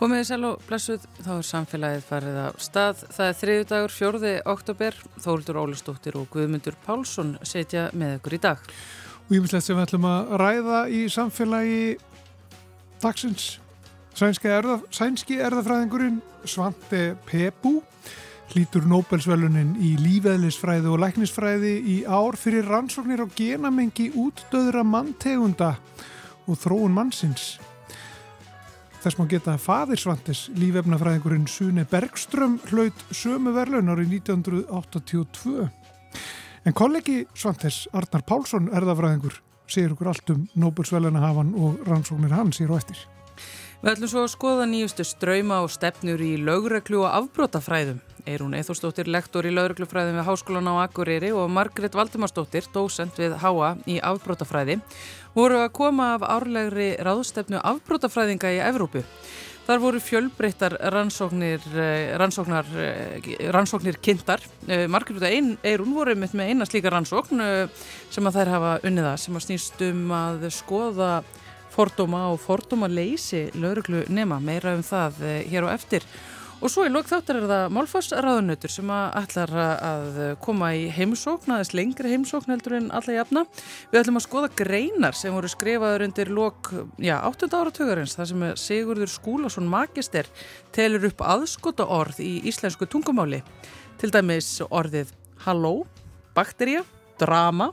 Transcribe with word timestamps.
Komið 0.00 0.22
í 0.22 0.26
sæl 0.30 0.44
og 0.48 0.62
blessuð, 0.64 1.02
þá 1.20 1.32
er 1.34 1.44
samfélagið 1.44 2.04
farið 2.08 2.36
af 2.40 2.62
stað. 2.64 3.02
Það 3.12 3.26
er 3.26 3.34
þriðu 3.36 3.64
dagur, 3.68 3.92
fjörði 3.92 4.30
oktober. 4.48 4.96
Þóldur 5.20 5.58
Ólistóttir 5.60 6.16
og 6.16 6.30
Guðmundur 6.32 6.78
Pálsson 6.86 7.34
setja 7.44 7.82
með 7.92 8.14
ykkur 8.16 8.38
í 8.38 8.40
dag. 8.46 8.62
Og 9.26 9.36
ég 9.36 9.44
mislegt 9.44 9.66
sem 9.66 9.76
við 9.76 9.84
ætlum 9.84 10.08
að 10.08 10.32
ræða 10.40 10.80
í 10.88 11.02
samfélagi 11.12 11.84
dagsins. 13.04 13.50
Sænski, 14.16 14.48
erða, 14.48 14.80
sænski 14.88 15.36
erðafræðingurinn 15.44 16.22
Svante 16.48 17.04
Pebu 17.28 17.82
hlítur 18.54 18.88
Nobelsvelunin 18.88 19.76
í 19.84 19.98
lífeðlisfræði 20.00 20.88
og 20.96 21.04
læknisfræði 21.04 21.76
í 21.76 22.02
ár 22.08 22.40
fyrir 22.40 22.72
rannsóknir 22.72 23.20
á 23.20 23.28
genamengi 23.36 24.14
útdöðra 24.16 24.80
manntegunda 24.80 25.74
og 26.48 26.56
þróun 26.56 26.96
mannsins. 26.96 27.58
Þess 29.00 29.16
má 29.16 29.22
geta 29.30 29.54
að 29.54 29.62
faðirsvantis 29.64 30.40
lífefnafræðingurinn 30.60 31.46
Sune 31.48 31.86
Bergström 31.88 32.58
hlaut 32.68 33.04
sömu 33.16 33.54
verðlaun 33.56 33.88
árið 33.94 34.10
1982. 34.18 35.70
En 36.68 36.76
kollegi 36.76 37.22
Svantis, 37.32 37.86
Arnar 37.96 38.26
Pálsson, 38.28 38.68
erðafræðingur, 38.76 39.38
segir 39.64 39.94
okkur 39.94 40.12
allt 40.12 40.34
um 40.34 40.44
Nobelsvelunahafan 40.52 41.54
og 41.56 41.80
rannsóknir 41.88 42.36
hans 42.36 42.60
og 42.66 42.76
eftir. 42.76 43.00
Við 43.80 43.94
ætlum 43.94 44.12
svo 44.12 44.26
að 44.26 44.32
skoða 44.34 44.68
nýjustu 44.68 45.04
ströyma 45.08 45.62
og 45.64 45.70
stefnur 45.72 46.20
í 46.20 46.34
lögreglu 46.36 47.00
og 47.00 47.14
afbrótafræðum. 47.22 48.02
Eirún 48.28 48.52
Eithórsdóttir, 48.58 49.08
lektor 49.08 49.46
í 49.48 49.54
lauruglufræðin 49.54 50.18
við 50.20 50.26
Háskólan 50.28 50.68
á 50.68 50.84
Akureyri 50.84 51.30
og 51.32 51.48
Margret 51.48 51.96
Valdimarsdóttir, 51.96 52.68
dósent 52.74 53.16
við 53.16 53.38
HA 53.40 53.70
í 53.88 53.96
afbrótafræði, 54.04 54.76
voru 55.34 55.60
að 55.62 55.72
koma 55.76 56.14
af 56.16 56.26
árlegri 56.26 56.94
ráðstefnu 57.02 57.60
afbrótafræðinga 57.62 58.50
í 58.56 58.60
Evrópu. 58.64 59.04
Þar 59.70 59.82
voru 59.84 60.00
fjölbreyttar 60.02 60.74
rannsóknir, 60.90 61.60
eh, 61.78 62.16
eh, 62.16 63.50
rannsóknir 63.52 64.00
kynntar. 64.02 64.40
Eh, 64.66 64.88
Margret 64.88 65.22
og 65.22 65.58
Eirún 65.62 65.94
voru 65.94 66.16
með 66.16 66.40
eina 66.40 66.66
slíka 66.66 66.90
rannsókn 66.90 67.68
sem 68.10 68.24
að 68.24 68.34
þær 68.34 68.48
hafa 68.48 68.80
unniða 68.82 69.16
sem 69.18 69.34
að 69.34 69.46
snýst 69.46 69.80
um 69.90 70.08
að 70.10 70.50
skoða 70.50 71.22
fordóma 71.70 72.32
og 72.32 72.40
fordóma 72.40 72.88
leysi 72.88 73.50
lauruglu 73.54 74.08
nema 74.08 74.40
meira 74.40 74.74
um 74.74 74.82
það 74.82 75.44
hér 75.46 75.62
og 75.62 75.72
eftir. 75.72 76.02
Og 76.60 76.68
svo 76.68 76.82
í 76.84 76.90
lók 76.92 77.06
þáttar 77.08 77.38
er 77.38 77.44
það 77.48 77.70
Málfossraðunötur 77.72 78.72
sem 78.72 78.90
ætlar 78.92 79.52
að 79.56 80.18
koma 80.44 80.74
í 80.76 80.82
heimsókn, 80.92 81.54
aðeins 81.54 81.72
lengri 81.72 82.10
heimsókn 82.12 82.52
heldur 82.52 82.74
en 82.76 82.90
alla 82.92 83.14
jafna. 83.14 83.46
Við 83.88 84.00
ætlum 84.02 84.20
að 84.20 84.24
skoða 84.26 84.50
greinar 84.58 85.16
sem 85.16 85.32
voru 85.32 85.48
skrifaður 85.48 86.04
undir 86.04 86.28
lók, 86.36 86.68
já, 87.00 87.14
8. 87.24 87.48
áratögarins, 87.56 88.16
þar 88.18 88.28
sem 88.28 88.44
Sigurður 88.60 89.08
Skúlason 89.08 89.70
Magister 89.72 90.28
telur 90.76 91.06
upp 91.08 91.24
aðskota 91.24 91.86
orð 91.88 92.20
í 92.20 92.34
íslensku 92.50 92.84
tungumáli. 92.92 93.40
Til 94.02 94.10
dæmis 94.12 94.58
orðið 94.68 95.14
halló, 95.46 95.86
bakterja, 96.36 96.84
drama 97.22 97.70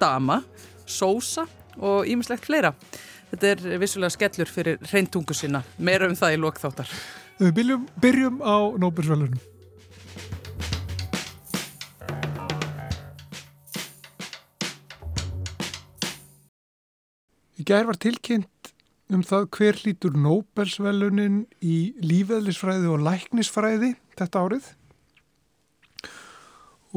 dama, 0.00 0.42
sósa 0.84 1.46
og 1.78 2.04
ímislegt 2.04 2.44
fleira. 2.44 2.74
Þetta 3.30 3.54
er 3.54 3.80
vissulega 3.80 4.12
skellur 4.12 4.52
fyrir 4.52 4.84
reyntungu 4.92 5.36
sinna. 5.36 5.62
Meira 5.78 6.08
um 6.08 6.16
það 6.16 6.36
í 6.36 6.42
lók 6.42 6.60
þáttar. 6.60 6.92
Við 7.38 7.52
byrjum, 7.54 7.82
byrjum 8.02 8.38
á 8.42 8.56
Nóbersvælunum. 8.82 9.38
Í 17.58 17.66
gær 17.66 17.86
var 17.86 17.98
tilkynnt 18.02 18.72
um 19.14 19.22
það 19.22 19.46
hver 19.54 19.78
lítur 19.86 20.18
Nóbelsvælunin 20.18 21.44
í 21.62 21.78
lífeðlisfræði 22.02 22.90
og 22.90 23.06
læknisfræði 23.06 23.94
þetta 24.18 24.42
árið 24.42 24.70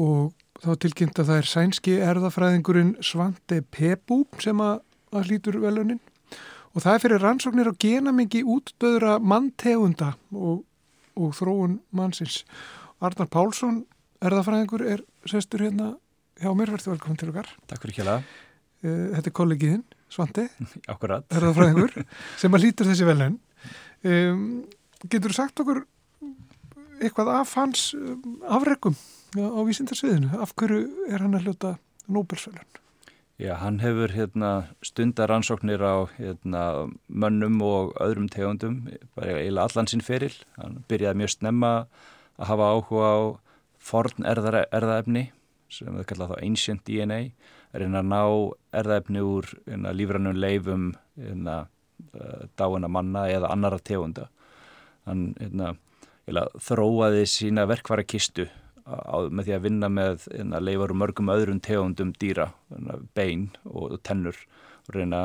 og 0.02 0.32
þá 0.58 0.72
tilkynnt 0.82 1.22
að 1.22 1.30
það 1.30 1.38
er 1.38 1.50
sænski 1.52 2.00
erðafræðingurinn 2.02 2.96
Svante 2.98 3.62
Pebu 3.62 4.24
sem 4.42 4.58
að 4.58 4.82
lítur 5.30 5.62
velunin 5.62 6.02
og 6.72 6.84
það 6.84 6.94
er 6.96 7.02
fyrir 7.04 7.22
rannsóknir 7.22 7.68
á 7.68 7.74
genamengi 7.84 8.42
útdöðra 8.48 9.18
manntegunda 9.20 10.12
og, 10.32 10.62
og 11.18 11.34
þróun 11.36 11.78
mannsins. 11.94 12.42
Arnar 13.02 13.28
Pálsson, 13.32 13.82
erðafræðingur, 14.22 14.84
er 14.86 15.02
sestur 15.28 15.64
hérna 15.66 15.92
hjá 16.40 16.50
mér, 16.56 16.72
verður 16.72 16.94
velkominn 16.94 17.18
til 17.20 17.30
okkar. 17.32 17.50
Takk 17.70 17.82
fyrir 17.84 17.98
kjæla. 18.00 18.18
Eh, 18.82 19.08
þetta 19.16 19.30
er 19.32 19.36
kollegiðinn, 19.38 19.84
Akkurat. 20.92 21.26
erðafræðingur, 21.34 21.96
sem 22.40 22.54
að 22.56 22.64
lítur 22.66 22.88
þessi 22.90 23.08
velun. 23.08 23.40
Um, 24.02 24.46
getur 25.06 25.30
þú 25.30 25.36
sagt 25.38 25.60
okkur 25.62 25.84
eitthvað 27.02 27.28
af 27.36 27.52
hans 27.58 27.88
um, 27.98 28.38
afregum 28.50 28.96
á 29.38 29.60
vísindarsviðinu? 29.66 30.32
Af 30.42 30.54
hverju 30.58 31.06
er 31.10 31.22
hann 31.22 31.36
að 31.38 31.46
hljóta 31.46 31.76
Nobelsvelun? 32.12 32.66
Já, 33.42 33.56
hann 33.58 33.80
hefur 33.82 34.12
hérna, 34.14 34.68
stundar 34.86 35.26
rannsóknir 35.26 35.82
á 35.82 36.06
hérna, 36.14 36.86
mönnum 37.10 37.56
og 37.66 37.88
öðrum 37.98 38.28
tegundum, 38.30 38.84
bara 39.16 39.34
eiginlega 39.40 39.64
allan 39.66 39.88
sinn 39.90 40.04
feril. 40.06 40.36
Hann 40.60 40.84
byrjaði 40.86 41.18
mjög 41.18 41.32
snemma 41.32 41.70
að 42.38 42.46
hafa 42.52 42.68
áhuga 42.70 43.08
á 43.10 43.18
forn 43.82 44.28
erða, 44.30 44.62
erðaefni, 44.70 45.24
sem 45.74 45.90
við 45.90 46.06
kallaðum 46.12 46.36
þá 46.36 46.46
ancient 46.46 46.84
DNA, 46.86 47.18
er 47.74 47.82
hérna 47.82 48.04
að 48.04 48.12
ná 48.12 48.22
erðaefni 48.78 49.26
úr 49.26 49.50
hérna, 49.66 49.96
lífrannum 49.98 50.38
leifum 50.38 50.88
hérna, 51.18 51.58
eh, 52.14 52.46
dáina 52.54 52.86
manna 52.86 53.26
eða 53.26 53.50
annara 53.56 53.82
tegunda. 53.82 54.28
Hann 55.08 55.32
hérna, 55.40 55.74
þróaði 56.62 57.26
sína 57.26 57.66
verkvara 57.66 58.06
kistu 58.06 58.46
á, 58.86 59.16
með 59.30 59.48
því 59.48 59.54
að 59.56 59.64
vinna 59.66 59.88
með 59.92 60.26
hérna, 60.32 60.60
leifar 60.62 60.94
og 60.94 61.00
mörgum 61.02 61.32
öðrum 61.32 61.62
tegundum 61.62 62.12
dýra, 62.18 62.50
hérna, 62.72 62.98
bein 63.16 63.48
og, 63.64 63.96
og 63.96 64.02
tennur 64.06 64.38
og 64.88 64.94
reyna 64.96 65.22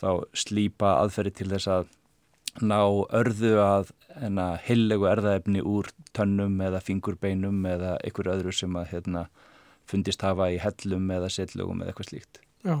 þá 0.00 0.08
slípa 0.36 0.96
aðferði 1.00 1.34
til 1.38 1.50
þess 1.52 1.70
að 1.72 1.90
ná 2.60 2.80
örðu 3.16 3.54
að 3.64 3.92
hérna, 4.18 4.48
hillegu 4.66 5.08
erðaefni 5.08 5.64
úr 5.64 5.88
tönnum 6.16 6.58
eða 6.64 6.82
fingurbeinum 6.84 7.62
eða 7.68 7.96
einhverju 8.04 8.34
öðru 8.36 8.56
sem 8.56 8.76
að 8.76 8.90
hérna, 8.96 9.26
fundist 9.88 10.24
hafa 10.24 10.50
í 10.52 10.58
hellum 10.62 11.08
eða 11.12 11.30
setljum 11.32 11.80
eða 11.80 11.92
eitthvað 11.92 12.10
slíkt. 12.10 12.42
Já, 12.62 12.76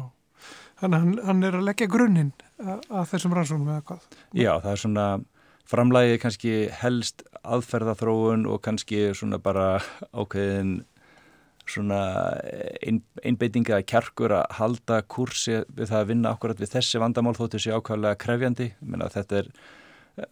þannig 0.80 0.96
að 0.96 1.04
hann, 1.06 1.14
hann 1.28 1.46
er 1.48 1.58
að 1.58 1.68
leggja 1.70 1.90
grunninn 1.90 2.32
að, 2.60 2.84
að 2.90 3.08
þessum 3.14 3.36
rannsónum 3.38 3.72
eða 3.72 3.86
hvað? 3.88 4.08
Já, 4.36 4.52
það 4.60 4.72
er 4.74 4.82
svona 4.84 5.06
framlægi 5.68 6.20
kannski 6.22 6.54
helst 6.82 7.24
aðferðathróun 7.42 8.46
og 8.50 8.62
kannski 8.64 9.10
svona 9.16 9.40
bara 9.42 9.76
ákveðin 10.20 10.80
svona 11.68 12.00
ein, 12.82 13.00
einbeitinga 13.22 13.78
kjarkur 13.86 14.34
að 14.40 14.56
halda 14.58 15.02
kursi 15.06 15.60
við 15.70 15.92
það 15.92 16.00
að 16.00 16.08
vinna 16.10 16.32
akkurat 16.34 16.60
við 16.60 16.72
þessi 16.74 17.00
vandamál 17.02 17.36
þóttu 17.38 17.60
sé 17.62 17.74
ákvæðlega 17.76 18.18
krefjandi. 18.20 18.72
Menna, 18.82 19.08
þetta 19.12 19.38
er 19.42 19.52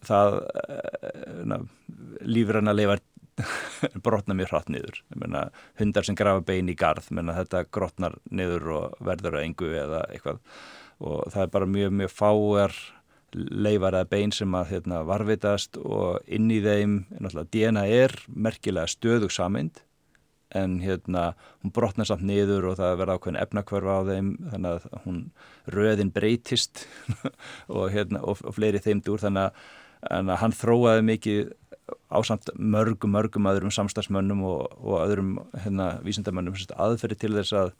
það 0.05 0.37
eh, 0.65 1.55
lífrann 2.27 2.71
að 2.71 2.81
lifa 2.81 2.99
brotna 4.05 4.35
mjög 4.37 4.51
hratt 4.51 4.71
niður. 4.73 5.01
Menna, 5.15 5.47
hundar 5.79 6.07
sem 6.07 6.17
grafa 6.19 6.43
bein 6.45 6.69
í 6.69 6.77
garð 6.77 7.09
Menna, 7.15 7.37
þetta 7.39 7.65
grotnar 7.71 8.19
niður 8.29 8.71
og 8.75 9.03
verður 9.03 9.39
að 9.39 9.47
engu 9.47 9.71
eða 9.71 10.05
eitthvað. 10.11 10.41
Og 11.01 11.31
það 11.33 11.45
er 11.45 11.53
bara 11.55 11.71
mjög 11.77 11.95
mjög 11.97 12.11
fáar 12.13 12.75
leifar 13.35 13.95
eða 13.95 14.09
bein 14.11 14.33
sem 14.35 14.55
að 14.57 14.73
hérna, 14.75 15.01
varvitast 15.07 15.77
og 15.81 16.19
inn 16.27 16.49
í 16.51 16.59
þeim 16.63 16.97
DNA 17.51 17.85
er 17.87 18.15
merkilega 18.27 18.89
stöðug 18.91 19.31
samind 19.33 19.81
en 20.55 20.79
hérna 20.83 21.31
hún 21.61 21.71
brotnar 21.71 22.09
samt 22.09 22.25
niður 22.27 22.71
og 22.71 22.79
það 22.79 22.97
verða 22.99 23.15
ákveðin 23.15 23.39
efnakvörfa 23.39 23.95
á 23.95 24.01
þeim 24.09 24.31
þannig 24.51 24.71
að 24.71 25.05
hún 25.05 25.21
röðin 25.71 26.11
breytist 26.11 26.85
og, 27.75 27.87
hérna, 27.93 28.19
og, 28.19 28.43
og 28.43 28.57
fleiri 28.57 28.83
þeimdur 28.83 29.23
þannig 29.23 29.47
að, 29.47 29.63
að 30.11 30.35
hann 30.43 30.57
þróaði 30.57 31.07
mikið 31.07 31.55
á 32.11 32.19
samt 32.27 32.51
mörgum, 32.55 33.15
mörgum 33.15 33.47
öðrum 33.47 33.71
samstagsmönnum 33.71 34.43
og, 34.47 34.75
og 34.83 34.99
öðrum 35.05 35.33
hérna, 35.63 35.93
vísindamönnum 36.03 36.59
aðferði 36.75 37.19
til 37.23 37.33
þess 37.39 37.55
að 37.55 37.73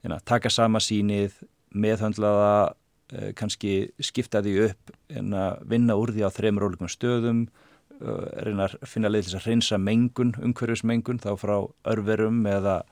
hérna, 0.00 0.20
taka 0.24 0.52
sama 0.52 0.80
sínið 0.80 1.36
meðhöndlaða 1.76 2.52
Eh, 2.62 2.87
kannski 3.38 3.72
skipta 4.04 4.42
því 4.44 4.54
upp 4.68 4.92
en 5.16 5.32
að 5.36 5.64
vinna 5.70 5.96
úr 5.96 6.12
því 6.12 6.26
á 6.28 6.30
þremur 6.34 6.68
ólíkum 6.68 6.90
stöðum 6.92 7.46
eh, 8.02 8.26
reyna 8.44 8.68
að 8.68 8.78
finna 8.84 9.08
leið 9.08 9.26
til 9.26 9.32
þess 9.32 9.40
að 9.40 9.50
reynsa 9.50 9.78
mengun, 9.80 10.34
umhverfismengun 10.44 11.22
þá 11.22 11.30
frá 11.40 11.56
örverum 11.88 12.42
eða 12.48 12.82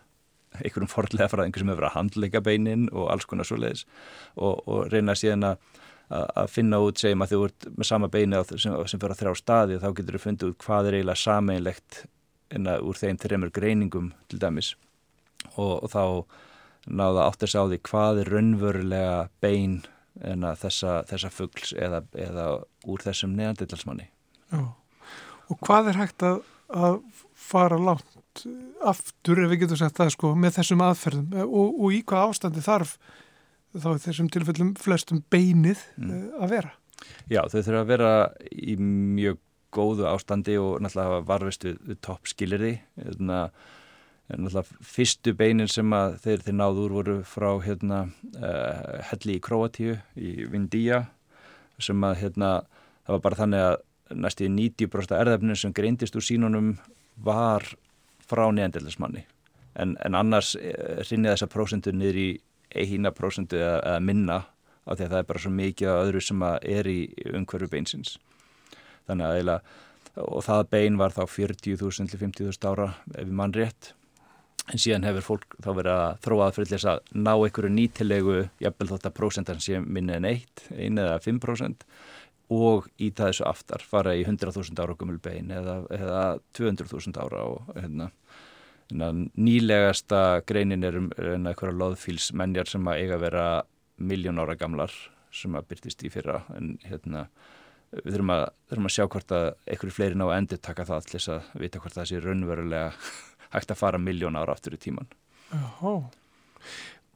einhverjum 0.56 0.88
forlega 0.88 1.28
frá 1.28 1.42
einhver 1.44 1.60
sem 1.62 1.72
hefur 1.72 1.88
að 1.90 1.96
handleika 1.98 2.40
beinin 2.40 2.86
og 2.92 3.10
alls 3.12 3.28
konar 3.28 3.48
svo 3.48 3.58
leiðis 3.60 3.84
og, 4.36 4.62
og 4.64 4.86
reyna 4.92 5.16
síðan 5.18 5.50
að, 5.50 5.58
að 6.08 6.48
finna 6.54 6.80
út, 6.80 7.00
segjum 7.02 7.24
að 7.26 7.34
þú 7.34 7.40
ert 7.50 7.68
með 7.76 7.90
sama 7.90 8.08
beini 8.12 8.40
sem, 8.54 8.76
sem 8.88 9.02
fyrir 9.02 9.14
að 9.16 9.20
þrjá 9.20 9.40
staði 9.42 9.80
þá 9.82 9.88
getur 9.98 10.16
þú 10.16 10.22
fundið 10.22 10.52
út 10.52 10.64
hvað 10.64 10.88
er 10.88 10.98
eiginlega 10.98 11.24
sameinlegt 11.26 12.00
en 12.56 12.70
að 12.70 12.86
úr 12.86 13.00
þeim 13.00 13.20
þreymur 13.20 13.52
greiningum 13.52 14.12
til 14.30 14.40
dæmis. 14.40 14.72
Og, 15.56 15.82
og 15.82 15.90
þá 15.92 16.04
náða 16.86 17.26
átt 17.26 17.42
að 17.42 17.52
sá 17.52 17.60
því 17.66 17.80
hvað 17.88 18.22
er 18.22 18.32
raunverulega 18.32 19.16
bein 19.42 19.80
en 20.24 20.46
að 20.48 20.60
þessa, 20.64 20.98
þessa 21.10 21.30
fuggls 21.34 21.72
eða, 21.76 22.02
eða 22.16 22.46
úr 22.88 23.04
þessum 23.04 23.36
neandilsmanni 23.36 24.10
Já. 24.52 24.62
Og 25.50 25.58
hvað 25.62 25.92
er 25.92 26.00
hægt 26.00 26.24
að, 26.26 26.40
að 26.70 27.00
fara 27.38 27.78
langt 27.78 28.16
aftur, 28.86 29.40
ef 29.42 29.52
við 29.52 29.62
getum 29.64 29.80
sagt 29.80 29.98
það 29.98 30.12
sko, 30.14 30.32
með 30.38 30.58
þessum 30.58 30.82
aðferðum 30.84 31.36
og, 31.46 31.78
og 31.78 31.94
í 31.94 32.02
hvað 32.06 32.32
ástandi 32.32 32.64
þarf 32.64 32.96
þá 33.76 33.88
þessum 34.06 34.28
tilfellum 34.32 34.74
flestum 34.80 35.22
beinið 35.32 35.82
mm. 35.96 36.12
Eh, 36.12 36.28
að 36.42 36.54
vera? 36.54 36.74
Já, 37.28 37.42
þau 37.50 37.60
þurfa 37.60 37.80
að 37.80 37.90
vera 37.90 38.12
í 38.50 38.76
mjög 38.80 39.40
góðu 39.76 40.06
ástandi 40.08 40.56
og 40.60 40.78
náttúrulega 40.80 41.24
varfist 41.28 41.66
við, 41.66 41.80
við 41.84 41.98
topp 42.06 42.30
skilirði 42.30 42.76
þannig 42.96 43.40
að 43.42 43.66
fyrstu 44.82 45.34
beinin 45.38 45.68
sem 45.70 45.92
að 45.94 46.16
þeir, 46.24 46.40
þeir 46.46 46.56
náður 46.58 46.94
voru 46.96 47.16
frá 47.26 47.50
hérna 47.62 48.06
uh, 48.40 49.02
helli 49.12 49.36
í 49.36 49.42
Kroatíu 49.42 49.98
í 50.18 50.32
Vindíja 50.50 51.04
sem 51.78 52.02
að 52.04 52.18
hérna 52.24 52.50
það 53.06 53.14
var 53.14 53.22
bara 53.22 53.40
þannig 53.42 53.64
að 53.68 53.76
næstu 54.16 54.48
90% 54.50 55.14
erðafninu 55.18 55.56
sem 55.58 55.74
greindist 55.74 56.18
úr 56.18 56.26
sínunum 56.26 56.74
var 57.22 57.64
frá 58.26 58.48
neanderlismanni 58.50 59.22
en, 59.78 59.94
en 60.02 60.18
annars 60.18 60.56
uh, 60.58 60.98
rinni 61.06 61.30
þessa 61.30 61.50
prósentu 61.52 61.94
niður 61.94 62.20
í 62.24 62.28
eina 62.74 63.12
prósentu 63.14 63.60
eða, 63.60 63.78
eða 63.92 64.02
minna 64.02 64.42
af 64.86 64.98
því 64.98 65.06
að 65.06 65.12
það 65.12 65.20
er 65.20 65.28
bara 65.30 65.42
svo 65.42 65.52
mikið 65.54 65.90
af 65.90 66.00
öðru 66.04 66.22
sem 66.22 66.42
er 66.46 66.88
í 66.90 67.00
umhverju 67.34 67.68
beinsins. 67.70 68.16
Þannig 69.06 69.26
að 69.26 69.36
eiginlega 69.36 70.26
og 70.26 70.44
það 70.46 70.62
bein 70.72 70.98
var 70.98 71.12
þá 71.12 71.22
40.000 71.28 72.10
til 72.10 72.20
50.000 72.22 72.68
ára 72.70 72.88
ef 73.12 73.26
við 73.26 73.34
mann 73.36 73.54
rétt 73.56 73.92
en 74.72 74.82
síðan 74.82 75.06
hefur 75.06 75.26
fólk 75.30 75.56
þá 75.62 75.70
verið 75.78 75.92
að 75.94 76.20
þróað 76.26 76.54
fyrir 76.56 76.70
þess 76.72 76.88
að 76.90 77.10
ná 77.14 77.32
einhverju 77.34 77.72
nýtilegu 77.72 78.36
jafnvel 78.64 78.90
þótt 78.92 79.08
að 79.10 79.16
prósentan 79.18 79.62
sé 79.62 79.80
minni 79.80 80.16
en 80.16 80.28
1 80.32 80.66
1 80.74 81.02
eða 81.04 81.18
5% 81.22 81.86
og 82.56 82.86
í 83.02 83.10
það 83.10 83.32
þessu 83.32 83.46
aftar 83.48 83.82
fara 83.82 84.14
í 84.14 84.22
100.000 84.24 84.82
ára 84.82 84.94
gummul 84.98 85.18
bein 85.22 85.50
eða, 85.50 85.80
eða 85.90 86.24
200.000 86.58 87.22
ára 87.22 87.42
og 87.50 87.72
hérna 87.74 88.10
nýlegasta 88.86 90.42
greinin 90.46 90.84
er 90.86 91.00
um 91.00 91.10
einhverja 91.10 91.74
loðfílsmenjar 91.74 92.70
sem 92.70 92.86
að 92.86 93.00
eiga 93.02 93.16
að 93.16 93.24
vera 93.24 93.46
miljón 93.98 94.38
ára 94.38 94.54
gamlar 94.54 94.92
sem 95.34 95.54
að 95.56 95.68
byrtist 95.72 96.04
í 96.06 96.10
fyrra. 96.12 96.44
En 96.54 96.76
hérna 96.84 97.26
við 97.90 98.16
þurfum 98.16 98.34
að, 98.34 98.44
þurfum 98.70 98.88
að 98.88 98.94
sjá 98.94 99.06
hvort 99.06 99.32
að 99.32 99.46
einhverju 99.66 99.96
fleiri 99.96 100.18
ná 100.18 100.26
að 100.26 100.36
endur 100.38 100.62
taka 100.62 100.86
það 100.86 101.06
til 101.06 101.16
þess 101.18 101.32
að 101.34 101.50
vita 101.62 101.82
hvort 101.82 101.96
það 101.96 102.08
sé 102.10 102.20
raunverulega 102.22 102.92
hægt 103.54 103.74
að 103.74 103.80
fara 103.82 104.00
miljón 104.02 104.38
ára 104.38 104.56
aftur 104.56 104.76
í 104.76 104.80
tíman 104.82 105.10
Jáhó 105.52 105.98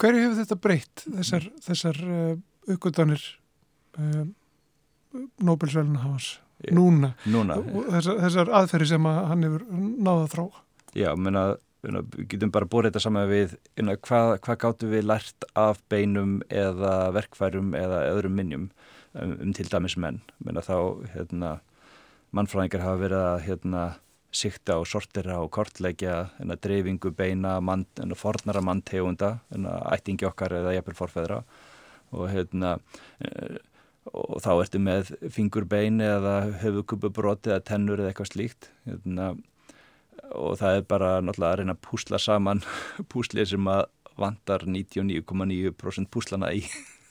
Hverju 0.00 0.20
hefur 0.24 0.38
þetta 0.38 0.56
breytt 0.64 1.02
þessar, 1.04 1.48
þessar 1.60 1.98
uh, 2.06 2.36
uppgötanir 2.70 3.24
uh, 3.98 4.22
Nobel-svelina 5.44 6.04
hans 6.04 6.38
núna, 6.68 7.14
núna. 7.28 7.56
Þessar, 7.96 8.20
þessar 8.26 8.52
aðferði 8.60 8.88
sem 8.92 9.08
að 9.08 9.18
hann 9.30 9.46
hefur 9.46 9.64
náða 9.72 10.22
að 10.22 10.32
þróa. 10.34 10.62
Já, 10.98 11.08
menna, 11.16 11.44
við 11.80 12.28
getum 12.34 12.52
bara 12.52 12.68
búið 12.68 12.90
þetta 12.90 13.02
saman 13.06 13.30
við 13.30 13.56
inna, 13.80 13.96
hvað, 13.96 14.34
hvað 14.44 14.60
gáttu 14.64 14.90
við 14.90 15.06
lært 15.08 15.48
af 15.58 15.80
beinum 15.92 16.38
eða 16.48 16.94
verkfærum 17.16 17.72
eða 17.78 18.04
öðrum 18.10 18.36
minnjum 18.36 18.68
um, 19.14 19.34
um 19.38 19.56
til 19.56 19.68
dæmis 19.70 19.96
menn. 20.00 20.20
Menna, 20.44 20.64
þá, 20.66 20.76
hérna, 21.14 21.56
mannfræðingar 22.36 22.84
hafa 22.84 23.02
verið 23.04 23.26
að 23.30 23.44
hérna, 23.48 23.84
sikta 24.30 24.78
og 24.80 24.86
sortera 24.86 25.40
og 25.42 25.50
kortleggja 25.54 26.30
dreifingu 26.62 27.10
beina, 27.16 27.58
mann, 27.60 27.86
fornara 28.16 28.62
manntegunda, 28.62 29.38
ættingi 29.90 30.28
okkar 30.28 30.54
eða 30.60 30.76
jæfnvel 30.76 30.98
forfæðra 30.98 31.42
og 32.10 32.30
hérna 32.30 32.76
e, 33.22 33.58
og 34.10 34.40
þá 34.42 34.50
ertu 34.54 34.80
með 34.82 35.12
fingurbein 35.34 36.00
eða 36.02 36.34
höfukububróti 36.62 37.52
eða 37.52 37.66
tennur 37.68 38.00
eða 38.00 38.10
eitthvað 38.10 38.32
slíkt. 38.32 38.70
Hérna 38.88 39.34
og 40.30 40.58
það 40.60 40.78
er 40.78 40.86
bara 40.90 41.10
náttúrulega 41.22 41.52
að 41.52 41.60
reyna 41.60 41.76
að 41.76 41.84
púsla 41.86 42.20
saman 42.22 42.62
púslið 43.12 43.52
sem 43.52 43.70
að 43.70 43.86
vantar 44.20 44.66
99,9% 44.68 46.10
púslana 46.12 46.52
í 46.54 46.64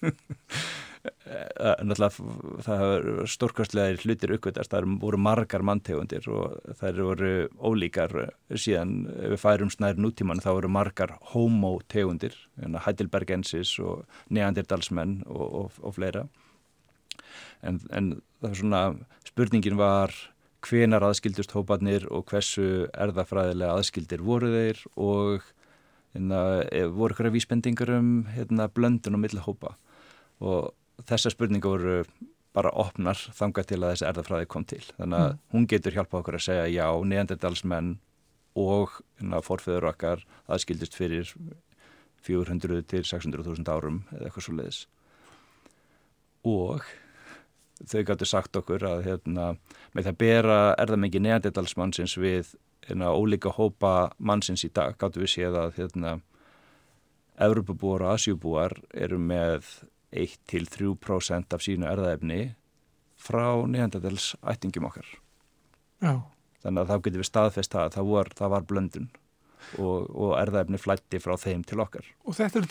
náttúrulega 1.26 2.64
það 2.66 2.84
er 2.90 3.08
stórkastlega 3.30 4.00
hlutir 4.04 4.34
aukvöldast, 4.36 4.72
það 4.74 4.96
voru 5.02 5.20
margar 5.22 5.64
manntegundir 5.66 6.26
og 6.32 6.58
það 6.80 7.02
voru 7.08 7.32
ólíkar 7.60 8.16
síðan 8.54 8.96
við 9.10 9.38
færum 9.42 9.72
snær 9.74 10.00
nútíman 10.02 10.44
þá 10.44 10.52
voru 10.52 10.72
margar 10.74 11.16
homotegundir 11.34 12.36
hérna 12.60 12.84
Heidelbergensis 12.86 13.76
og 13.84 14.06
neandertalsmenn 14.30 15.22
og, 15.28 15.48
og, 15.48 15.80
og 15.84 15.96
fleira. 15.98 16.26
En, 17.62 17.82
en 17.92 18.18
það 18.40 18.52
er 18.52 18.60
svona 18.62 18.84
spurningin 19.28 19.80
var 19.80 20.16
hvenar 20.66 21.06
aðskildust 21.08 21.54
hópanir 21.56 22.06
og 22.12 22.28
hversu 22.32 22.90
erðafræðilega 22.92 23.78
aðskildir 23.80 24.24
voru 24.26 24.52
þeir 24.52 24.82
og 25.00 25.46
hérna, 26.16 26.42
e, 26.68 26.84
voru 26.92 27.16
hverja 27.16 27.34
vísbendingur 27.36 27.94
um 27.96 28.12
hérna, 28.34 28.68
blöndun 28.68 29.16
og 29.16 29.24
millahópa 29.24 29.76
og 30.40 30.74
þessar 31.08 31.36
spurningar 31.36 31.76
voru 31.76 32.04
bara 32.56 32.72
opnar 32.82 33.20
þanga 33.38 33.64
til 33.68 33.80
að 33.80 33.92
þessi 33.94 34.08
erðafræði 34.10 34.50
kom 34.50 34.66
til 34.68 34.82
þannig 34.90 35.20
að 35.20 35.32
mm. 35.32 35.42
hún 35.54 35.68
getur 35.70 35.96
hjálpað 35.96 36.22
okkur 36.22 36.38
að 36.40 36.46
segja 36.48 36.70
já, 36.74 36.88
neanderdalsmenn 37.12 37.92
og 38.60 38.96
forföður 39.46 39.92
okkar 39.92 40.24
aðskildust 40.50 40.98
fyrir 40.98 41.30
400 42.26 42.82
til 42.90 43.04
600.000 43.06 43.70
árum 43.70 44.02
eða 44.12 44.28
eitthvað 44.28 44.48
svo 44.48 44.56
leiðis 44.58 44.82
og 46.50 46.88
þau 47.88 48.02
gætu 48.08 48.28
sagt 48.28 48.58
okkur 48.60 48.84
að 48.88 49.06
hérna, 49.08 49.54
með 49.94 50.10
það 50.10 50.18
bera 50.24 50.58
erðamengi 50.82 51.22
neandertalsmannsins 51.24 52.18
við 52.20 52.56
hérna, 52.88 53.14
ólíka 53.14 53.54
hópa 53.56 54.12
mannsins 54.18 54.66
í 54.68 54.72
dag 54.74 54.98
gætu 55.00 55.24
við 55.24 55.34
séð 55.36 55.62
að 55.62 55.78
hérna, 55.80 56.18
Evropabúar 57.40 58.04
og 58.04 58.18
Asjúbúar 58.18 58.74
eru 58.92 59.16
með 59.16 59.64
1-3% 60.12 61.56
af 61.56 61.66
sínu 61.66 61.88
erðaefni 61.90 62.42
frá 63.20 63.46
neandertals 63.68 64.34
ættingum 64.48 64.88
okkar 64.90 65.08
Já. 66.00 66.22
þannig 66.64 66.84
að 66.84 66.92
þá 66.92 66.96
getur 67.06 67.24
við 67.24 67.30
staðfest 67.30 67.76
það 67.76 67.88
að 67.88 67.98
það 67.98 68.14
var, 68.14 68.32
það 68.40 68.54
var 68.56 68.70
blöndun 68.70 69.10
og, 69.78 70.08
og 70.10 70.34
erðaefni 70.40 70.80
flætti 70.82 71.20
frá 71.22 71.36
þeim 71.40 71.64
til 71.68 71.80
okkar. 71.84 72.08
Og 72.26 72.38
þetta 72.38 72.62
er 72.62 72.68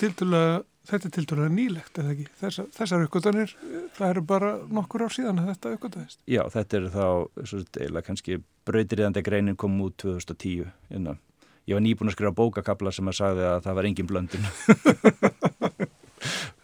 til 1.13 1.27
dæla 1.29 1.49
nýlegt, 1.53 2.01
eða 2.01 2.15
ekki? 2.15 2.27
Þessar, 2.41 2.69
þessar 2.75 3.05
aukvöldanir, 3.05 3.55
það 3.97 4.13
eru 4.15 4.25
bara 4.33 4.53
nokkur 4.73 5.05
ár 5.05 5.15
síðan 5.15 5.43
að 5.43 5.51
þetta 5.53 5.75
aukvöldaðist. 5.77 6.21
Já, 6.25 6.43
þetta 6.55 6.81
er 6.81 6.91
þá, 6.95 7.07
svo 7.51 7.63
eila 7.85 8.05
kannski 8.07 8.41
brautriðandi 8.69 9.25
greinin 9.27 9.59
kom 9.61 9.77
út 9.85 9.99
2010 10.03 10.71
innan. 10.97 11.21
Ég 11.69 11.77
var 11.77 11.85
nýbúin 11.85 12.09
að 12.09 12.17
skrifa 12.17 12.33
bókakabla 12.33 12.95
sem 12.97 13.11
að 13.11 13.19
sagði 13.19 13.45
að 13.51 13.63
það 13.67 13.79
var 13.79 13.91
engin 13.91 14.09
blöndun. 14.09 14.49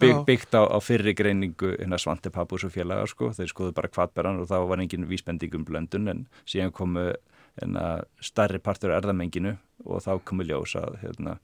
Bygg, 0.05 0.25
byggt 0.29 0.57
á, 0.57 0.63
á 0.69 0.79
fyrri 0.85 1.15
greiningu 1.17 1.75
hérna 1.75 1.99
Svante 2.01 2.33
Pappus 2.35 2.67
og 2.67 2.75
félagar 2.75 3.11
sko, 3.11 3.33
þeir 3.37 3.51
skoðu 3.53 3.75
bara 3.77 3.91
kvartberðan 3.93 4.43
og 4.43 4.51
þá 4.51 4.59
var 4.71 4.83
engin 4.85 5.09
vísbendingum 5.11 5.67
blöndun 5.69 6.11
en 6.13 6.27
síðan 6.49 6.75
komu 6.75 7.13
starri 8.25 8.59
partur 8.59 8.95
erðamenginu 8.97 9.55
og 9.85 10.03
þá 10.03 10.19
komu 10.27 10.47
ljós 10.47 10.75
að, 10.79 10.99
hérna, 11.05 11.37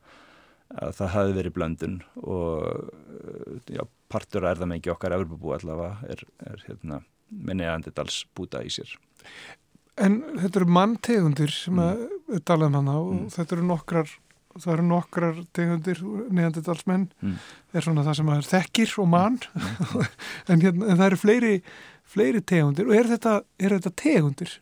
að 0.75 0.97
það 0.99 1.13
hafi 1.15 1.37
verið 1.37 1.55
blöndun 1.55 2.01
og 2.23 3.71
já, 3.71 3.85
partur 4.11 4.49
erðamengi 4.51 4.91
okkar 4.91 5.15
Evropabú 5.15 5.55
allavega 5.55 6.11
er, 6.11 6.25
er 6.51 6.65
hérna, 6.67 7.03
með 7.31 7.61
neðandidals 7.63 8.25
búta 8.35 8.65
í 8.67 8.73
sér. 8.75 8.97
En 10.01 10.23
þetta 10.39 10.63
eru 10.63 10.73
manntegundir 10.73 11.53
sem 11.55 11.77
mm. 11.77 12.35
að 12.35 12.43
tala 12.49 12.71
um 12.71 12.79
hana 12.81 12.97
og 12.99 13.15
mm. 13.15 13.31
þetta 13.37 13.57
eru 13.57 13.69
nokkrar 13.69 14.15
það 14.65 14.75
eru 14.77 14.89
nokkrar 14.89 15.41
tegundir 15.57 16.03
neðandidalsmenn 16.31 17.07
mm. 17.21 17.39
er 17.75 17.87
svona 17.87 18.05
það 18.07 18.19
sem 18.21 18.35
að 18.35 18.51
þekkir 18.51 18.97
og 19.03 19.09
mann 19.15 19.39
mm. 19.55 20.05
en, 20.51 20.61
hérna, 20.65 20.91
en 20.91 21.01
það 21.01 21.07
eru 21.07 21.21
fleiri, 21.25 21.55
fleiri 22.11 22.45
tegundir 22.45 22.91
og 22.91 22.99
er 22.99 23.11
þetta, 23.15 23.41
er 23.61 23.79
þetta 23.79 23.97
tegundir? 24.05 24.59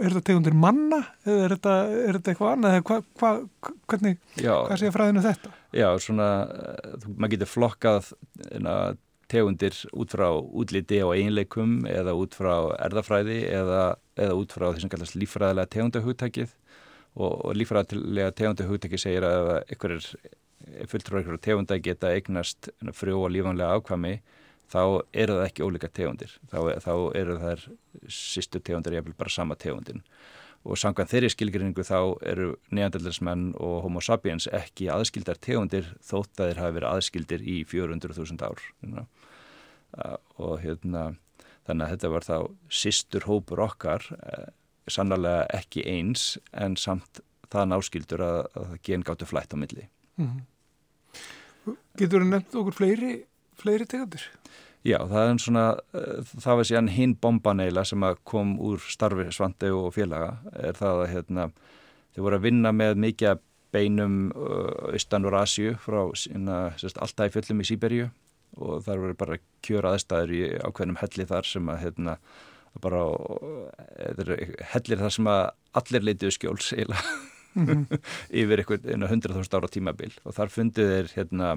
er 0.00 0.14
þetta 0.14 0.24
tegundir 0.30 0.56
manna 0.56 1.00
eða 1.26 1.44
er 1.44 1.54
þetta, 1.56 1.76
er 1.90 2.18
þetta 2.18 2.32
eitthvað 2.32 2.52
annað 2.54 2.76
eða 2.76 2.86
hva, 2.88 2.98
hva, 3.20 3.70
hvernig, 3.90 4.18
Já, 4.40 4.54
hvað 4.54 4.80
sé 4.80 4.92
fræðinu 4.94 5.24
þetta? 5.26 5.52
Já, 5.76 5.86
svona 6.02 6.28
maður 7.10 7.32
getur 7.34 7.50
flokkað 7.50 8.12
na, 8.62 8.76
tegundir 9.30 9.76
út 9.94 10.14
frá 10.14 10.28
útliti 10.32 11.00
og 11.06 11.14
einleikum 11.14 11.80
eða 11.88 12.16
út 12.18 12.34
frá 12.38 12.54
erðafræði 12.80 13.42
eða, 13.50 13.84
eða 14.18 14.38
út 14.38 14.54
frá 14.56 14.70
því 14.70 14.84
sem 14.84 14.92
kallast 14.92 15.18
lífræðilega 15.18 15.72
tegundahugtækið 15.76 16.56
og, 17.16 17.32
og 17.44 17.56
lífræðilega 17.58 18.34
tegundahugtækið 18.38 19.02
segir 19.02 19.26
að 19.26 19.52
er 19.70 20.86
fulltrúar 20.90 21.24
ykkur 21.24 21.40
tegunda 21.42 21.78
geta 21.82 22.12
eignast 22.14 22.70
frjó 22.94 23.24
og 23.24 23.32
lífanlega 23.34 23.78
ákvami 23.78 24.18
þá 24.70 24.82
eru 25.12 25.38
það 25.38 25.46
ekki 25.46 25.64
ólíka 25.66 25.90
tegundir. 25.90 26.34
Þá, 26.50 26.58
þá 26.84 26.92
eru 27.18 27.38
þær 27.40 27.64
sýstu 28.06 28.60
tegundir 28.62 28.98
ég 28.98 29.06
vil 29.08 29.16
bara 29.18 29.32
sama 29.32 29.56
tegundin. 29.58 30.04
Og 30.60 30.76
samkvæmt 30.76 31.10
þeirri 31.10 31.30
skilgrinningu 31.32 31.84
þá 31.88 32.20
eru 32.28 32.50
neandertalsmenn 32.68 33.54
og 33.56 33.80
homo 33.86 34.02
sapiens 34.04 34.46
ekki 34.52 34.90
aðskildar 34.92 35.40
tegundir 35.40 35.88
þótt 36.04 36.36
að 36.36 36.52
þeir 36.52 36.62
hafi 36.62 36.76
verið 36.76 36.90
aðskildir 36.90 37.44
í 37.48 37.56
400.000 37.70 38.44
ár. 38.44 38.60
Og 40.38 40.60
hérna 40.60 41.06
þannig 41.66 41.86
að 41.86 41.94
þetta 41.94 42.10
var 42.12 42.26
þá 42.26 42.36
sýstur 42.82 43.26
hópur 43.26 43.64
okkar 43.64 44.04
eh, 44.20 44.50
sannlega 44.92 45.46
ekki 45.56 45.84
eins 45.88 46.38
en 46.52 46.76
samt 46.80 47.22
það 47.50 47.72
náskildur 47.72 48.24
að, 48.24 48.40
að 48.60 48.76
gen 48.86 49.04
gáttu 49.06 49.28
flætt 49.28 49.54
á 49.54 49.56
milli 49.58 49.88
mm 50.16 50.26
-hmm. 50.26 50.46
Getur 51.98 52.22
þú 52.22 52.30
nefnt 52.30 52.54
okkur 52.54 52.74
fleiri, 52.74 53.24
fleiri 53.58 53.86
tegandir? 53.86 54.22
Já, 54.80 54.96
það 55.04 55.26
er 55.26 55.38
svona, 55.38 55.64
uh, 55.92 56.24
það 56.40 56.56
var 56.56 56.64
síðan 56.64 56.88
hinn 56.88 57.14
bombaneila 57.20 57.84
sem 57.84 58.04
kom 58.24 58.54
úr 58.58 58.80
starfi 58.80 59.26
Svandi 59.30 59.68
og 59.76 59.92
félaga, 59.94 60.38
er 60.56 60.72
það 60.72 61.02
að 61.02 61.10
hérna, 61.12 61.50
þau 62.14 62.22
voru 62.24 62.36
að 62.36 62.46
vinna 62.46 62.72
með 62.72 62.94
mikið 62.96 63.42
beinum 63.74 64.32
uh, 64.32 64.94
austan 64.94 65.28
úr 65.28 65.36
Asju 65.42 65.74
frá 65.84 66.00
alltaf 66.00 67.26
í 67.28 67.34
fjöllum 67.34 67.60
í 67.60 67.68
Sýberju 67.68 68.08
og 68.56 68.80
þar 68.86 69.02
voru 69.04 69.18
bara 69.18 69.38
kjöra 69.62 69.92
aðstæður 69.94 70.32
í 70.34 70.40
ákveðnum 70.64 70.98
helli 71.02 71.26
þar 71.28 71.46
sem 71.46 71.68
að 71.70 71.82
hérna, 71.84 72.16
bara, 72.82 73.02
hellir 74.74 75.02
þar 75.02 75.14
sem 75.16 75.30
að 75.30 75.42
allir 75.80 76.06
leitiðu 76.06 76.36
skjóls 76.36 76.72
eiginlega. 76.76 77.16
Mm 77.54 77.66
-hmm. 77.66 78.02
yfir 78.40 78.62
einhvern 78.62 79.08
hundra 79.10 79.34
þúsund 79.34 79.56
ára 79.58 79.68
tímabil. 79.68 80.12
Og 80.24 80.34
þar 80.34 80.52
fundið 80.54 80.92
þeir 80.92 81.08
hérna, 81.16 81.48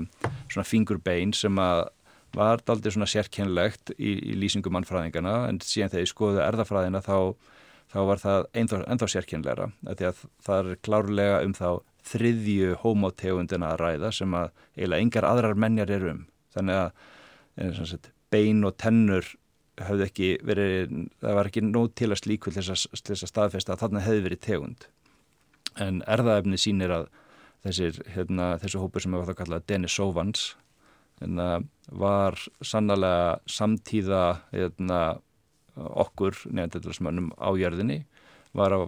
svona 0.50 0.65
fingurbein 0.65 1.34
sem 1.34 1.60
að 1.60 1.89
var 2.34 2.63
aldrei 2.65 2.91
svona 2.91 3.10
sérkennlegt 3.10 3.93
í, 3.98 4.13
í 4.32 4.36
lýsingum 4.41 4.74
mannfræðingana 4.74 5.50
en 5.50 5.60
síðan 5.62 5.91
þegar 5.93 6.05
ég 6.05 6.12
skoði 6.12 6.41
erðafræðina 6.41 7.01
þá, 7.05 7.17
þá 7.93 8.00
var 8.10 8.22
það 8.24 8.48
ennþá 8.58 9.10
sérkennlegra 9.13 9.70
því 9.86 10.08
að 10.10 10.24
það 10.48 10.72
er 10.72 10.79
klárlega 10.88 11.41
um 11.46 11.53
þá 11.53 11.67
þriðju 12.10 12.77
homotegundina 12.82 13.74
að 13.74 13.84
ræða 13.84 14.12
sem 14.17 14.34
að 14.36 14.50
eiginlega 14.75 15.05
yngar 15.05 15.27
aðrar 15.29 15.60
menjar 15.60 15.93
er 15.93 16.10
um. 16.12 16.25
Þannig 16.53 16.79
að 16.82 17.77
sagt, 17.77 18.10
bein 18.34 18.65
og 18.67 18.75
tennur 18.82 19.29
hafði 19.82 20.06
ekki 20.06 20.30
verið, 20.46 20.96
það 21.24 21.38
var 21.39 21.50
ekki 21.50 21.63
nót 21.65 21.96
til 21.98 22.12
að 22.12 22.22
slíku 22.22 22.53
til 22.53 22.62
þess 22.62 23.25
að 23.25 23.32
staðfesta 23.32 23.74
að 23.74 23.86
þarna 23.86 24.03
hefði 24.06 24.25
verið 24.27 24.44
tegund. 24.46 24.88
En 25.82 26.01
erðaefni 26.06 26.60
sínir 26.62 26.94
að 26.94 27.08
þessir, 27.63 28.01
hérna, 28.13 28.53
þessu 28.62 28.84
hópur 28.84 29.03
sem 29.03 29.13
við 29.13 29.24
varum 29.24 29.34
að 29.34 29.39
kalla 29.42 29.62
Denisovans 29.72 30.46
hérna, 31.22 31.48
var 31.89 32.38
sannlega 32.62 33.39
samtíða 33.50 34.24
hérna, 34.51 35.01
okkur 35.74 36.38
neandertalsmönnum 36.53 37.32
á 37.42 37.50
jörðinni 37.58 38.03
var 38.53 38.75
á 38.77 38.82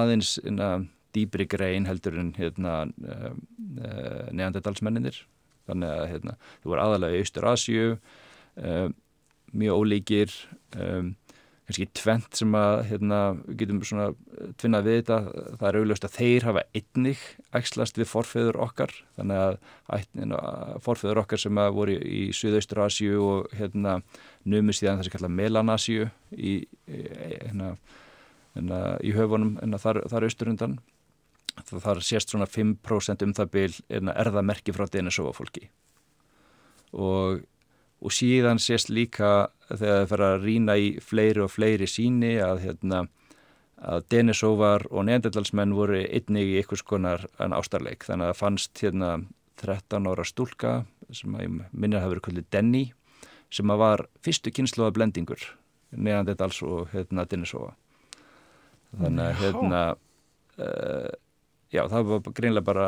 aðeins 0.00 0.36
hérna, 0.42 0.86
dýbri 1.14 1.46
grein 1.48 1.86
heldur 1.88 2.18
en 2.18 2.32
hérna, 2.36 2.84
uh, 3.06 3.30
uh, 3.78 4.26
neandertalsmenninir 4.34 5.22
þannig 5.66 5.92
að 5.92 6.08
hérna, 6.10 6.34
þú 6.62 6.72
var 6.72 6.82
aðalega 6.82 7.16
í 7.16 7.22
Austur 7.22 7.46
Asju 7.52 7.86
uh, 7.94 8.88
mjög 9.56 9.82
ólíkir 9.82 10.34
um, 10.76 11.14
kannski 11.66 11.86
tvent 11.98 12.38
sem 12.38 12.52
að 12.54 12.76
hérna, 12.92 13.18
við 13.42 13.56
getum 13.64 13.80
svona 13.86 14.06
eh, 14.12 14.50
tvinnað 14.60 14.86
við 14.86 14.98
þetta, 15.00 15.16
það 15.58 15.68
er 15.68 15.78
augljóst 15.80 16.06
að 16.06 16.16
þeir 16.16 16.46
hafa 16.46 16.64
einnig 16.78 17.22
ægslast 17.58 17.98
við 17.98 18.10
forfeyður 18.10 18.58
okkar. 18.62 18.94
Þannig 19.18 19.42
að 19.42 19.56
ætnin, 19.96 20.34
forfeyður 20.84 21.22
okkar 21.24 21.42
sem 21.42 21.62
að 21.62 21.72
voru 21.80 21.96
í, 21.96 22.02
í 22.06 22.22
Suðaustur 22.36 22.82
Asju 22.86 23.22
og 23.24 23.56
hérna 23.58 23.96
numist 24.46 24.84
í 24.84 24.88
það 24.88 25.08
sem 25.08 25.16
kalla 25.16 25.32
Melanasju 25.40 26.06
í, 26.38 26.54
hérna, 26.86 27.72
hérna, 28.54 28.84
í 29.02 29.16
höfunum 29.16 29.56
hérna, 29.58 29.82
þar, 29.82 30.04
þar 30.12 30.28
austurundan 30.28 30.78
þar 31.66 32.02
sést 32.04 32.30
svona 32.30 32.46
5% 32.46 33.24
um 33.24 33.34
það 33.34 33.52
byl 33.54 33.70
erðamerki 33.88 34.74
frá 34.76 34.84
Denisova 34.92 35.32
fólki 35.34 35.70
og 36.92 37.40
og 38.04 38.12
síðan 38.12 38.60
sést 38.62 38.90
líka 38.92 39.48
þegar 39.68 40.00
það 40.00 40.08
fer 40.10 40.24
að 40.26 40.44
rína 40.44 40.76
í 40.78 40.90
fleiri 41.02 41.44
og 41.44 41.52
fleiri 41.52 41.88
síni 41.90 42.36
að, 42.42 42.60
hérna, 42.66 43.00
að 43.80 44.04
Denisóvar 44.12 44.86
og 44.90 45.08
neandertalsmenn 45.08 45.74
voru 45.76 46.02
einnig 46.04 46.52
í 46.52 46.58
einhvers 46.60 46.84
konar 46.86 47.26
ástarleik. 47.38 48.06
Þannig 48.06 48.28
að 48.28 48.32
það 48.34 48.42
fannst 48.42 48.84
hérna 48.84 49.10
13 49.62 50.10
ára 50.10 50.26
stúlka 50.28 50.74
sem 51.14 51.34
að 51.38 51.60
minnir 51.72 51.98
að 51.98 52.04
hafa 52.04 52.14
verið 52.14 52.26
kvöldið 52.28 52.50
Denny 52.52 52.84
sem 53.54 53.70
að 53.70 53.82
var 53.82 54.04
fyrstu 54.26 54.52
kynsluða 54.52 54.94
blendingur 54.96 55.42
neandertals 55.96 56.58
og 56.66 56.90
hérna 56.92 57.24
Denisóva. 57.30 57.72
Þannig 58.96 59.28
að 59.28 59.38
hérna 59.40 59.82
uh, 59.94 61.12
Já, 61.76 61.82
það 61.92 62.10
var 62.10 62.34
greinlega 62.36 62.66
bara 62.66 62.86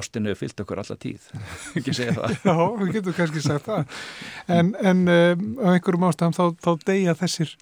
ástinu 0.00 0.34
fyllt 0.38 0.60
okkur 0.64 0.82
alla 0.82 0.96
tíð, 1.00 1.28
ekki 1.78 1.94
segja 1.94 2.16
það. 2.18 2.36
Já, 2.48 2.56
við 2.80 2.92
getum 2.98 3.16
kannski 3.18 3.44
sagt 3.44 3.68
það. 3.68 3.98
En, 4.58 4.74
en 4.82 5.02
um, 5.14 5.48
á 5.62 5.68
einhverjum 5.76 6.06
ástæðum 6.10 6.36
þá, 6.36 6.44
þá 6.64 6.70
deyja 6.90 7.16
þessir, 7.22 7.56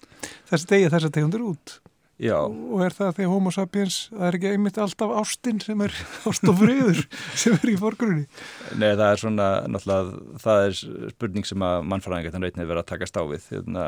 þessar 0.49 1.13
tegundur 1.13 1.45
út. 1.53 1.77
Já. 2.21 2.35
Og 2.45 2.81
er 2.85 2.93
það 2.93 3.15
því 3.17 3.27
homo 3.31 3.51
sapiens, 3.53 3.95
það 4.11 4.25
er 4.27 4.35
ekki 4.37 4.49
einmitt 4.53 4.77
alltaf 4.77 5.13
ástinn 5.17 5.61
sem 5.63 5.79
er 5.81 5.95
ást 6.29 6.45
og 6.45 6.59
friður 6.59 6.99
sem 7.41 7.55
er 7.57 7.71
í 7.71 7.75
forgrunni? 7.79 8.27
Nei, 8.77 8.91
það 8.91 9.05
er 9.07 9.21
svona, 9.23 9.47
náttúrulega, 9.73 10.19
það 10.43 10.65
er 10.67 10.77
spurning 11.15 11.49
sem 11.49 11.65
að 11.65 11.87
mannfræðingar 11.89 12.35
þannig 12.35 12.59
að 12.61 12.69
vera 12.69 12.83
að 12.85 12.91
taka 12.93 13.09
stáfið, 13.09 13.47
hérna, 13.55 13.85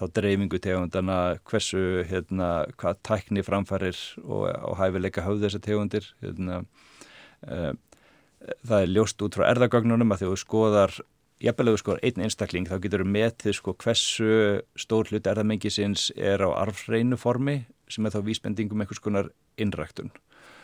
þá 0.00 0.04
dreifingu 0.18 0.60
tegundana, 0.64 1.18
hversu, 1.48 1.84
hérna, 2.10 2.50
hvað 2.82 3.02
tækni 3.06 3.46
framfærir 3.46 4.02
og, 4.24 4.48
og 4.50 4.80
hæfileika 4.82 5.26
höfð 5.28 5.46
þessar 5.46 5.64
tegundir, 5.68 6.10
hérna, 6.24 6.64
uh, 7.46 7.70
það 8.66 8.80
er 8.80 8.92
ljóst 8.96 9.22
út 9.22 9.38
frá 9.38 9.46
erðagögnunum 9.52 10.14
að 10.14 10.24
því 10.24 10.28
að 10.28 10.34
þú 10.34 10.42
skoðar 10.42 10.98
ef 11.38 11.58
þú 11.58 11.76
skoðar 11.78 12.00
einn 12.02 12.24
einstakling 12.24 12.66
þá 12.66 12.78
getur 12.82 13.04
þú 13.04 13.10
metið 13.14 13.54
sko 13.58 13.74
hversu 13.78 14.30
stór 14.74 15.10
hlut 15.10 15.26
erðamengisins 15.26 16.10
er 16.16 16.42
á 16.42 16.50
arfreinu 16.64 17.16
formi 17.16 17.60
sem 17.88 18.06
er 18.06 18.14
þá 18.14 18.24
vísbendingum 18.26 18.82
einhvers 18.82 19.02
konar 19.02 19.30
innræktun. 19.56 20.10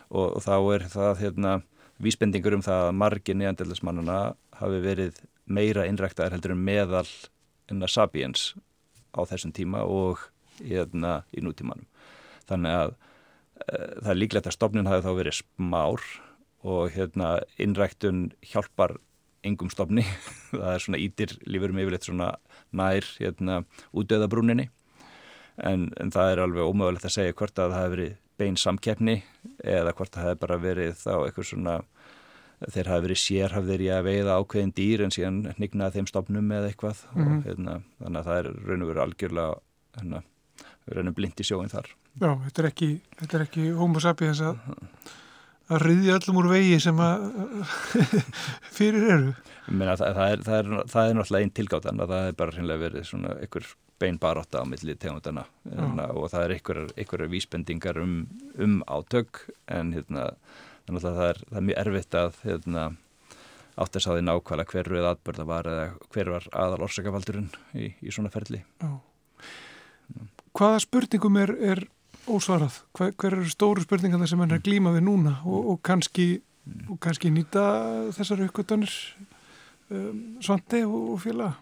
Og, 0.09 0.35
og 0.35 0.43
þá 0.43 0.55
er 0.75 0.85
það 0.91 1.21
hérna, 1.23 1.53
vísbendingur 2.03 2.57
um 2.57 2.65
það 2.65 2.89
að 2.89 2.97
margir 2.99 3.39
neanderlismannuna 3.39 4.19
hafi 4.59 4.81
verið 4.83 5.23
meira 5.45 5.85
innræktaðar 5.87 6.35
heldur 6.35 6.55
en 6.55 6.63
meðal 6.67 7.07
enna 7.71 7.87
sapiens 7.89 8.53
á 9.15 9.23
þessum 9.25 9.53
tíma 9.55 9.85
og 9.87 10.27
hérna 10.59 11.23
í 11.33 11.43
nútímanum. 11.43 11.87
Þannig 12.49 12.77
að 12.77 12.93
e, 12.93 13.79
það 14.03 14.11
er 14.11 14.19
líklegt 14.19 14.49
að 14.51 14.57
stofnun 14.57 14.89
hafi 14.91 15.05
þá 15.07 15.11
verið 15.17 15.39
smár 15.39 16.05
og 16.65 16.93
hérna 16.95 17.31
innræktun 17.61 18.27
hjálpar 18.45 18.97
engum 19.45 19.71
stofni, 19.73 20.05
það 20.51 20.71
er 20.73 20.85
svona 20.85 21.01
ítir 21.01 21.37
lífurum 21.45 21.81
yfirleitt 21.83 22.09
svona 22.09 22.33
nær 22.75 23.07
hérna 23.19 23.63
útdöðabrúninni 23.93 24.69
en, 25.57 25.89
en 25.95 26.11
það 26.11 26.31
er 26.31 26.43
alveg 26.45 26.69
ómögulegt 26.69 27.07
að 27.07 27.17
segja 27.17 27.37
hvort 27.37 27.59
að 27.59 27.75
það 27.75 27.83
hefur 27.83 27.97
verið 27.97 28.15
bein 28.35 28.57
samkeppni 28.59 29.19
eða 29.63 29.93
hvort 29.95 30.11
það 30.11 30.29
hefur 30.29 30.41
bara 30.43 30.57
verið 30.59 30.97
þá 30.99 31.13
eitthvað 31.15 31.49
svona 31.51 31.75
þeir 32.71 32.89
hafi 32.89 33.05
verið 33.05 33.19
sérhafðir 33.21 33.83
í 33.83 33.89
að 33.91 34.07
veiða 34.07 34.37
ákveðin 34.39 34.73
dýr 34.75 35.03
en 35.05 35.13
síðan 35.13 35.41
nignaði 35.61 35.99
þeim 35.99 36.09
stofnum 36.09 36.53
eða 36.55 36.71
eitthvað. 36.71 37.03
Mm 37.11 37.25
-hmm. 37.25 37.35
og 37.37 37.49
hérna, 37.49 37.75
þannig 37.99 38.19
að 38.19 38.29
það 38.29 38.39
er 38.39 38.49
raun 38.69 38.85
og 38.85 38.89
verið 38.91 39.03
algjörlega 39.05 39.55
hérna, 39.99 40.23
raun 40.95 41.11
og 41.11 41.15
blind 41.15 41.39
í 41.39 41.47
sjóin 41.47 41.73
þar. 41.73 41.91
Já, 42.15 42.31
þetta 42.45 42.61
er 42.61 42.69
ekki, 42.69 42.89
þetta 43.19 43.37
er 43.37 43.45
ekki 43.45 43.69
homo 43.75 43.99
sapiens 43.99 44.41
að 44.41 44.59
að 45.71 45.85
riðja 45.85 46.19
öllum 46.19 46.41
úr 46.41 46.51
vegi 46.51 46.77
sem 46.83 46.99
að 47.01 47.25
fyrir 48.77 49.07
eru. 49.15 49.33
Meina, 49.65 49.95
það, 49.97 50.17
það, 50.17 50.27
er, 50.31 50.43
það, 50.45 50.59
er, 50.59 50.91
það 50.91 51.09
er 51.09 51.17
náttúrulega 51.17 51.47
einn 51.47 51.55
tilgáttan 51.57 52.03
að 52.03 52.13
það 52.13 52.27
er 52.27 52.37
bara 52.41 52.55
hreinlega 52.55 52.83
verið 52.83 53.07
svona 53.09 53.33
einhver 53.41 53.71
bein 54.01 54.19
baróta 54.21 54.61
á 54.61 54.65
milli 54.67 54.95
tegundana. 54.99 55.45
Hérna, 55.65 56.09
og 56.13 56.29
það 56.33 56.45
er 56.45 56.53
einhverjar 56.57 57.31
vísbendingar 57.31 57.99
um, 58.01 58.19
um 58.61 58.77
átök 58.91 59.45
en 59.71 59.95
hérna, 59.95 60.29
það 60.91 61.23
er, 61.29 61.41
er 61.49 61.67
mjög 61.69 61.81
erfitt 61.85 62.19
að 62.19 62.39
hérna, 62.43 62.85
átt 63.75 63.97
að 63.99 64.07
því 64.11 64.27
nákvæmlega 64.27 64.71
hverju 64.75 65.01
eða 65.01 65.15
atbörða 65.15 65.47
var 65.49 65.71
eða 65.71 65.87
hver 66.13 66.31
var 66.35 66.47
aðal 66.53 66.85
orsakafaldurinn 66.89 67.49
í, 67.73 67.89
í 68.05 68.13
svona 68.13 68.33
ferli. 68.33 68.61
Já. 68.83 68.93
Hvaða 70.55 70.83
spurningum 70.85 71.41
er, 71.41 71.51
er 71.73 71.87
ósvarað? 72.31 72.79
Hver, 72.95 73.13
hver 73.19 73.37
eru 73.37 73.51
stóru 73.51 73.83
spurningarna 73.83 74.27
sem 74.29 74.41
hann 74.41 74.55
er 74.55 74.63
glímað 74.65 74.99
við 74.99 75.07
núna 75.07 75.37
og, 75.43 75.69
og, 75.73 75.77
kannski, 75.85 76.27
mm. 76.65 76.87
og 76.93 76.99
kannski 77.03 77.31
nýta 77.33 77.65
þessar 78.15 78.45
aukvöldanir 78.47 78.95
um, 79.89 80.23
svandi 80.43 80.83
og, 80.87 81.15
félaga 81.23 81.55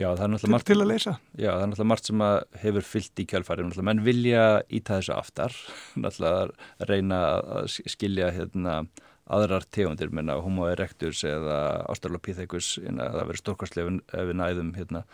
til, 0.00 0.48
margt, 0.48 0.66
til 0.70 0.80
að 0.80 0.90
leysa? 0.94 1.16
Já, 1.34 1.50
það 1.50 1.62
er 1.62 1.70
náttúrulega 1.70 1.90
margt 1.90 2.08
sem 2.08 2.24
hefur 2.62 2.86
fyllt 2.88 3.20
í 3.20 3.26
kjálfæri 3.28 3.66
menn 3.84 4.02
vilja 4.06 4.44
íta 4.72 5.00
þessu 5.00 5.16
aftar 5.16 5.56
náttúrulega 6.02 6.42
að 6.46 6.90
reyna 6.90 7.20
að 7.58 7.70
skilja 7.90 8.30
hérna 8.36 8.82
aðrar 9.30 9.66
tegundir, 9.70 10.10
menna 10.10 10.40
homo 10.42 10.66
erectus 10.66 11.22
eða 11.28 11.84
australopithecus, 11.92 12.78
það 12.82 13.20
verður 13.20 13.42
stórkastlega 13.44 13.92
ef 14.10 14.30
við 14.30 14.40
næðum 14.40 14.72
hérna 14.74 15.04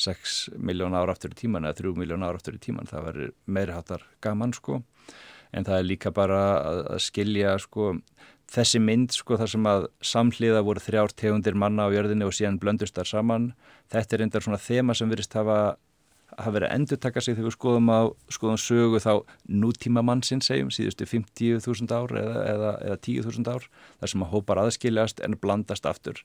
6 0.00 0.36
miljón 0.56 0.96
ára 0.96 1.14
aftur 1.14 1.34
í 1.34 1.40
tíman 1.42 1.68
eða 1.68 1.82
3 1.82 1.94
miljón 2.00 2.24
ára 2.26 2.40
aftur 2.40 2.56
í 2.56 2.62
tíman, 2.62 2.88
það 2.90 3.06
verður 3.10 3.32
meiri 3.46 3.76
hátar 3.76 4.06
gaman 4.24 4.54
sko, 4.56 4.80
en 5.52 5.66
það 5.66 5.78
er 5.78 5.88
líka 5.88 6.14
bara 6.14 6.40
að, 6.60 6.82
að 6.94 7.04
skilja 7.06 7.56
sko 7.60 7.92
þessi 8.50 8.80
mynd 8.82 9.14
sko 9.14 9.38
þar 9.38 9.52
sem 9.52 9.68
að 9.70 9.84
samhliða 10.02 10.64
voru 10.66 10.82
þrjár 10.82 11.14
tegundir 11.14 11.58
manna 11.58 11.86
á 11.86 11.94
jörðinni 11.94 12.26
og 12.26 12.34
síðan 12.34 12.58
blöndust 12.62 12.96
þar 12.98 13.12
saman, 13.12 13.52
þetta 13.92 14.16
er 14.16 14.26
endar 14.26 14.46
svona 14.46 14.62
þema 14.62 14.96
sem 14.98 15.12
verist 15.12 15.36
hafa 15.38 15.60
hafa 16.38 16.52
verið 16.54 16.68
að 16.68 16.76
endur 16.76 17.00
taka 17.02 17.22
sig 17.24 17.36
þegar 17.36 17.48
við 17.48 17.56
skoðum, 17.56 17.90
á, 17.90 18.00
skoðum 18.32 18.60
sögu 18.60 19.00
þá 19.02 19.12
nútíma 19.50 20.02
mannsinn 20.06 20.42
segjum 20.44 20.70
síðustu 20.74 21.08
50.000 21.08 21.96
ár 21.96 22.14
eða, 22.20 22.44
eða, 22.52 22.72
eða 22.86 22.98
10.000 23.06 23.50
ár 23.50 23.66
þar 24.00 24.12
sem 24.12 24.24
að 24.24 24.32
hópar 24.34 24.62
aðskiljast 24.64 25.22
en 25.26 25.38
blandast 25.40 25.88
aftur 25.90 26.22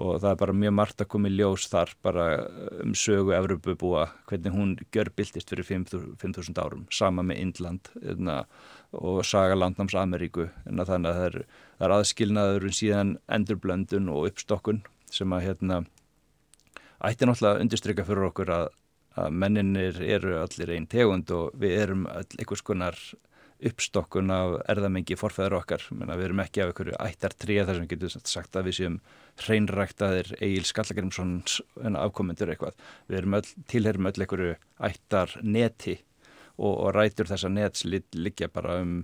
og 0.00 0.20
það 0.22 0.30
er 0.30 0.38
bara 0.40 0.56
mjög 0.56 0.74
margt 0.78 1.02
að 1.02 1.08
koma 1.12 1.28
í 1.28 1.34
ljós 1.36 1.66
þar 1.68 1.92
bara 2.04 2.26
um 2.80 2.94
sögu 2.96 3.34
Evropubúa, 3.36 4.06
hvernig 4.30 4.54
hún 4.54 4.72
gjör 4.94 5.10
byltist 5.16 5.52
fyrir 5.52 5.66
5.000 5.68 6.62
árum, 6.62 6.86
sama 6.94 7.24
með 7.26 7.42
Indland 7.44 7.90
eðna, 8.00 8.08
hérna, 8.08 8.36
og 8.96 9.20
saga 9.28 9.58
landnáms 9.58 9.96
Ameríku, 9.98 10.48
en 10.66 10.80
að 10.80 10.94
þannig 10.94 11.10
að 11.10 11.18
það 11.20 11.28
er, 11.28 11.38
það 11.76 11.86
er 11.86 11.96
aðskilnaður 11.98 12.68
síðan 12.80 13.14
endurblöndun 13.36 14.12
og 14.14 14.30
uppstokkun 14.30 14.82
sem 15.12 15.36
að 15.36 15.46
hérna 15.48 15.82
ætti 17.04 17.28
náttúrulega 17.28 17.64
undirstryka 17.64 18.06
fyrir 18.08 18.28
okkur 18.30 18.54
að, 18.56 18.68
að 19.20 19.36
menninir 19.42 20.00
eru 20.04 20.38
allir 20.40 20.74
einn 20.76 20.88
tegund 20.90 21.32
og 21.34 21.52
við 21.60 21.76
erum 21.84 22.06
all 22.08 22.24
einhvers 22.38 22.64
konar 22.64 22.98
uppstokkun 23.68 24.32
af 24.32 24.54
erðamengi 24.72 25.16
forfæður 25.20 25.58
okkar, 25.60 25.84
Menna, 25.92 26.16
við 26.18 26.30
erum 26.30 26.42
ekki 26.44 26.62
af 26.62 26.70
einhverju 26.70 26.96
ættar 27.04 27.36
tríða 27.36 27.66
þar 27.68 27.78
sem 27.80 27.88
getur 27.90 28.14
sagt 28.16 28.56
að 28.56 28.68
við 28.70 28.76
séum 28.78 28.98
hreinræktaðir 29.44 30.32
Egil 30.40 30.66
Skallagrimssons 30.68 31.60
afkomendur 32.00 32.52
eitthvað, 32.54 32.78
við 33.10 33.20
erum 33.20 33.38
öll, 33.40 33.50
tilherum 33.70 34.10
öll 34.10 34.24
einhverju 34.24 34.56
ættar 34.90 35.36
neti 35.42 35.98
og, 36.56 36.72
og 36.72 36.90
rætur 36.96 37.28
þessa 37.30 37.52
nets 37.52 37.86
liggja 37.88 38.50
bara 38.52 38.80
um 38.80 38.96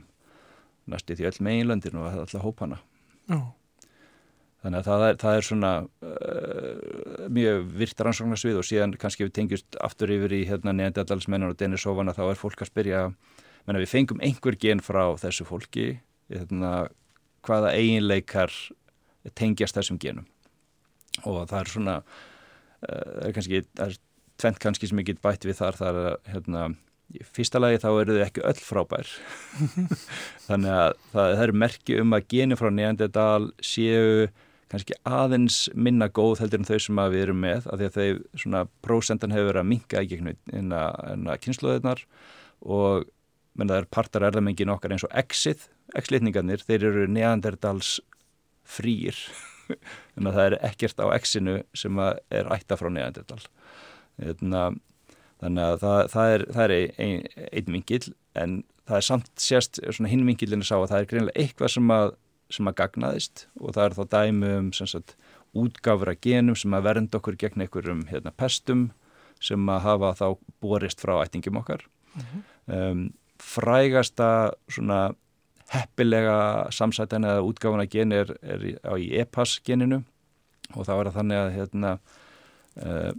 næstu 0.86 1.16
því 1.18 1.30
öll 1.30 1.44
meginlöndin 1.44 2.00
og 2.00 2.10
alltaf 2.12 2.44
hópana. 2.44 2.80
Já. 3.26 3.40
Þannig 4.66 4.80
að 4.80 4.86
það 4.88 5.04
er, 5.06 5.16
það 5.22 5.36
er 5.38 5.44
svona 5.46 5.72
uh, 6.02 7.26
mjög 7.30 7.66
virt 7.78 8.00
rannsóknarsvið 8.02 8.56
og 8.58 8.66
síðan 8.66 8.94
kannski 8.98 9.26
við 9.26 9.34
tengjast 9.36 9.76
aftur 9.84 10.10
yfir 10.10 10.34
í 10.34 10.40
hérna, 10.48 10.74
neandadalsmennan 10.74 11.52
og 11.52 11.58
Denisovana 11.60 12.14
þá 12.16 12.24
er 12.30 12.40
fólk 12.40 12.64
að 12.64 12.70
spyrja, 12.72 13.02
menna 13.66 13.82
við 13.82 13.92
fengum 13.92 14.22
einhver 14.24 14.56
gen 14.62 14.82
frá 14.84 15.02
þessu 15.20 15.46
fólki, 15.48 15.98
hérna, 16.32 16.88
hvaða 17.46 17.74
eiginleikar 17.76 18.54
tengjast 19.38 19.78
þessum 19.78 20.00
genum? 20.02 20.26
Og 21.24 21.46
það 21.50 21.60
er 21.60 21.72
svona, 21.72 22.00
uh, 22.00 22.88
það 22.88 23.28
er 23.28 23.36
kannski, 23.36 23.62
það 23.74 23.86
er 23.86 24.00
tvent 24.42 24.60
kannski 24.62 24.90
sem 24.90 25.00
ég 25.00 25.10
get 25.10 25.22
bætt 25.24 25.46
við 25.48 25.60
þar, 25.60 25.78
það 25.80 26.00
er 26.02 26.18
hérna, 26.34 26.64
í 27.14 27.22
fyrsta 27.36 27.60
lagi 27.62 27.80
þá 27.82 27.88
eru 27.92 28.16
þau 28.16 28.24
ekki 28.26 28.46
öll 28.50 28.62
frábær. 28.62 29.12
Þannig 30.48 30.72
að 30.74 30.90
það, 31.12 31.28
það 31.28 31.44
eru 31.46 31.60
merki 31.62 32.00
um 32.02 32.16
að 32.16 32.28
geni 32.34 32.58
frá 32.58 32.70
neandadal 32.74 33.50
séu 33.64 34.26
kannski 34.72 34.96
aðeins 35.06 35.66
minna 35.78 36.08
góð 36.10 36.40
heldur 36.42 36.62
en 36.62 36.68
þau 36.68 36.78
sem 36.82 37.02
við 37.12 37.22
erum 37.22 37.44
með 37.44 37.68
af 37.70 37.78
því 37.78 37.88
að 37.88 37.98
þau 37.98 38.40
svona 38.42 38.62
prósendan 38.82 39.34
hefur 39.34 39.52
verið 39.52 39.62
að 39.62 39.70
minka 39.70 40.02
í 40.02 40.08
gegnum 40.10 40.40
en 40.58 40.72
að 41.30 41.44
kynsluðunar 41.44 42.02
og 42.66 43.06
menn 43.56 43.70
það 43.72 43.82
er 43.82 43.90
partar 43.96 44.26
erðamengin 44.28 44.72
okkar 44.72 44.94
eins 44.94 45.06
og 45.06 45.14
exið, 45.16 45.68
exlitningarnir 45.96 46.64
þeir 46.66 46.88
eru 46.90 47.06
neanderdals 47.10 47.96
frýr 48.66 49.18
en 49.68 50.30
það 50.34 50.42
er 50.44 50.58
ekkert 50.68 51.00
á 51.02 51.06
exinu 51.16 51.60
sem 51.76 52.02
er 52.02 52.52
ætta 52.54 52.78
frá 52.78 52.90
neanderdal 52.92 53.42
þannig 54.16 55.62
að 55.64 55.80
það, 55.82 55.98
það 56.12 56.34
er, 56.34 56.46
það 56.54 56.62
er 56.64 56.76
ein, 56.76 57.26
einn 57.50 57.74
vingil 57.74 58.04
en 58.36 58.60
það 58.86 59.00
er 59.00 59.08
samt 59.08 59.32
sérst 59.42 59.82
hinn 59.82 60.26
vingilinu 60.28 60.66
sá 60.66 60.76
að 60.78 60.90
það 60.92 61.00
er 61.00 61.10
greinlega 61.10 61.42
eitthvað 61.42 61.74
sem 61.76 61.92
að 61.92 62.14
sem 62.52 62.68
að 62.70 62.76
gagnaðist 62.78 63.46
og 63.58 63.74
það 63.74 63.84
er 63.84 63.96
þá 63.96 64.02
dæmi 64.14 64.50
um 64.60 64.68
sagt, 64.76 65.16
útgáfra 65.56 66.14
genum 66.22 66.58
sem 66.58 66.74
að 66.76 66.88
vernda 66.88 67.18
okkur 67.18 67.38
gegn 67.40 67.64
einhverjum 67.64 68.04
hérna, 68.10 68.32
pestum 68.36 68.88
sem 69.42 69.68
að 69.70 69.82
hafa 69.84 70.12
þá 70.20 70.26
borist 70.62 71.02
frá 71.02 71.18
ættingum 71.22 71.58
okkar. 71.60 71.82
Uh 72.16 72.22
-huh. 72.22 72.42
um, 72.76 73.02
frægasta 73.46 74.28
svona 74.72 75.14
heppilega 75.72 76.68
samsætan 76.74 77.26
eða 77.26 77.46
útgáfana 77.46 77.86
gen 77.90 78.14
er, 78.14 78.30
er 78.42 78.62
í, 78.66 78.74
í 78.76 79.08
EPAS 79.22 79.58
geninu. 79.66 80.02
Og 80.74 80.86
þá 80.86 80.92
er 80.96 81.08
það 81.08 81.18
þannig 81.20 81.40
að 81.40 81.50
hérna, 81.56 81.90
uh, 82.82 83.10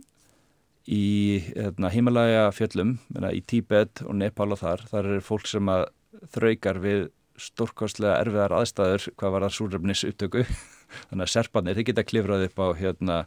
í 0.88 1.04
hérna, 1.52 1.92
Himalaya 1.92 2.48
fjöllum, 2.56 2.98
í 3.32 3.44
Tíbet 3.44 4.04
og 4.06 4.16
Nepal 4.20 4.52
og 4.56 4.62
þar, 4.62 4.84
þar 4.92 5.14
er 5.18 5.24
fólk 5.24 5.48
sem 5.50 5.72
að 5.72 5.88
þraukar 6.34 6.82
við 6.84 7.06
stórkostlega 7.38 8.18
erfiðar 8.24 8.56
aðstæður 8.58 9.12
hvað 9.20 9.34
var 9.36 9.46
það 9.46 9.56
súröfnis 9.58 10.04
upptöku 10.08 10.44
þannig 11.10 11.28
að 11.28 11.34
serpanir, 11.34 11.78
þeir 11.78 11.90
geta 11.92 12.08
klifrað 12.08 12.48
upp 12.48 12.62
á 12.64 12.68
hérna, 12.80 13.18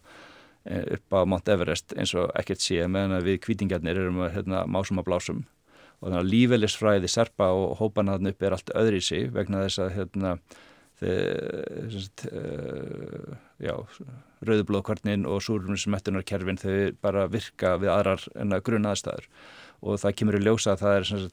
e, 0.65 0.81
upp 0.97 1.15
á 1.15 1.21
Mount 1.29 1.53
Everest 1.53 1.95
eins 1.95 2.17
og 2.19 2.33
ekkert 2.41 2.65
sé 2.65 2.83
meðan 2.91 3.23
við 3.27 3.39
kvítingarnir 3.45 4.01
erum 4.03 4.25
að 4.25 4.35
hérna, 4.39 4.65
másum 4.67 5.01
að 5.03 5.11
blásum 5.11 5.45
og 6.01 6.09
þannig 6.09 6.21
að 6.23 6.33
lífeylisfræði 6.33 7.09
serpa 7.13 7.51
og 7.53 7.79
hópanaðan 7.81 8.31
upp 8.33 8.43
er 8.43 8.57
allt 8.57 8.75
öðri 8.77 8.99
í 9.01 9.05
sig 9.05 9.31
vegna 9.35 9.65
þess 9.67 9.79
að 9.85 9.95
hérna, 9.99 10.31
uh, 11.05 11.87
já, 13.61 13.75
rauðublóðkvarnin 14.49 15.29
og 15.29 15.45
súröfnismettunarkerfin 15.45 16.61
þau 16.61 16.77
bara 17.05 17.29
virka 17.33 17.77
við 17.81 17.91
aðrar 17.93 18.23
en 18.35 18.57
að 18.57 18.65
grunna 18.69 18.93
aðstæður 18.95 19.27
og 19.81 20.01
það 20.01 20.17
kemur 20.21 20.39
í 20.41 20.45
ljósa 20.45 20.75
að 20.75 20.83
það 20.85 20.97
er 20.97 21.05
svona 21.11 21.31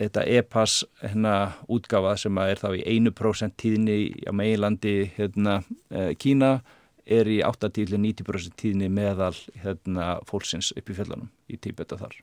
þetta 0.00 0.24
e-pass 0.32 0.84
hérna 1.02 1.34
útgafa 1.68 2.16
sem 2.20 2.38
er 2.40 2.60
þá 2.60 2.68
í 2.78 2.82
1% 2.96 3.56
tíðni 3.60 3.98
á 4.24 4.32
meilandi 4.32 4.94
hérna, 5.16 5.60
eh, 5.92 6.14
Kína 6.16 6.60
er 7.04 7.28
í 7.28 7.40
8-90% 7.44 8.56
tíðni 8.56 8.88
meðal 8.92 9.34
hérna, 9.62 10.20
fólksins 10.28 10.72
upp 10.76 10.90
í 10.90 10.96
fjöldunum 10.96 11.30
í 11.50 11.58
Tíbet 11.60 11.92
og 11.96 12.04
þar. 12.04 12.16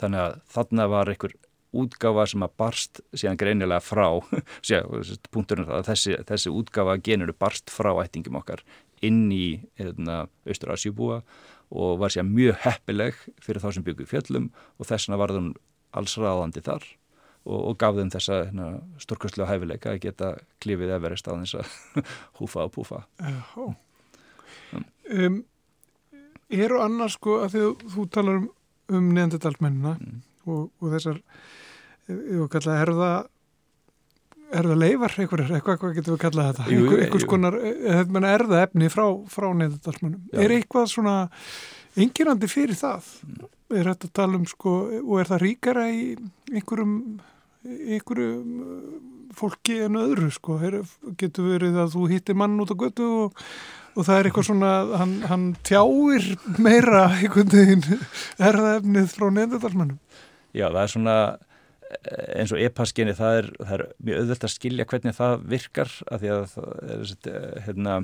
Þannig 0.00 0.22
að 0.24 0.38
þarna 0.54 0.86
var 0.92 1.12
einhver 1.12 1.36
útgafa 1.74 2.26
sem 2.30 2.44
að 2.46 2.56
barst 2.60 3.00
síðan 3.16 3.38
greinilega 3.40 3.82
frá, 3.82 4.06
punkturinn 5.34 5.68
það 5.68 5.78
að 5.80 5.88
þessi, 5.90 6.16
þessi 6.28 6.52
útgafa 6.54 6.96
genuru 7.02 7.34
barst 7.38 7.72
frá 7.72 7.90
ættingum 8.04 8.38
okkar 8.38 8.62
inn 9.04 9.26
í 9.34 9.60
hérna, 9.80 10.24
Austur-Asjúbúa 10.48 11.20
og 11.74 11.96
var 12.00 12.12
síðan 12.14 12.32
mjög 12.34 12.60
heppileg 12.64 13.16
fyrir 13.42 13.62
þá 13.62 13.70
sem 13.74 13.86
byggur 13.86 14.08
fjöllum 14.08 14.50
og 14.78 14.88
þessna 14.88 15.18
var 15.20 15.34
það 15.34 15.54
allsraðandi 15.98 16.62
þar 16.64 16.86
og, 17.44 17.58
og 17.58 17.78
gaf 17.80 17.96
þeim 17.98 18.12
þessa 18.14 18.40
hérna, 18.46 18.68
stórkastlega 19.02 19.50
hæfileika 19.50 19.94
að 19.94 20.02
geta 20.06 20.30
klífið 20.64 20.94
everest 20.96 21.28
á 21.28 21.32
þess 21.34 21.58
að 21.60 21.72
húfa 22.40 22.68
og 22.68 22.74
púfa. 22.76 23.02
Um. 23.58 23.74
Um, 25.10 25.40
eru 26.48 26.80
annars 26.82 27.18
sko 27.18 27.42
að 27.44 27.56
því 27.56 27.64
þú 27.94 28.06
talar 28.14 28.40
um, 28.40 28.48
um 28.92 29.12
neanderdalmennina 29.16 29.94
mm. 29.96 30.18
og, 30.48 30.66
og 30.80 30.92
þessar, 30.96 31.22
ég 32.10 32.42
var 32.42 32.50
kallað 32.52 32.82
erða 32.82 33.12
erða 34.54 34.74
leifar, 34.78 35.16
eitthvað, 35.18 35.48
eitthvað, 35.48 35.78
hvað 35.80 35.96
getur 35.96 36.14
við 36.14 36.20
kallað 36.22 36.50
þetta? 36.52 36.66
Jú, 36.70 36.98
einhvers 37.00 37.24
konar 37.26 37.56
erða 37.58 38.60
efni 38.68 38.90
frá, 38.92 39.06
frá 39.32 39.48
neanderdalmennum. 39.50 40.28
Er 40.30 40.52
eitthvað 40.54 40.92
svona 40.92 41.16
engirandi 41.98 42.50
fyrir 42.50 42.78
það? 42.78 43.08
Mm 43.24 43.50
er 43.72 43.90
þetta 43.90 44.08
að 44.08 44.16
tala 44.18 44.38
um 44.38 44.48
sko 44.48 44.74
og 45.00 45.14
er 45.20 45.30
það 45.30 45.42
ríkara 45.44 45.86
í 45.92 46.02
einhverjum, 46.52 46.96
einhverjum 47.64 48.58
fólki 49.34 49.80
en 49.86 49.98
öðru 49.98 50.30
sko 50.34 50.58
er, 50.62 50.80
getur 51.20 51.48
verið 51.54 51.80
að 51.82 51.96
þú 51.96 52.04
hittir 52.12 52.38
mann 52.38 52.60
út 52.62 52.74
á 52.74 52.76
götu 52.84 53.08
og, 53.24 53.40
og 53.94 54.06
það 54.06 54.18
er 54.18 54.28
eitthvað 54.28 54.48
svona 54.50 54.72
hann, 55.00 55.14
hann 55.30 55.46
tjáir 55.66 56.28
meira 56.62 57.06
einhvern 57.20 57.52
veginn 57.54 57.84
er 58.38 58.60
það 58.60 58.70
efnið 58.78 59.10
frá 59.14 59.26
nefndadalmannum 59.30 60.00
Já 60.54 60.68
það 60.68 60.82
er 60.82 60.92
svona 60.92 61.16
eh, 61.90 62.40
eins 62.40 62.52
og 62.54 62.60
e-paskinni 62.62 63.16
það 63.18 63.38
er, 63.40 63.48
það 63.60 63.78
er 63.78 63.86
mjög 64.08 64.20
auðvöld 64.20 64.48
að 64.48 64.54
skilja 64.54 64.90
hvernig 64.90 65.16
það 65.16 65.48
virkar 65.54 65.96
af 66.10 66.22
því 66.22 66.34
að 66.34 66.44
það 66.52 66.92
er 66.96 67.16
eh, 67.32 67.64
hérna 67.68 67.96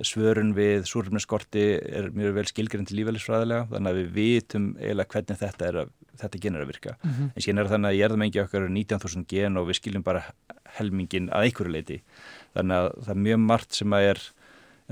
svörun 0.00 0.54
við 0.56 0.86
súrumneskorti 0.88 1.64
er 1.84 2.08
mjög 2.16 2.36
vel 2.38 2.46
skilgjörn 2.48 2.86
til 2.88 2.98
lífælisfræðilega 3.00 3.68
þannig 3.72 3.90
að 3.90 3.98
við 3.98 4.12
vitum 4.16 4.68
eiginlega 4.78 5.12
hvernig 5.12 5.40
þetta, 5.42 5.68
er 5.68 5.78
að, 5.82 5.90
þetta 6.22 6.40
gen 6.44 6.56
er 6.56 6.64
að 6.64 6.70
virka. 6.70 6.94
Mm 7.02 7.10
-hmm. 7.10 7.32
en 7.34 7.44
síðan 7.44 7.60
er 7.60 7.70
þannig 7.72 7.90
að 7.90 7.98
ég 7.98 8.04
er 8.04 8.14
það 8.14 8.22
mengi 8.22 8.42
okkar 8.42 8.68
19.000 8.68 9.26
gen 9.28 9.56
og 9.60 9.68
við 9.68 9.78
skiljum 9.80 10.06
bara 10.06 10.22
helmingin 10.78 11.28
að 11.28 11.48
einhverju 11.48 11.72
leiti 11.72 11.98
þannig 12.54 12.76
að 12.78 12.88
það 13.02 13.14
er 13.14 13.24
mjög 13.26 13.42
margt 13.50 13.76
sem 13.76 13.92
að 13.92 14.08
er 14.12 14.22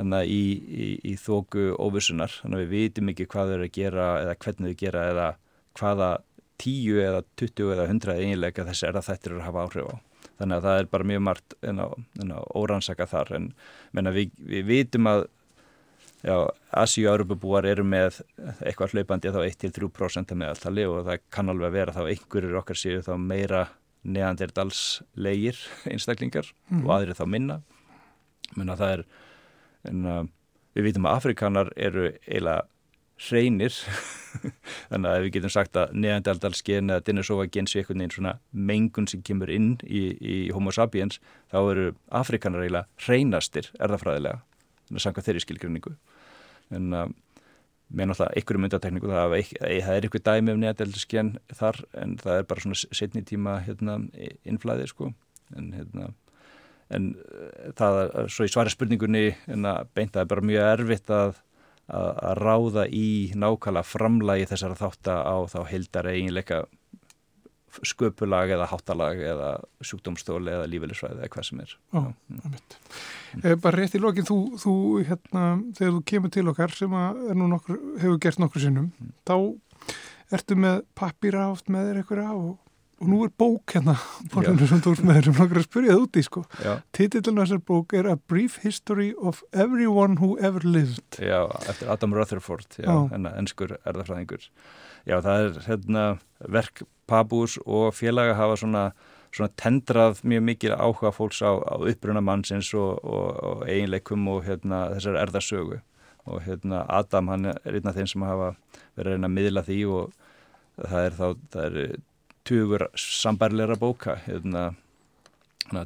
þannig, 0.01 0.33
í, 0.33 0.43
í, 0.57 0.89
í 1.13 1.15
þóku 1.21 1.71
óvissunar 1.77 2.33
þannig 2.41 2.59
að 2.59 2.65
við 2.65 2.75
vitum 2.77 3.13
ekki 3.13 3.29
hvað 3.31 3.51
þau 3.51 3.57
eru 3.59 3.69
að 3.69 3.75
gera 3.77 4.11
eða 4.25 4.37
hvernig 4.45 4.71
þau 4.71 4.83
gera 4.85 5.07
eða 5.13 5.27
hvaða 5.81 6.13
10 6.61 7.03
eða 7.07 7.25
20 7.41 7.75
eða 7.75 7.89
100 7.89 8.17
eiginlega 8.21 8.69
þessi 8.69 8.89
er 8.89 9.01
að 9.01 9.11
þetta 9.11 9.31
eru 9.31 9.41
að 9.41 9.47
hafa 9.49 9.67
áhrif 9.67 9.91
á. 9.91 9.95
Þannig 10.41 10.57
að 10.57 10.65
það 10.67 10.79
er 10.81 10.89
bara 10.95 11.09
mjög 11.11 11.23
margt 11.27 11.55
órannsaka 12.57 13.07
þar. 13.09 13.33
En 13.37 13.51
menna, 13.97 14.13
við, 14.15 14.33
við 14.41 14.67
vitum 14.69 15.09
að 15.11 15.27
Asi 16.77 17.07
og 17.07 17.15
Europabúar 17.15 17.65
eru 17.65 17.85
með 17.89 18.19
eitthvað 18.61 18.93
hlaupandi 18.93 19.33
þá 19.33 19.41
1-3% 19.47 20.35
meðaltali 20.37 20.85
og 20.89 21.07
það 21.07 21.23
kann 21.33 21.49
alveg 21.49 21.73
vera 21.79 21.95
þá 21.97 22.03
einhverjur 22.11 22.59
okkar 22.61 22.77
séu 22.77 23.01
þá 23.05 23.15
meira 23.17 23.63
neanderdalslegir 24.05 25.57
einstaklingar 25.89 26.49
mm 26.69 26.83
og 26.83 26.85
mhm. 26.85 26.93
aðrið 26.97 27.21
þá 27.21 27.27
minna. 27.37 27.57
Menna 28.57 28.77
það 28.77 28.95
er 28.99 29.05
en, 29.89 30.05
uh, 30.07 30.21
við 30.77 30.91
vitum 30.91 31.09
að 31.09 31.21
Afrikanar 31.21 31.73
eru 31.77 32.11
eiginlega 32.27 32.67
hreinir. 33.21 33.75
Þannig 34.91 35.11
að 35.11 35.23
við 35.25 35.33
getum 35.37 35.53
sagt 35.53 35.77
að 35.77 35.97
neandaldalsgen 36.01 36.93
eða 36.93 37.05
dinosofagen 37.05 37.69
sé 37.69 37.83
einhvern 37.83 38.01
veginn 38.01 38.15
svona 38.15 38.37
mengun 38.53 39.09
sem 39.11 39.25
kemur 39.27 39.51
inn 39.53 39.75
í, 39.85 40.05
í 40.21 40.37
homo 40.55 40.73
sapiens 40.73 41.21
þá 41.53 41.59
eru 41.61 41.89
afrikanar 42.23 42.65
eiginlega 42.65 43.05
hreinastir 43.05 43.73
erðafræðilega 43.83 44.41
þannig 44.87 45.01
að 45.01 45.05
sanga 45.05 45.25
þeirri 45.27 45.45
skilgrinningu 45.45 45.97
en 46.79 46.95
uh, 46.97 47.11
með 47.91 48.11
náttúrulega 48.11 48.39
einhverjum 48.39 48.67
undatekningu 48.69 49.11
það, 49.11 49.37
það 49.59 49.95
er 49.97 50.07
einhver 50.07 50.25
dæmi 50.29 50.55
um 50.55 50.63
neandaldalsgen 50.63 51.33
þar 51.59 51.81
en 51.99 52.17
það 52.21 52.39
er 52.39 52.49
bara 52.53 52.65
svona 52.65 52.79
setni 52.79 53.23
tíma 53.27 53.57
hérna, 53.67 53.97
innflæði 54.47 54.87
sko. 54.93 55.11
En 55.59 55.73
hérna 55.75 56.13
en 56.97 57.13
uh, 57.15 57.71
það 57.79 58.01
er 58.07 58.35
svo 58.35 58.49
í 58.49 58.53
svara 58.53 58.73
spurningunni 58.73 59.31
en 59.51 59.71
að 59.71 59.95
beinta 59.95 60.25
er 60.25 60.31
bara 60.31 60.47
mjög 60.47 60.69
erfitt 60.75 61.15
að 61.15 61.39
að 61.91 62.37
ráða 62.39 62.85
í 62.95 63.33
nákvæmlega 63.35 63.83
framlagi 63.83 64.45
þessara 64.51 64.79
þátt 64.79 65.09
á 65.11 65.37
þá 65.51 65.59
heildar 65.73 66.09
eiginleika 66.13 66.61
sköpulag 67.87 68.51
eða 68.57 68.67
háttalag 68.71 69.21
eða 69.23 69.51
sjúkdómstóli 69.87 70.53
eða 70.57 70.69
lífeylisvæði 70.71 71.21
eða 71.21 71.31
hvað 71.35 71.47
sem 71.47 71.61
er 71.63 71.75
Ó, 71.95 72.01
mm. 72.11 72.57
Bara 73.63 73.77
rétt 73.77 73.95
í 73.95 74.01
lokin 74.03 74.27
þú, 74.27 74.39
þú 74.59 74.75
hérna, 75.07 75.45
þegar 75.79 75.95
þú 75.97 76.01
kemur 76.13 76.35
til 76.35 76.47
okkar 76.51 76.75
sem 76.75 76.97
nokkur, 77.45 77.79
hefur 78.03 78.19
gert 78.23 78.43
nokkur 78.43 78.65
sinnum 78.65 78.91
mm. 78.91 79.13
þá 79.29 79.37
ertu 80.35 80.59
með 80.59 80.83
pappira 80.99 81.47
átt 81.51 81.71
með 81.71 81.91
þér 81.91 82.03
eitthvað 82.03 82.35
og 82.35 82.51
og 83.01 83.09
nú 83.09 83.23
er 83.25 83.31
bók 83.41 83.73
hérna 83.75 83.95
borðinu 84.33 84.67
sem 84.69 84.83
þú 84.85 84.93
ert 84.95 85.05
með 85.09 85.19
þessum 85.19 85.39
langar 85.41 85.61
að 85.61 85.67
spyrja 85.67 85.95
það 85.95 86.03
úti 86.05 86.25
sko. 86.27 86.43
titillinu 86.97 87.45
þessar 87.45 87.63
bók 87.71 87.95
er 87.97 88.09
A 88.13 88.17
Brief 88.17 88.59
History 88.65 89.11
of 89.17 89.41
Everyone 89.53 90.19
Who 90.21 90.37
Ever 90.39 90.67
Lived. 90.67 91.17
Já, 91.17 91.49
eftir 91.65 91.89
Adam 91.93 92.15
Rutherford 92.17 92.77
hennar 92.85 93.39
ennskur 93.41 93.79
erðarfræðingur 93.81 94.51
Já, 95.09 95.17
það 95.25 95.47
er 95.47 95.63
hérna 95.65 96.05
verk 96.45 96.83
Pabús 97.11 97.57
og 97.65 97.95
félaga 97.97 98.37
hafa 98.39 98.59
svona, 98.61 98.83
svona 99.35 99.51
tendrað 99.59 100.21
mjög 100.23 100.45
mikil 100.47 100.77
áhuga 100.77 101.11
fólks 101.15 101.41
á, 101.43 101.57
á 101.57 101.75
uppbruna 101.81 102.23
mannsins 102.23 102.69
og, 102.77 103.01
og, 103.03 103.41
og 103.41 103.65
eiginleikum 103.67 104.29
og 104.31 104.45
hérna 104.47 104.91
þessar 104.95 105.19
erðarsögu 105.25 105.81
og 106.29 106.45
hérna 106.45 106.85
Adam 106.93 107.33
hann 107.33 107.49
er 107.55 107.79
einn 107.79 107.89
af 107.89 107.97
þeim 107.97 108.11
sem 108.13 108.29
hafa 108.29 108.53
verið 108.99 109.07
að 109.07 109.17
reyna 109.17 109.31
að 109.31 109.37
miðla 109.39 109.65
því 109.67 109.81
og 109.89 110.13
það 110.81 111.07
er 111.07 111.17
þá, 111.17 111.27
það 111.55 111.67
er 111.67 111.99
tugur 112.49 112.87
sambarleira 112.99 113.77
bóka 113.79 114.17
hérna, 114.27 114.71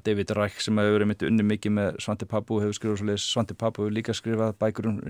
David 0.05 0.31
Reich 0.37 0.61
sem 0.64 0.79
hefur 0.81 0.97
verið 0.99 1.11
mitt 1.11 1.25
unni 1.27 1.45
mikið 1.45 1.75
með 1.77 1.97
Svante 2.01 2.29
Pabu 2.29 2.61
hefur 2.62 2.77
skrifað 2.77 3.01
svolítið, 3.03 3.25
Svante 3.25 3.57
Pabu 3.59 3.85
hefur 3.85 3.97
líka 3.97 4.14
skrifað 4.17 4.55
bækur 4.61 4.88
um 4.88 5.01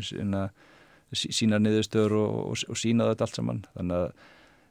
sína 1.14 1.60
niðurstöður 1.62 2.16
og, 2.18 2.38
og, 2.50 2.64
og 2.72 2.80
sína 2.80 3.10
þetta 3.12 3.28
allt 3.28 3.38
saman 3.38 3.62
þannig 3.76 4.00
að 4.00 4.08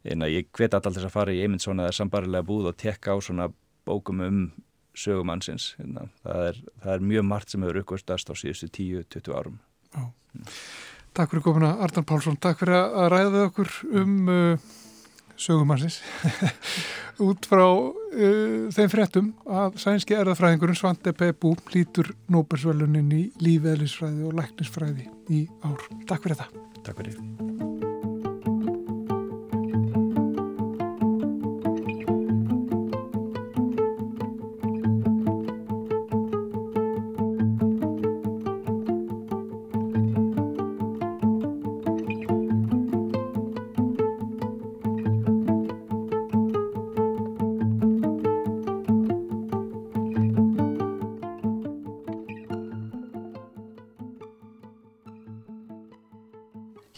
eina, 0.03 0.27
ég 0.27 0.49
hveti 0.51 0.75
alltaf 0.75 0.97
þess 0.97 1.07
að 1.07 1.15
fara 1.15 1.35
í 1.35 1.41
einmitt 1.43 1.63
svona 1.63 1.87
sambarlega 1.95 2.43
búð 2.47 2.71
og 2.73 2.79
tekka 2.81 3.15
á 3.15 3.17
svona 3.23 3.47
bókum 3.87 4.23
um 4.25 4.41
sögumannsins 4.97 5.73
hérna. 5.79 6.09
það, 6.25 6.47
er, 6.49 6.59
það 6.83 6.95
er 6.95 7.07
mjög 7.13 7.27
margt 7.29 7.53
sem 7.53 7.63
hefur 7.63 7.81
uppgöðstast 7.83 8.29
á 8.29 8.33
síðustu 8.37 8.69
10-20 8.69 9.37
árum 9.37 9.59
mm. 9.95 10.11
Takk 11.13 11.29
fyrir 11.29 11.45
komuna 11.45 11.75
Arnar 11.85 12.05
Pálsson, 12.09 12.39
takk 12.41 12.63
fyrir 12.63 12.75
að 12.81 13.11
ræða 13.13 13.47
okkur 13.47 13.73
um 14.01 14.13
uh, 14.33 14.71
sögumarsins 15.39 15.99
út 17.27 17.47
frá 17.49 17.65
uh, 17.65 18.71
þeim 18.73 18.91
fréttum 18.91 19.29
að 19.49 19.77
sænski 19.83 20.17
erðafræðingurinn 20.17 20.79
Svante 20.79 21.13
Pebú 21.17 21.55
lítur 21.75 22.13
Nóbersvölunin 22.33 23.11
í 23.17 23.23
lífeðlisfræði 23.43 24.27
og 24.29 24.39
læknisfræði 24.39 25.09
í 25.33 25.45
ár. 25.65 25.87
Takk 26.09 26.27
fyrir 26.27 26.41
þetta. 26.41 26.67
Takk 26.83 27.03
fyrir. 27.03 27.72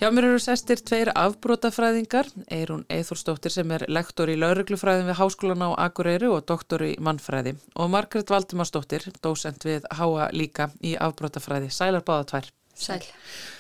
Hjá 0.06 0.12
mér 0.13 0.28
eru 0.28 0.38
sestir 0.38 0.78
tveir 0.86 1.10
afbrótafræðingar, 1.18 2.28
Eirún 2.54 2.84
Eithórsdóttir 2.94 3.50
sem 3.50 3.72
er 3.74 3.88
lektor 3.89 4.30
í 4.30 4.36
lauruglufræðin 4.38 5.08
við 5.10 5.18
Háskólan 5.18 5.63
á 5.65 5.74
Akureyri 5.88 6.30
og 6.30 6.44
doktor 6.46 6.84
í 6.86 6.91
mannfræði 7.02 7.56
og 7.74 7.89
Margret 7.89 8.30
Valdimarsdóttir, 8.30 9.08
dósent 9.26 9.65
við 9.65 9.88
Háa 9.89 10.28
líka 10.30 10.68
í 10.86 10.94
afbrótafræði. 10.94 11.72
Sælar 11.74 12.06
báða 12.06 12.28
tvær. 12.30 12.52
Sæl. 12.78 13.02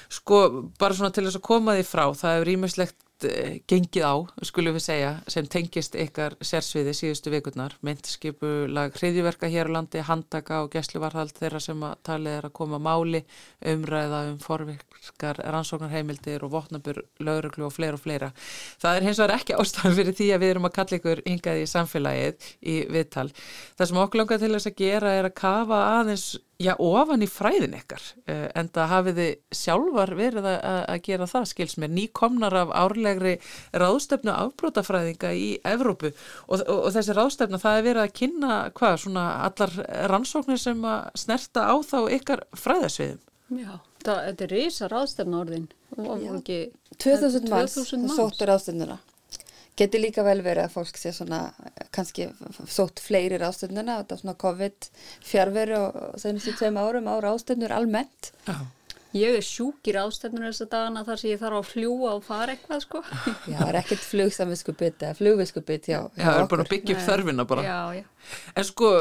Sko, 0.05 0.43
bara 0.77 0.93
svona 0.93 1.09
til 1.17 1.25
þess 1.25 1.41
að 1.41 1.47
koma 1.49 1.79
því 1.79 1.87
frá, 1.89 2.05
það 2.13 2.37
hefur 2.37 2.53
ímestlegt 2.53 2.97
Eh, 3.23 3.61
gengið 3.63 4.03
á, 4.03 4.15
skulum 4.43 4.75
við 4.75 4.83
segja, 4.83 5.11
sem 5.31 5.45
tengist 5.47 5.93
ykkar 5.95 6.33
sérsviði 6.43 6.91
síðustu 6.97 7.31
vikurnar, 7.31 7.77
myndskipulag 7.79 8.97
hriðjverka 8.99 9.47
hér 9.47 9.69
á 9.71 9.75
landi, 9.77 10.01
handaka 10.03 10.57
og 10.65 10.73
gæsluvarhald 10.73 11.31
þeirra 11.37 11.61
sem 11.63 11.85
að 11.87 11.93
talið 12.03 12.33
er 12.35 12.47
að 12.49 12.53
koma 12.59 12.79
máli, 12.83 13.21
umræða 13.71 14.19
um 14.33 14.35
forvirkar 14.43 15.39
rannsóknarheimildir 15.47 16.43
og 16.43 16.51
votnabur, 16.57 16.99
lauruglu 17.23 17.69
og 17.69 17.73
fleira 17.77 17.95
og 17.95 18.03
fleira. 18.03 18.33
Það 18.83 18.99
er 18.99 19.07
hins 19.07 19.21
vegar 19.23 19.35
ekki 19.37 19.55
ástæðan 19.63 19.95
fyrir 20.01 20.17
því 20.19 20.27
að 20.35 20.43
við 20.43 20.53
erum 20.55 20.67
að 20.67 20.75
kalla 20.81 20.99
ykkur 20.99 21.23
hingað 21.29 21.61
í 21.61 21.69
samfélagið 21.71 22.49
í 22.67 22.75
viðtal. 22.97 23.29
Það 23.79 23.93
sem 23.93 24.03
okkur 24.03 24.23
langar 24.25 24.43
til 24.43 24.51
þess 24.57 24.73
að 24.73 24.83
gera 24.83 25.15
er 25.21 25.29
að 25.29 25.39
kafa 25.39 25.79
aðeins 26.01 26.33
já, 26.61 26.73
ofan 26.81 27.23
í 27.25 27.27
fræðin 27.29 27.75
ykkar 27.77 28.03
uh, 28.29 28.47
en 28.57 28.69
það 28.73 28.91
hafið 28.91 29.19
þið 29.19 29.59
sjálfar 29.59 30.13
verið 30.19 30.49
að, 30.51 30.59
að 30.93 31.01
gera 31.07 31.27
það, 31.31 31.47
skils 31.51 31.77
mér 31.81 31.93
nýkomnar 31.95 32.57
af 32.61 32.73
árlegri 32.83 33.35
ráðstöfnu 33.75 34.33
afbrótafræðinga 34.33 35.33
í 35.35 35.47
Evrópu. 35.67 36.13
Og, 36.47 36.61
og, 36.61 36.83
og 36.87 36.93
þessi 36.95 37.17
ráðstöfna 37.17 37.61
það 37.61 37.79
er 37.79 37.87
verið 37.89 38.03
að 38.05 38.15
kynna 38.21 38.59
hvað, 38.77 38.99
svona 39.05 39.25
allar 39.47 39.75
rannsóknir 40.11 40.61
sem 40.61 40.87
að 40.89 41.09
snerta 41.25 41.67
á 41.67 41.75
þá 41.85 41.97
ykkar 42.19 42.45
fræðasviðum? 42.59 43.21
Já, 43.55 43.73
það, 44.05 44.21
þetta 44.29 44.47
er 44.47 44.55
reysa 44.55 44.89
ráðstöfna 44.91 45.43
orðin 45.43 45.67
2000 45.95 47.51
manns 47.51 47.77
sóttur 48.15 48.49
ráðstöfnuna 48.49 48.97
Geti 49.75 49.99
líka 49.99 50.23
vel 50.23 50.39
verið 50.45 50.69
að 50.69 50.75
fólk 50.77 50.99
sé 50.99 51.11
svona 51.11 51.41
kannski 51.95 52.29
sótt 52.71 53.01
fleiri 53.03 53.41
ástönduna 53.43 53.99
þetta 54.01 54.15
er 54.15 54.21
svona 54.21 54.37
COVID 54.39 54.89
fjárveru 55.27 55.81
og 55.81 56.15
senast 56.21 56.47
í 56.47 56.55
tveim 56.55 56.79
árum 56.79 57.11
ára 57.11 57.33
ástöndur 57.35 57.75
almennt. 57.75 58.31
Já. 58.47 58.61
Ég 59.15 59.37
er 59.37 59.45
sjúkir 59.45 59.95
ástöndunum 60.01 60.49
þess 60.49 60.65
að 60.65 60.71
dagana 60.73 61.03
þar 61.07 61.19
sem 61.21 61.29
ég 61.29 61.39
þarf 61.39 61.59
að 61.61 61.69
fljúa 61.69 62.15
og 62.17 62.23
fara 62.25 62.55
eitthvað 62.55 62.81
sko. 62.83 63.01
Já, 63.51 63.55
það 63.61 63.69
er 63.69 63.77
ekkert 63.79 64.03
flugsamviskubit 64.09 65.05
eða 65.07 65.17
flugviskubit 65.21 65.87
hjá 65.87 65.95
Já, 66.01 66.25
það 66.25 66.39
er 66.41 66.49
bara 66.51 66.65
að 66.65 66.71
byggja 66.73 66.97
upp 66.97 67.05
þörfina 67.05 67.45
bara. 67.47 67.63
Já, 67.63 68.01
já. 68.01 68.33
En 68.59 68.67
sko, 68.67 68.91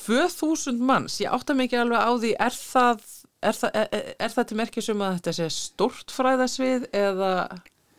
2000 0.00 0.80
manns, 0.92 1.18
ég 1.20 1.36
átta 1.36 1.56
mikið 1.58 1.82
alveg 1.82 2.08
á 2.08 2.12
því, 2.24 2.32
er 2.46 2.56
það, 2.56 3.04
er 3.50 3.60
það, 3.60 3.78
er, 3.82 4.08
er 4.24 4.34
það 4.38 4.48
til 4.48 4.58
merkjusum 4.62 5.04
að 5.04 5.18
þetta 5.18 5.36
sé 5.40 5.50
stort 5.58 6.16
fræðasvið 6.16 6.88
eða... 7.04 7.34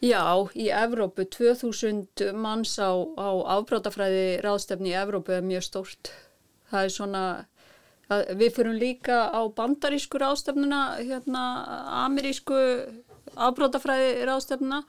Já, 0.04 0.24
í 0.52 0.68
Evrópu 0.76 1.24
2000 1.24 2.34
manns 2.36 2.76
á, 2.78 2.92
á 3.16 3.30
afbrótafræði 3.56 4.42
ráðstefni 4.44 4.92
í 4.92 4.98
Evrópu 5.00 5.38
er 5.38 5.46
mjög 5.46 5.64
stórt. 5.70 6.12
Það 6.72 6.88
er 6.88 6.94
svona, 6.94 7.24
að, 8.12 8.24
við 8.42 8.56
fyrum 8.58 8.80
líka 8.82 9.20
á 9.32 9.42
bandarísku 9.56 10.20
ráðstefnuna, 10.20 10.82
hérna 11.00 11.44
amerísku 12.04 12.60
afbrótafræði 13.36 14.26
ráðstefnuna 14.28 14.82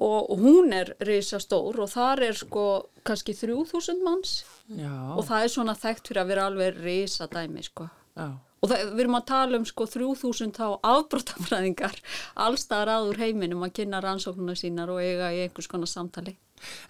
og, 0.00 0.30
og 0.30 0.36
hún 0.40 0.72
er 0.76 0.94
reysa 1.04 1.40
stór 1.42 1.82
og 1.82 1.90
þar 1.92 2.24
er 2.30 2.38
sko 2.38 2.66
kannski 3.04 3.34
3000 3.36 4.04
manns 4.04 4.44
Já. 4.70 4.92
og 5.16 5.26
það 5.28 5.42
er 5.42 5.52
svona 5.56 5.76
þekkt 5.76 6.12
fyrir 6.12 6.22
að 6.22 6.32
vera 6.32 6.46
alveg 6.48 6.80
reysa 6.80 7.28
dæmi 7.30 7.66
sko. 7.66 7.90
Já. 8.16 8.30
Og 8.60 8.68
það, 8.68 8.90
við 8.92 9.02
erum 9.06 9.16
að 9.16 9.26
tala 9.30 9.58
um 9.58 9.64
sko 9.68 9.86
3000 9.88 10.50
þá 10.58 10.66
afbrótafræðingar 10.84 11.96
allstaðar 12.44 12.92
aður 12.98 13.20
heiminum 13.22 13.64
að 13.64 13.74
kynna 13.78 14.02
rannsóknuna 14.04 14.56
sínar 14.58 14.92
og 14.92 15.00
eiga 15.00 15.30
í 15.32 15.46
einhvers 15.46 15.68
konar 15.70 15.88
samtali. 15.88 16.34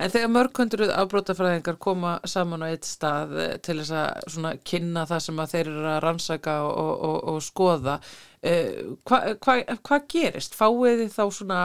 En 0.03 0.11
þegar 0.11 0.33
mörgkvöndur 0.35 0.83
afbrótafræðingar 0.91 1.79
koma 1.79 2.17
saman 2.27 2.65
á 2.67 2.73
eitt 2.73 2.89
stað 2.89 3.37
eh, 3.39 3.53
til 3.63 3.79
þess 3.79 4.41
að 4.43 4.65
kynna 4.67 5.07
það 5.07 5.23
sem 5.29 5.43
þeir 5.53 5.71
eru 5.71 5.87
að 5.93 6.01
rannsaka 6.03 6.57
og, 6.67 6.91
og, 7.07 7.17
og 7.31 7.39
skoða, 7.47 7.99
eh, 8.43 8.83
hvað 9.07 9.31
hva, 9.39 9.59
hva 9.79 10.01
gerist? 10.11 10.59
Fáið 10.59 11.05
þið 11.05 11.15
þá 11.15 11.25
svona, 11.39 11.61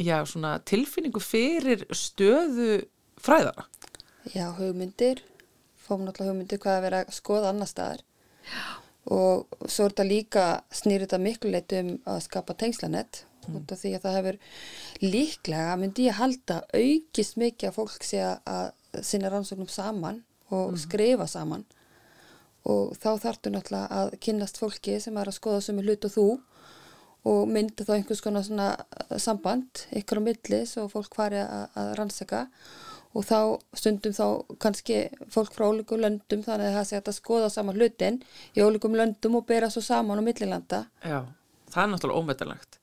já, 0.00 0.16
svona 0.32 0.54
tilfinningu 0.72 1.20
fyrir 1.20 1.84
stöðu 1.92 2.86
fræðana? 3.20 3.68
Já, 4.32 4.46
hugmyndir, 4.56 5.20
fáum 5.76 6.06
náttúrulega 6.06 6.32
hugmyndir 6.32 6.62
hvað 6.62 6.78
að 6.78 6.86
vera 6.88 7.02
að 7.04 7.18
skoða 7.18 7.52
annar 7.52 7.68
staðar. 7.68 8.06
Já 8.48 8.81
og 9.10 9.56
svo 9.66 9.86
er 9.86 9.94
þetta 9.94 10.06
líka 10.06 10.46
snýrið 10.70 11.08
þetta 11.08 11.22
miklu 11.22 11.52
leitt 11.52 11.74
um 11.80 11.92
að 12.06 12.20
skapa 12.28 12.54
tengslanett 12.58 13.24
mm. 13.48 13.56
út 13.58 13.74
af 13.74 13.80
því 13.80 13.94
að 13.96 14.04
það 14.04 14.18
hefur 14.18 14.38
líklega 15.02 15.76
myndi 15.80 16.06
ég 16.06 16.18
halda 16.20 16.60
aukist 16.70 17.38
mikið 17.40 17.70
að 17.70 17.78
fólk 17.80 18.06
sé 18.06 18.22
að 18.22 19.02
sinna 19.02 19.32
rannsóknum 19.32 19.70
saman 19.72 20.22
og 20.52 20.74
mm. 20.74 20.80
skrifa 20.84 21.26
saman 21.30 21.66
og 22.68 22.94
þá 22.94 23.10
þartu 23.24 23.50
náttúrulega 23.50 24.00
að 24.02 24.16
kynast 24.22 24.60
fólki 24.60 25.00
sem 25.02 25.16
er 25.18 25.30
að 25.30 25.38
skoða 25.40 25.64
sem 25.66 25.80
er 25.80 25.88
hlut 25.88 26.06
og 26.06 26.14
þú 26.14 26.26
og 27.32 27.50
myndi 27.50 27.86
þá 27.86 27.96
einhvers 27.96 28.22
konar 28.22 28.46
svona 28.46 28.70
samband 29.22 29.84
ykkur 29.98 30.22
á 30.22 30.26
milli 30.26 30.62
svo 30.66 30.88
fólk 30.90 31.14
hvari 31.18 31.42
að, 31.42 31.68
að 31.78 31.92
rannsaka 31.98 32.46
og 33.12 33.26
þá 33.28 33.38
stundum 33.76 34.14
þá 34.16 34.26
kannski 34.62 34.98
fólk 35.32 35.54
frá 35.56 35.68
ólíkum 35.68 36.00
löndum 36.02 36.44
þannig 36.44 36.70
að 36.70 36.76
það 36.78 36.88
sé 36.88 37.00
að 37.00 37.16
skoða 37.18 37.52
saman 37.52 37.78
hlutin 37.78 38.20
í 38.56 38.64
ólíkum 38.64 38.96
löndum 38.96 39.40
og 39.40 39.48
bera 39.48 39.70
svo 39.72 39.82
saman 39.84 40.20
á 40.20 40.24
millilanda. 40.24 40.84
Já, 41.04 41.20
það 41.72 41.82
er 41.82 41.92
náttúrulega 41.92 42.22
ómetanlegt. 42.22 42.80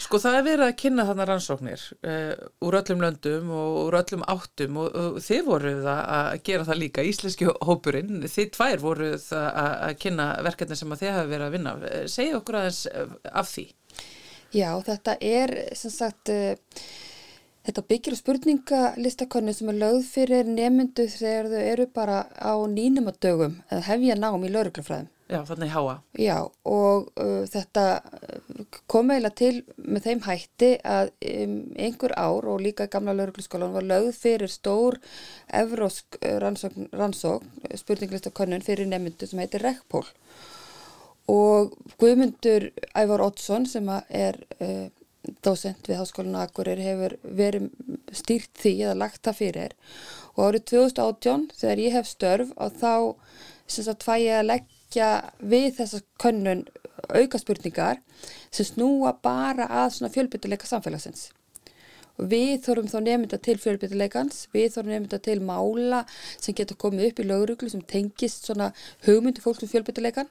Sko 0.00 0.16
það 0.16 0.36
er 0.38 0.44
verið 0.46 0.64
að 0.64 0.78
kynna 0.80 1.04
þarna 1.04 1.24
rannsóknir 1.28 1.82
uh, 2.08 2.30
úr 2.64 2.76
öllum 2.78 3.02
löndum 3.04 3.50
og 3.52 3.74
úr 3.82 3.98
öllum 3.98 4.22
áttum 4.32 4.78
og, 4.80 4.94
og 4.96 5.18
þið 5.24 5.42
voruð 5.48 5.90
að 5.92 6.30
gera 6.48 6.68
það 6.68 6.80
líka, 6.80 7.04
íslenski 7.04 7.50
hópurinn, 7.68 8.24
þið 8.24 8.48
tvær 8.56 8.80
voruð 8.80 9.28
að, 9.36 9.50
að 9.90 9.98
kynna 10.00 10.30
verkefni 10.46 10.80
sem 10.80 10.96
að 10.96 11.04
þið 11.04 11.12
hafa 11.16 11.28
verið 11.34 11.46
að 11.46 11.54
vinna. 11.58 11.76
Eh, 11.90 12.06
Segja 12.08 12.40
okkur 12.40 12.60
aðeins 12.62 12.80
eh, 12.88 13.12
af 13.28 13.52
því. 13.52 13.66
Já, 14.56 14.70
þetta 14.88 15.20
er 15.20 15.56
sem 15.78 15.96
sagt... 16.00 16.32
Uh, 16.32 16.98
Þetta 17.60 17.82
byggir 17.92 18.14
á 18.16 18.22
spurningalistakonu 18.22 19.52
sem 19.52 19.68
er 19.68 19.80
lögð 19.82 20.04
fyrir 20.08 20.46
nemyndu 20.48 21.04
þegar 21.12 21.48
þau 21.52 21.64
eru 21.72 21.86
bara 21.92 22.20
á 22.32 22.56
nínumadögum 22.64 23.58
eða 23.68 23.80
hefja 23.90 24.16
nám 24.16 24.46
í 24.48 24.52
lauruglufræðum. 24.54 25.10
Já, 25.30 25.44
þannig 25.46 25.70
háa. 25.70 25.92
Já, 26.18 26.38
og 26.66 27.10
uh, 27.20 27.44
þetta 27.46 27.84
kom 28.90 29.12
eiginlega 29.12 29.36
til 29.38 29.60
með 29.76 30.06
þeim 30.08 30.22
hætti 30.24 30.70
að 30.82 31.12
um, 31.30 31.52
einhver 31.78 32.14
ár 32.18 32.48
og 32.50 32.64
líka 32.64 32.88
í 32.88 32.90
gamla 32.90 33.14
laurugluskólan 33.14 33.76
var 33.76 33.86
lögð 33.86 34.16
fyrir 34.18 34.50
stór 34.50 34.96
evrósk 35.60 36.18
rannsókn, 36.42 36.88
rannsókn 36.96 37.76
spurningalistakonun 37.78 38.64
fyrir 38.66 38.88
nemyndu 38.90 39.28
sem 39.28 39.42
heitir 39.44 39.62
Rekpól. 39.68 40.08
Og 41.30 41.76
Guðmundur 42.00 42.72
Ævar 42.96 43.28
Oddsson 43.28 43.68
sem 43.68 43.92
er... 44.08 44.40
Uh, 44.58 44.88
dósent 45.44 45.88
við 45.88 46.00
Háskólan 46.00 46.38
Akureyri 46.40 46.86
hefur 46.86 47.16
verið 47.22 47.70
stýrt 48.16 48.52
því 48.60 48.74
eða 48.84 48.98
lagt 49.04 49.22
það 49.26 49.38
fyrir. 49.40 49.74
Og 50.36 50.44
árið 50.48 50.66
2018 50.72 51.48
þegar 51.60 51.82
ég 51.84 51.96
hef 51.98 52.10
störf 52.10 52.52
og 52.56 52.78
þá 52.80 52.94
sem 53.70 53.86
sagt 53.86 54.06
fæ 54.06 54.14
ég 54.18 54.38
að 54.40 54.48
leggja 54.50 55.10
við 55.38 55.68
þessa 55.78 56.02
könnun 56.22 56.64
auka 57.08 57.40
spurningar 57.40 58.00
sem 58.50 58.66
snúa 58.66 59.14
bara 59.22 59.68
að 59.82 59.92
svona 59.96 60.12
fjölbyttuleika 60.14 60.68
samfélagsins. 60.68 61.30
Við 62.20 62.58
þurfum 62.66 62.90
þá 62.90 62.98
nefnda 63.06 63.38
til 63.40 63.56
fjölbyttuleikans, 63.62 64.42
við 64.52 64.74
þurfum 64.74 64.92
nefnda 64.92 65.20
til 65.24 65.38
mála 65.40 66.02
sem 66.12 66.56
getur 66.56 66.76
komið 66.80 67.06
upp 67.08 67.22
í 67.22 67.28
lauruglu 67.30 67.70
sem 67.72 67.84
tengist 67.88 68.48
svona 68.48 68.72
hugmyndi 69.06 69.40
fólk 69.40 69.62
um 69.64 69.70
fjölbyttuleikan 69.70 70.28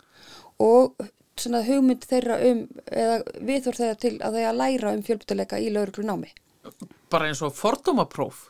og 0.62 0.94
svona 1.42 1.64
hugmynd 1.66 2.06
þeirra 2.10 2.38
um, 2.50 2.62
eða 2.92 3.18
viðhór 3.50 3.80
þeirra 3.80 4.00
til 4.04 4.14
að 4.26 4.40
að 4.44 4.62
læra 4.62 4.94
um 4.96 5.04
fjölbyttuleika 5.06 5.60
í 5.60 5.72
lauruglu 5.74 6.06
námi. 6.08 6.32
Bara 7.10 7.30
eins 7.30 7.42
og 7.46 7.56
fordómapróf? 7.58 8.48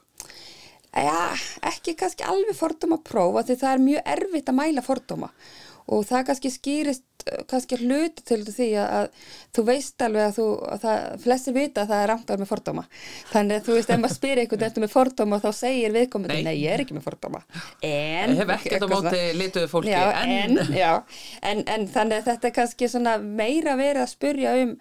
Já, 0.90 1.38
ekki 1.70 1.94
kannski 1.98 2.26
alveg 2.26 2.58
fordómapróf, 2.58 3.44
því 3.46 3.58
það 3.62 3.74
er 3.74 3.84
mjög 3.86 4.14
erfitt 4.16 4.50
að 4.50 4.58
mæla 4.58 4.86
fordóma 4.86 5.30
og 5.90 6.06
það 6.06 6.26
kannski 6.28 6.52
skýrist 6.54 7.19
kannski 7.50 7.80
hluti 7.82 8.26
til 8.28 8.42
því 8.48 8.70
að, 8.82 8.90
að 9.00 9.30
þú 9.56 9.66
veist 9.70 10.06
alveg 10.06 10.26
að 10.28 10.38
þú, 10.40 10.48
að 10.70 10.84
það, 10.86 11.06
flestir 11.26 11.56
vita 11.58 11.84
að 11.84 11.94
það 11.94 12.04
er 12.04 12.14
vera 12.16 12.40
með 12.44 12.50
fordóma. 12.50 12.86
Þannig 13.30 13.60
að 13.60 13.68
þú 13.68 13.78
veist, 13.78 13.90
ef 13.94 14.02
maður 14.04 14.16
spyrir 14.16 14.44
einhvern 14.44 14.64
veginn 14.66 14.86
með 14.86 14.94
fordóma? 14.94 15.40
þá 15.44 15.50
segir 15.60 15.96
viðkomandi, 15.96 16.38
nei. 16.40 16.48
nei, 16.48 16.64
ég 16.64 16.76
er 16.76 16.84
ekki 16.84 16.98
með 16.98 17.06
fordóma. 17.10 17.44
En 17.86 18.34
Ég 18.34 18.42
hef 18.44 18.54
ekkert 18.56 18.86
á 18.86 18.90
móti 18.94 19.22
lituðu 19.40 19.72
fólki 19.72 19.94
já, 19.94 20.04
en, 20.22 20.58
en, 20.60 20.74
já, 20.76 20.92
en, 21.52 21.64
en 21.66 21.88
þannig 21.90 22.22
að 22.22 22.32
þetta 22.32 22.50
er 22.50 22.56
kannski 22.60 22.90
meira 23.40 23.76
verið 23.80 24.04
að 24.06 24.14
spyrja 24.14 24.56
um 24.64 24.74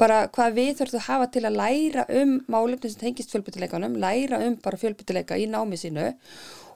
bara 0.00 0.20
hvað 0.32 0.58
við 0.58 0.72
þurfum 0.80 1.00
að 1.00 1.08
hafa 1.08 1.30
til 1.32 1.44
að 1.48 1.58
læra 1.60 2.04
um 2.20 2.36
málefni 2.52 2.92
sem 2.92 3.00
tengist 3.00 3.32
fjölbyttileikanum 3.32 3.96
læra 4.00 4.42
um 4.44 4.58
bara 4.62 4.80
fjölbyttileika 4.80 5.38
í 5.40 5.48
námi 5.50 5.78
sínu 5.80 6.10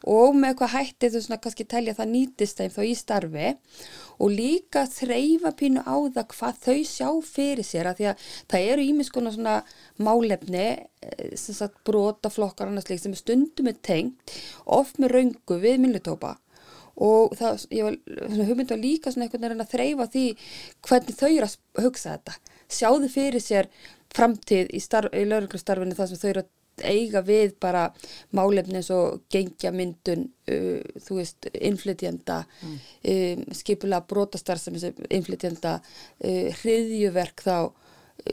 og 0.09 0.37
með 0.37 0.57
hvað 0.61 0.75
hætti 0.75 1.11
þú 1.13 1.23
svona 1.25 1.41
kannski 1.45 1.67
telja 1.69 1.97
það 1.99 2.13
nýtist 2.15 2.61
þeim 2.61 2.75
þá 2.75 2.81
í 2.87 2.95
starfi 2.97 3.49
og 4.21 4.35
líka 4.35 4.85
þreyfa 4.89 5.53
pínu 5.57 5.85
á 5.85 5.97
það 6.17 6.29
hvað 6.35 6.61
þau 6.67 6.79
sjá 6.89 7.09
fyrir 7.27 7.67
sér 7.67 7.91
að 7.91 8.01
því 8.01 8.11
að 8.11 8.29
það 8.53 8.69
eru 8.75 8.87
ímiðskona 8.91 9.35
svona 9.35 9.57
málefni 10.01 10.67
eh, 10.67 11.33
sem 11.35 11.57
sagt 11.57 11.81
brotaflokkar 11.89 12.71
annars 12.71 12.89
líkt 12.91 13.07
sem 13.07 13.17
stundum 13.19 13.73
er 13.73 13.81
tengt 13.83 14.39
oft 14.65 15.01
með 15.01 15.17
raungu 15.17 15.61
við 15.61 15.83
minnutópa 15.85 16.37
og 17.01 17.35
það, 17.39 17.65
ég 17.73 17.87
var, 17.87 17.97
hugmyndi 18.35 18.75
var 18.75 18.83
líka 18.83 19.13
svona 19.13 19.27
einhvern 19.27 19.47
veginn 19.47 19.65
að 19.65 19.73
þreyfa 19.75 20.07
því 20.13 20.25
hvernig 20.89 21.17
þau 21.17 21.29
eru 21.31 21.49
að 21.49 21.85
hugsa 21.87 22.17
þetta. 22.17 22.35
Sjáðu 22.71 23.11
fyrir 23.11 23.43
sér 23.43 23.71
framtíð 24.15 24.73
í, 24.75 24.81
í 24.83 25.25
lauruglustarfinu 25.31 25.97
þar 25.97 26.11
sem 26.11 26.21
þau 26.21 26.31
eru 26.33 26.45
að 26.45 26.51
eiga 26.87 27.23
við 27.27 27.57
bara 27.63 27.89
málefni 28.37 28.81
eins 28.81 28.91
og 28.95 29.23
gengjamyndun, 29.33 30.27
uh, 30.53 31.03
þú 31.07 31.21
veist, 31.21 31.51
inflytjenda, 31.55 32.41
mm. 32.63 32.81
um, 33.15 33.45
skipulega 33.57 34.07
brotastar 34.11 34.61
sem 34.63 34.77
inflytjenda, 35.11 35.79
uh, 35.81 36.49
hriðjuverk 36.63 37.47
þá, 37.47 37.57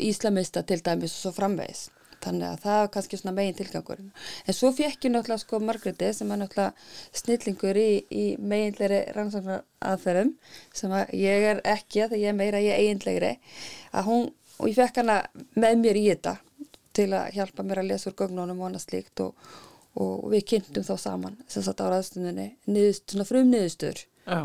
íslamista 0.04 0.66
til 0.68 0.82
dæmis 0.84 1.14
og 1.16 1.22
svo 1.28 1.38
framvegis. 1.38 1.88
Þannig 2.24 2.48
að 2.48 2.64
það 2.64 2.80
var 2.82 2.90
kannski 2.94 3.20
svona 3.20 3.36
megin 3.38 3.58
tilgangurinn. 3.60 4.10
En 4.50 4.56
svo 4.58 4.72
fekk 4.76 5.06
ég 5.06 5.14
náttúrulega 5.14 5.44
sko 5.44 5.60
Margreði 5.64 6.10
sem 6.18 6.32
er 6.34 6.42
náttúrulega 6.42 7.20
snillingur 7.22 7.78
í, 7.78 7.92
í 8.10 8.26
meginleiri 8.42 9.04
rannsóknar 9.16 9.64
aðferðum 9.86 10.34
sem 10.76 10.96
að 10.98 11.14
ég 11.22 11.48
er 11.52 11.62
ekki 11.76 12.04
að 12.04 12.16
það 12.16 12.24
ég 12.24 12.34
er 12.34 12.40
meira 12.40 12.64
ég 12.64 12.82
eiginlegri 12.82 13.34
að 13.94 14.10
hún, 14.10 14.28
og 14.58 14.72
ég 14.72 14.80
fekk 14.80 15.02
hana 15.04 15.20
með 15.56 15.80
mér 15.84 16.02
í 16.02 16.06
þetta 16.10 16.38
til 16.98 17.08
að 17.16 17.32
hjálpa 17.38 17.66
mér 17.66 17.84
að 17.84 17.90
lesa 17.94 18.12
úr 18.12 18.18
gögnunum 18.22 18.62
og 18.62 18.70
annað 18.70 18.86
slíkt 18.88 19.24
og, 19.26 19.50
og 20.02 20.30
við 20.34 20.46
kynntum 20.54 20.88
þá 20.88 20.94
saman 21.02 21.40
sem 21.48 21.66
satt 21.66 21.84
á 21.84 21.88
ræðstunni 21.94 22.50
frum 23.28 23.52
niðurstur 23.54 24.04
Já, 24.28 24.42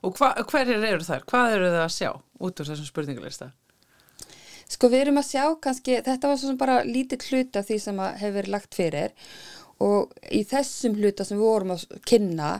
og 0.00 0.16
hva, 0.16 0.32
hverjir 0.48 0.80
eru 0.80 1.04
þær? 1.04 1.26
Hvað 1.28 1.56
eru 1.56 1.72
þau 1.74 1.82
að 1.84 1.96
sjá 1.96 2.10
út 2.14 2.62
úr 2.62 2.70
þessum 2.70 2.88
spurningalista? 2.88 3.50
Sko 4.70 4.88
við 4.90 5.04
erum 5.04 5.18
að 5.18 5.32
sjá 5.32 5.44
kannski, 5.62 5.96
þetta 6.06 6.28
var 6.30 6.36
svona 6.38 6.60
bara 6.60 6.82
lítið 6.86 7.24
hluta 7.30 7.64
því 7.66 7.78
sem 7.82 8.04
hefur 8.06 8.36
verið 8.36 8.54
lagt 8.54 8.76
fyrir 8.78 9.16
og 9.80 10.12
í 10.28 10.42
þessum 10.46 10.94
hluta 10.98 11.24
sem 11.24 11.40
við 11.40 11.46
vorum 11.48 11.72
að 11.74 11.86
kynna 12.08 12.50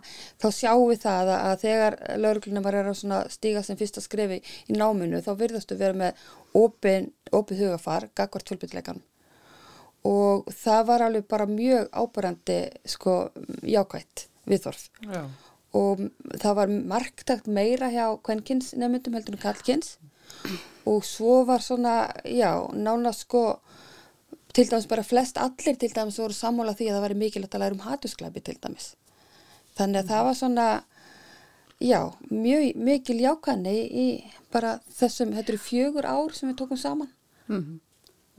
þá 0.40 0.46
sjáum 0.56 0.86
við 0.88 1.02
það 1.04 1.32
að 1.36 1.54
þegar 1.64 1.98
laurugluna 2.22 2.64
var 2.64 2.78
að 2.80 3.04
stíga 3.34 3.62
sem 3.64 3.78
fyrsta 3.78 4.02
skrefi 4.04 4.40
í 4.40 4.78
náminu 4.78 5.20
þá 5.24 5.34
virðastu 5.42 5.76
vera 5.80 5.96
með 6.00 6.24
opið 6.56 7.60
hugafar, 7.60 8.08
gagvart 8.16 8.50
fjölbytleikan 8.50 9.04
og 10.06 10.48
það 10.48 10.86
var 10.88 11.04
alveg 11.06 11.28
bara 11.28 11.46
mjög 11.46 11.88
ábærandi 11.92 12.58
sko 12.88 13.16
jákvægt 13.62 14.28
viðþorf 14.48 14.88
Já. 15.04 15.24
og 15.76 16.06
það 16.40 16.54
var 16.56 16.72
marktakt 16.94 17.46
meira 17.46 17.90
hjá 17.92 18.06
kvenkins 18.24 18.72
nefndum 18.74 19.18
heldur 19.18 19.36
en 19.36 19.44
kallkins 19.44 19.98
og 20.88 21.04
svo 21.04 21.44
var 21.44 21.60
svona, 21.60 22.10
já, 22.24 22.54
nána 22.72 23.12
sko 23.12 23.60
til 24.52 24.66
dæmis 24.70 24.88
bara 24.88 25.04
flest 25.06 25.38
allir 25.38 25.76
til 25.78 25.92
dæmis 25.94 26.18
voru 26.18 26.34
sammála 26.34 26.74
því 26.74 26.88
að 26.88 26.96
það 26.96 27.04
væri 27.04 27.18
mikilvægt 27.20 27.54
að 27.54 27.62
læra 27.64 27.76
um 27.76 27.84
hatusklæpi 27.84 28.40
til 28.40 28.56
dæmis. 28.62 28.94
Þannig 29.78 30.00
að 30.00 30.08
það 30.10 30.24
var 30.24 30.38
svona 30.40 30.66
já, 31.80 32.00
mjög 32.30 32.80
mikil 32.88 33.20
jákvæðni 33.20 33.76
í 33.76 34.08
bara 34.52 34.78
þessum, 34.96 35.36
þetta 35.36 35.54
eru 35.54 35.62
fjögur 35.62 36.08
ár 36.08 36.34
sem 36.34 36.50
við 36.50 36.58
tókum 36.62 36.80
saman. 36.80 37.12
Mm 37.46 37.62
-hmm. 37.62 37.78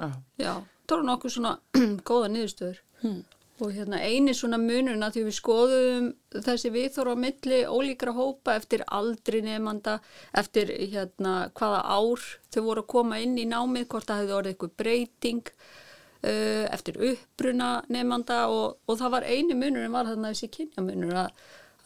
Já, 0.02 0.12
já 0.38 0.54
þetta 0.92 1.00
voru 1.00 1.08
nokkuð 1.08 1.32
svona 1.32 1.52
góða 2.10 2.30
niðurstöður 2.34 2.80
hmm. 3.02 3.20
og 3.64 3.70
hérna 3.72 4.00
eini 4.04 4.34
svona 4.36 4.58
mununa 4.60 5.08
því 5.14 5.22
við 5.30 5.36
skoðum 5.38 6.10
þessi 6.36 6.72
viðþóru 6.74 7.14
á 7.16 7.24
milli 7.24 7.60
ólíkra 7.64 8.14
hópa 8.18 8.58
eftir 8.60 8.84
aldri 8.92 9.40
nefnanda, 9.46 10.02
eftir 10.36 10.74
hérna 10.92 11.48
hvaða 11.56 11.86
ár 11.88 12.26
þau 12.52 12.62
voru 12.66 12.84
að 12.84 12.92
koma 12.92 13.22
inn 13.24 13.40
í 13.40 13.48
námið, 13.48 13.88
hvort 13.88 14.10
það 14.10 14.20
hefði 14.24 14.36
orðið 14.40 14.56
eitthvað 14.56 14.76
breyting 14.84 15.54
uh, 15.56 16.68
eftir 16.68 17.00
uppbruna 17.14 17.72
nefnanda 17.88 18.44
og, 18.52 18.82
og 18.84 19.00
það 19.00 19.16
var 19.16 19.30
eini 19.32 19.56
munur 19.56 19.88
en 19.88 19.96
var 19.96 20.12
þarna 20.12 20.34
þessi 20.34 20.52
kynjamunur 20.58 21.24
að, 21.24 21.32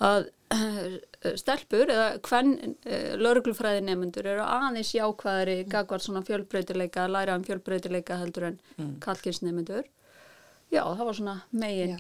að 0.04 0.30
stelpur 1.40 1.90
eða 1.90 2.08
hvern 2.26 2.54
uh, 2.62 3.14
lauruglufræði 3.18 3.84
nefnendur 3.88 4.28
eru 4.30 4.46
aðeins 4.46 4.94
jákvæðari 4.96 5.60
mm. 5.64 5.70
gagvart 5.72 6.06
svona 6.06 6.24
fjölbreytileika 6.28 7.08
læra 7.10 7.38
um 7.38 7.46
fjölbreytileika 7.48 8.20
heldur 8.22 8.52
en 8.52 8.60
mm. 8.78 8.92
kalkins 9.04 9.42
nefnendur 9.42 9.88
já 10.74 10.84
það 10.84 11.06
var 11.08 11.18
svona 11.18 11.40
megin 11.56 11.98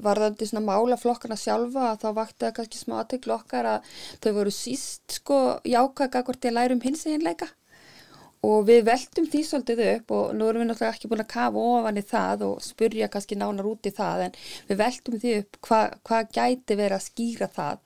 varðandi 0.00 0.46
svona 0.48 0.64
málaflokkana 0.64 1.36
sjálfa 1.38 1.94
þá 2.00 2.06
vakti 2.16 2.46
það 2.46 2.54
kannski 2.56 2.80
smá 2.80 2.94
aðtöklu 3.02 3.34
okkar 3.36 3.68
að 3.74 3.88
þau 4.24 4.30
voru 4.38 4.54
síst 4.54 5.18
sko 5.20 5.40
jákaka 5.68 6.24
hvort 6.26 6.46
ég 6.48 6.56
lærum 6.56 6.80
hins 6.84 7.04
eginleika 7.06 7.50
og 8.46 8.62
við 8.68 8.86
veltum 8.88 9.26
því 9.28 9.42
svolítið 9.44 9.82
upp 9.94 10.14
og 10.16 10.30
nú 10.36 10.46
erum 10.48 10.64
við 10.64 10.70
náttúrulega 10.70 10.94
ekki 10.96 11.10
búin 11.10 11.24
að 11.24 11.32
kafa 11.34 11.66
ofan 11.74 12.00
í 12.00 12.04
það 12.08 12.46
og 12.46 12.62
spurja 12.64 13.10
kannski 13.12 13.36
nánar 13.36 13.68
út 13.68 13.88
í 13.88 13.92
það 13.96 14.24
en 14.28 14.38
við 14.70 14.80
veltum 14.80 15.20
því 15.20 15.36
upp 15.42 15.60
hvað 15.68 15.98
hva 16.08 16.22
gæti 16.38 16.78
verið 16.80 16.96
að 16.96 17.06
skýra 17.08 17.50
það 17.52 17.84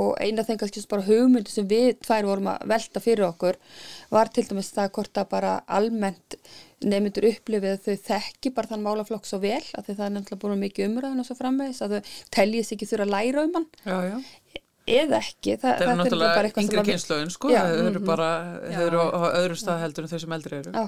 og 0.00 0.12
eina 0.22 0.44
þeim 0.46 0.60
kannski 0.60 0.84
bara 0.90 1.06
hugmyndi 1.08 1.50
sem 1.50 1.66
við 1.70 1.96
tvær 2.04 2.28
vorum 2.28 2.52
að 2.52 2.66
velta 2.70 3.02
fyrir 3.02 3.26
okkur 3.26 3.58
var 4.14 4.30
til 4.30 4.46
dæmis 4.46 4.70
það 4.76 4.92
hvort 4.96 5.20
að 5.22 5.30
bara 5.32 5.54
almennt 5.66 6.38
nefndur 6.80 7.26
upplifið 7.32 7.74
að 7.74 7.88
þau 7.88 8.06
þekki 8.06 8.54
bara 8.54 8.70
þann 8.70 8.86
málaflokk 8.86 9.26
svo 9.26 9.40
vel 9.42 9.58
að 9.74 9.90
það 9.90 10.06
er 10.06 10.14
nefnilega 10.14 10.42
búin 10.44 10.62
mikið 10.62 10.86
umræðin 10.86 11.24
og 11.24 11.28
svo 11.28 11.38
framvegis 11.40 11.82
að 11.84 11.96
þau 11.96 12.14
teljist 12.38 12.76
ekki 12.76 12.88
þurfa 12.92 13.08
að 13.08 13.14
læra 13.16 13.46
um 13.48 13.58
hann 13.58 13.68
já, 13.82 13.98
já. 14.14 14.62
Eða 14.88 15.20
ekki 15.20 15.56
það, 15.60 15.74
það 15.80 15.90
er 15.92 15.98
náttúrulega 16.00 16.62
yngri 16.62 16.84
kynnslögin 16.88 17.32
sko 17.34 17.50
þau 17.52 17.74
eru 17.74 18.00
mhm. 18.00 18.06
bara 18.08 18.30
þau 18.64 18.84
eru 18.86 19.02
á 19.04 19.20
öðru 19.40 19.58
stað 19.60 19.82
heldur 19.84 20.06
en 20.06 20.12
þau 20.12 20.22
sem 20.24 20.34
eldri 20.36 20.60
eru 20.60 20.86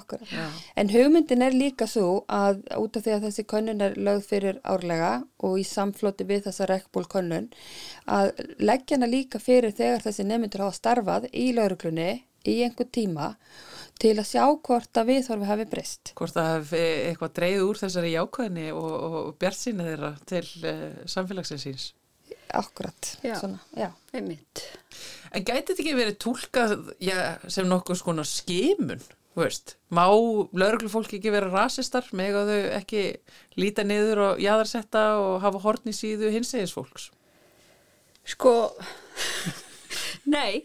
en 0.82 0.92
hugmyndin 0.94 1.46
er 1.46 1.56
líka 1.56 1.88
svo 1.90 2.08
að 2.32 2.62
út 2.78 2.98
af 2.98 3.06
því 3.06 3.14
að 3.16 3.28
þessi 3.28 3.46
könnun 3.52 3.84
er 3.84 3.96
lögð 4.00 4.26
fyrir 4.30 4.60
árlega 4.64 5.12
og 5.44 5.60
í 5.60 5.66
samfloti 5.68 6.26
við 6.28 6.48
þessa 6.48 6.68
rekkból 6.70 7.06
könnun 7.12 7.50
að 8.06 8.32
leggja 8.58 8.98
hana 8.98 9.10
líka 9.10 9.42
fyrir 9.42 9.76
þegar 9.76 10.04
þessi 10.06 10.28
nefndur 10.28 10.66
hafa 10.66 10.78
starfað 10.80 11.30
í 11.32 11.50
lauruglunni 11.56 12.10
í 12.48 12.58
einhver 12.66 12.88
tíma 12.90 13.32
til 14.02 14.16
að 14.18 14.28
sjá 14.32 14.44
hvort 14.66 14.98
að 14.98 15.10
viðhorfi 15.12 15.46
hafi 15.46 15.66
breyst. 15.70 16.12
Hvort 16.18 16.38
að 16.40 16.48
hafi 16.48 16.82
eitthvað 17.08 17.34
dreyð 17.38 17.64
úr 17.68 17.80
þessari 17.84 18.14
jákvæðinni 18.16 18.68
og, 18.74 18.94
og 19.06 19.28
björnsýna 19.38 19.86
þeirra 19.86 20.12
til 20.26 20.46
uh, 20.66 20.86
samfélagsins 21.06 21.66
síns. 21.68 21.84
Akkurat, 22.52 23.10
já, 23.24 23.34
svona, 23.40 23.62
já, 23.76 23.88
einmitt. 24.12 24.66
En 25.32 25.44
gæti 25.44 25.72
þetta 25.72 25.80
ekki 25.80 25.96
verið 25.96 26.18
tólkað 26.20 26.74
já, 27.00 27.16
sem 27.48 27.68
nokkuð 27.68 28.00
svona 28.02 28.26
skimun, 28.28 29.00
veist? 29.38 29.76
Má 29.88 30.04
lauruglufólki 30.04 31.16
ekki 31.16 31.32
vera 31.32 31.48
rasistar 31.52 32.08
með 32.12 32.38
að 32.42 32.52
þau 32.52 32.60
ekki 32.76 33.04
líta 33.56 33.86
niður 33.88 34.24
og 34.26 34.42
jæðarsetta 34.44 35.06
og 35.22 35.34
hafa 35.44 35.62
hortni 35.64 35.96
síðu 35.96 36.32
hinsegis 36.34 36.76
fólks? 36.76 37.10
Sko... 38.34 38.54
Nei, 40.32 40.62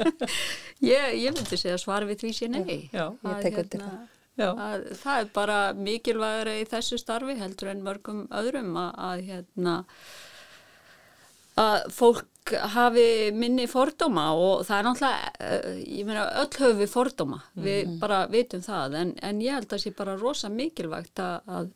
ég, 0.84 1.14
ég 1.16 1.32
myndi 1.32 1.56
segja 1.56 1.78
svar 1.80 2.04
við 2.08 2.24
því 2.24 2.32
sé 2.36 2.48
nei. 2.52 2.90
Já, 2.92 3.06
ég 3.24 3.40
tek 3.40 3.56
undir 3.62 3.80
hérna, 3.80 4.02
það. 4.36 4.60
Að, 4.66 4.84
það 5.00 5.20
er 5.22 5.30
bara 5.38 5.58
mikilvægur 5.78 6.50
í 6.52 6.66
þessu 6.68 6.98
starfi 7.00 7.36
heldur 7.38 7.70
en 7.72 7.84
mörgum 7.86 8.24
öðrum 8.34 8.76
að, 8.80 8.90
að, 9.08 9.22
hérna, 9.30 9.74
að 11.60 11.90
fólk 11.94 12.52
hafi 12.74 13.32
minni 13.32 13.64
fordóma 13.70 14.26
og 14.36 14.64
það 14.68 14.78
er 14.78 14.86
náttúrulega, 14.88 15.28
eh, 15.40 15.76
ég 15.98 16.08
meina 16.08 16.24
öll 16.42 16.50
höfum 16.50 16.80
við 16.82 16.90
fordóma, 16.92 17.40
mm 17.54 17.64
við 17.64 17.80
mhm. 17.86 17.98
bara 18.02 18.26
vitum 18.28 18.64
það 18.64 18.96
en, 19.00 19.14
en 19.22 19.40
ég 19.40 19.56
held 19.56 19.68
að 19.68 19.76
það 19.76 19.84
sé 19.84 19.94
bara 19.96 20.16
rosa 20.20 20.50
mikilvægt 20.52 21.22
að, 21.24 21.70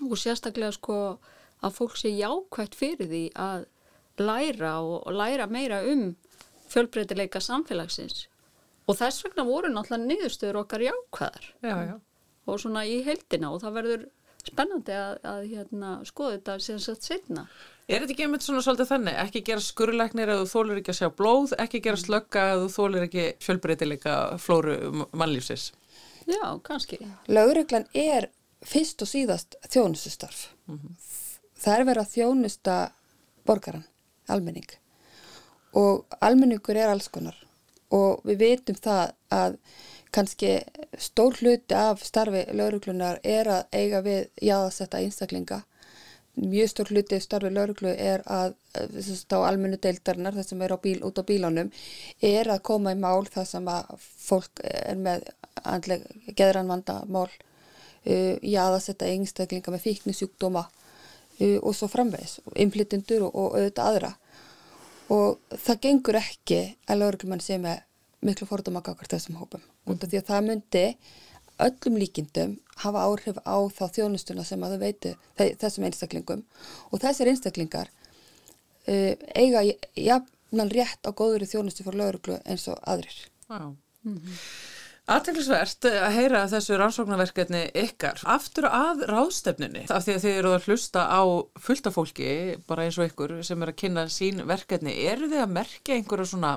og 0.00 0.16
sérstaklega 0.16 0.72
sko 0.72 1.18
að 1.64 1.76
fólk 1.76 1.96
sé 1.96 2.12
jákvægt 2.14 2.78
fyrir 2.78 3.10
því 3.10 3.24
að 3.34 3.66
læra 4.18 4.78
og, 4.80 5.02
og 5.06 5.12
læra 5.12 5.46
meira 5.46 5.82
um 5.84 6.14
fjölbreytileika 6.72 7.40
samfélagsins 7.40 8.26
og 8.86 8.96
þess 8.96 9.24
vegna 9.26 9.44
voru 9.44 9.70
náttúrulega 9.72 10.08
niðurstöður 10.08 10.62
okkar 10.62 10.84
jákvæðar 10.86 11.48
já, 11.62 11.76
já. 11.90 11.96
og 12.46 12.60
svona 12.62 12.86
í 12.86 13.02
heldina 13.06 13.52
og 13.52 13.60
það 13.64 13.80
verður 13.80 14.06
spennandi 14.46 14.94
að, 14.94 15.16
að 15.26 15.40
hérna, 15.50 15.92
skoða 16.06 16.36
þetta 16.36 16.56
sem 16.62 16.78
sagt 16.82 17.06
setna. 17.06 17.46
Er 17.86 18.02
þetta 18.02 18.14
ekki 18.16 18.24
einmitt 18.26 18.42
svona 18.42 18.62
svolítið 18.66 18.88
þannig? 18.90 19.18
Ekki 19.22 19.42
gera 19.46 19.62
skurleiknir 19.62 20.30
að 20.32 20.40
þú 20.42 20.46
þólir 20.50 20.80
ekki 20.80 20.90
að 20.90 20.98
sjá 20.98 21.10
blóð, 21.20 21.52
ekki 21.62 21.80
gera 21.84 22.00
slögga 22.02 22.46
að 22.52 22.62
þú 22.64 22.70
þólir 22.74 23.04
ekki 23.06 23.26
fjölbreytileika 23.46 24.14
flóru 24.42 24.78
mannlífsins? 25.14 25.68
Já, 26.26 26.58
kannski. 26.66 26.98
Lauruglan 27.30 27.86
er 27.94 28.26
fyrst 28.66 29.04
og 29.06 29.10
síðast 29.12 29.54
þjónustustarf. 29.70 30.48
Mm 30.66 30.80
-hmm. 30.80 30.96
Það 31.62 31.78
er 31.78 31.84
verið 31.84 32.02
að 32.02 32.14
þjónusta 32.16 32.76
borgaran 33.46 33.86
almenning 34.28 34.70
og 35.76 36.16
almenningur 36.20 36.76
er 36.76 36.90
alls 36.90 37.08
konar 37.12 37.36
og 37.94 38.24
við 38.26 38.42
veitum 38.42 38.78
það 38.82 39.12
að 39.30 39.58
kannski 40.10 40.52
stór 40.98 41.36
hluti 41.40 41.76
af 41.76 42.02
starfi 42.04 42.46
lauruglunar 42.56 43.20
er 43.22 43.46
að 43.46 43.64
eiga 43.72 44.00
við 44.02 44.28
jáðasetta 44.42 44.98
einstaklinga 44.98 45.62
mjög 46.36 46.70
stór 46.70 46.92
hluti 46.92 47.18
starfi 47.20 47.50
lauruglu 47.52 47.92
er 47.92 48.22
að 48.28 48.54
að 48.76 49.32
á 49.32 49.38
almennu 49.48 49.78
deildarinnar 49.80 50.36
þess 50.36 50.52
sem 50.52 50.62
er 50.62 50.74
á 50.76 50.78
bíl, 50.80 50.98
út 51.04 51.16
á 51.16 51.24
bílánum 51.24 51.70
er 52.20 52.50
að 52.52 52.62
koma 52.68 52.92
í 52.92 53.00
mál 53.00 53.24
það 53.24 53.48
sem 53.48 53.68
að 53.72 53.92
fólk 54.00 54.62
er 54.64 55.00
með 55.00 55.24
andleg 55.64 56.04
geðranvandamál 56.36 57.28
uh, 57.30 58.36
jáðasetta 58.42 59.08
einstaklinga 59.08 59.72
með 59.72 59.86
fíknisjúkdóma 59.88 60.66
uh, 60.66 61.58
og 61.62 61.72
svo 61.74 61.88
framvegs, 61.88 62.40
inflytundur 62.54 63.28
og, 63.28 63.34
og 63.34 63.56
auðvitað 63.56 63.90
aðra. 63.92 64.12
Og 65.14 65.56
það 65.62 65.82
gengur 65.86 66.18
ekki 66.20 66.60
að 66.90 67.02
lauruglumann 67.02 67.44
sé 67.44 67.60
með 67.62 67.84
miklu 68.26 68.48
fordóma 68.48 68.82
gagart 68.84 69.12
þessum 69.12 69.38
hópum 69.40 69.62
út 69.86 70.02
af 70.02 70.10
því 70.10 70.20
að 70.20 70.30
það 70.30 70.46
myndi 70.48 70.86
öllum 71.62 71.98
líkindum 72.00 72.56
hafa 72.82 73.04
áhrif 73.08 73.38
á 73.48 73.56
þá 73.72 73.84
þjónustuna 73.96 74.44
sem 74.44 74.62
að 74.64 74.76
þau 74.76 74.82
veitu 74.84 75.12
þessum 75.36 75.88
einstaklingum 75.88 76.44
og 76.90 77.02
þessir 77.02 77.32
einstaklingar 77.32 77.92
uh, 78.88 79.12
eiga 79.34 79.64
jafnan 79.96 80.72
rétt 80.72 81.08
á 81.08 81.10
góður 81.10 81.46
þjónustu 81.48 81.86
fyrir 81.86 82.02
lauruglu 82.02 82.40
eins 82.44 82.68
og 82.68 82.80
aðrir 82.84 83.20
wow. 83.48 83.76
mm 84.04 84.18
-hmm. 84.18 84.40
Aðteglisvert 85.06 85.86
að 85.86 86.16
heyra 86.16 86.38
þessu 86.50 86.76
rannsóknarverkefni 86.80 87.60
ykkar 87.78 88.18
aftur 88.26 88.66
að 88.66 89.04
ráðstefnunni 89.06 89.84
af 89.86 90.02
því 90.02 90.16
að 90.16 90.24
þið 90.24 90.38
eru 90.40 90.54
að 90.56 90.64
hlusta 90.66 91.04
á 91.06 91.22
fullta 91.62 91.92
fólki 91.94 92.30
bara 92.66 92.88
eins 92.88 92.98
og 92.98 93.06
ykkur 93.06 93.36
sem 93.46 93.62
er 93.62 93.70
að 93.70 93.78
kynna 93.84 94.08
sín 94.10 94.42
verkefni. 94.50 94.96
Eru 95.06 95.28
þið 95.30 95.44
að 95.44 95.54
merkja 95.60 95.94
einhverju 95.94 96.26
svona 96.32 96.50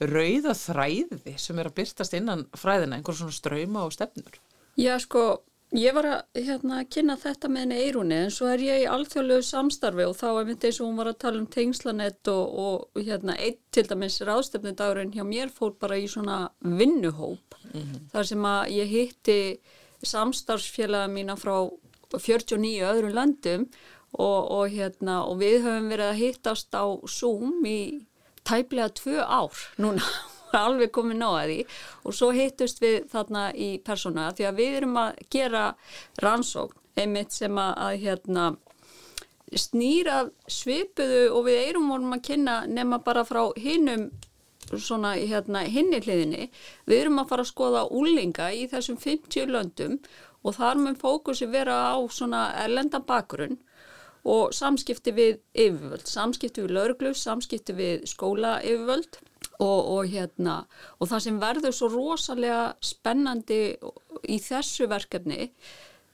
rauða 0.00 0.54
þræði 0.54 1.36
sem 1.40 1.58
er 1.58 1.70
að 1.70 1.76
byrtast 1.80 2.16
innan 2.18 2.46
fræðina, 2.56 2.98
einhverju 2.98 3.24
svona 3.24 3.36
ströyma 3.36 3.84
og 3.86 3.94
stefnur? 3.96 4.40
Já 4.76 4.98
sko 5.00 5.42
Ég 5.74 5.96
var 5.96 6.06
að 6.06 6.44
hérna, 6.46 6.84
kynna 6.86 7.16
þetta 7.18 7.48
með 7.50 7.64
henni 7.64 7.78
Eirúni 7.82 8.14
en 8.14 8.30
svo 8.30 8.46
er 8.52 8.60
ég 8.62 8.84
í 8.84 8.86
alþjóðlegu 8.86 9.42
samstarfi 9.42 10.04
og 10.06 10.14
þá 10.14 10.26
er 10.28 10.46
myndið 10.46 10.68
eins 10.68 10.78
og 10.78 10.86
hún 10.86 11.00
var 11.00 11.10
að 11.10 11.18
tala 11.24 11.40
um 11.40 11.48
tengslanett 11.50 12.30
og, 12.30 12.60
og 12.62 13.00
hérna, 13.02 13.34
eitt 13.34 13.58
til 13.74 13.82
dæmis 13.90 14.20
ráðstefnudagurinn 14.22 15.10
hjá 15.16 15.24
mér 15.26 15.50
fór 15.50 15.74
bara 15.80 15.98
í 15.98 16.06
svona 16.06 16.52
vinnuhóp 16.62 17.58
mm 17.72 17.82
-hmm. 17.82 18.06
þar 18.12 18.30
sem 18.30 18.46
að 18.46 18.70
ég 18.76 18.94
hitti 18.94 19.38
samstarfsfélaga 20.06 21.10
mína 21.10 21.36
frá 21.36 21.68
49 22.14 22.86
öðrum 22.86 23.14
landum 23.14 23.66
og, 24.12 24.50
og, 24.50 24.70
hérna, 24.70 25.26
og 25.26 25.40
við 25.42 25.66
höfum 25.66 25.90
verið 25.90 26.06
að 26.12 26.20
hittast 26.22 26.70
á 26.78 26.86
Zoom 27.08 27.66
í 27.66 28.06
tæplega 28.46 28.88
tvö 28.96 29.20
ár 29.22 29.62
núna 29.82 30.06
alveg 30.56 30.92
komið 30.94 31.18
ná 31.20 31.28
að 31.28 31.50
því. 31.50 31.58
Og 32.06 32.16
svo 32.16 32.30
hittust 32.32 32.80
við 32.82 33.08
þarna 33.12 33.48
í 33.52 33.70
persóna 33.84 34.30
því 34.36 34.46
að 34.48 34.60
við 34.62 34.76
erum 34.80 35.00
að 35.02 35.18
gera 35.32 35.64
rannsókn 36.22 36.82
einmitt 36.96 37.34
sem 37.34 37.58
að, 37.60 37.72
að 37.76 37.98
hérna 38.06 38.46
snýra 39.54 40.22
svipuðu 40.50 41.26
og 41.36 41.44
við 41.46 41.60
erum 41.68 41.90
vorum 41.92 42.16
að 42.16 42.24
kynna 42.30 42.54
nema 42.66 42.98
bara 43.04 43.22
frá 43.28 43.42
hinnum 43.60 44.08
svona 44.66 45.12
hérna 45.14 45.62
hinni 45.70 46.00
hliðinni. 46.02 46.48
Við 46.88 47.04
erum 47.04 47.20
að 47.22 47.28
fara 47.30 47.44
að 47.44 47.52
skoða 47.52 47.84
úlinga 47.94 48.48
í 48.56 48.64
þessum 48.70 48.98
50 48.98 49.52
löndum 49.52 50.00
og 50.42 50.56
þar 50.56 50.80
mun 50.82 50.98
fókusi 50.98 51.46
vera 51.50 51.76
á 51.94 51.96
svona 52.10 52.48
erlenda 52.64 53.00
bakgrunn 53.02 53.58
og 54.26 54.54
samskipti 54.56 55.12
við 55.14 55.38
yfirvöld, 55.54 56.06
samskipti 56.10 56.64
við 56.64 56.74
lauruglu, 56.74 57.12
samskipti 57.14 57.76
við 57.76 58.06
skóla 58.10 58.56
yfirvöld 58.66 59.20
og, 59.62 59.80
og 59.94 60.10
hérna 60.10 60.56
og 60.98 61.10
það 61.10 61.24
sem 61.26 61.38
verður 61.42 61.76
svo 61.76 61.90
rosalega 61.92 62.62
spennandi 62.84 63.60
í 64.26 64.40
þessu 64.42 64.88
verkefni 64.90 65.50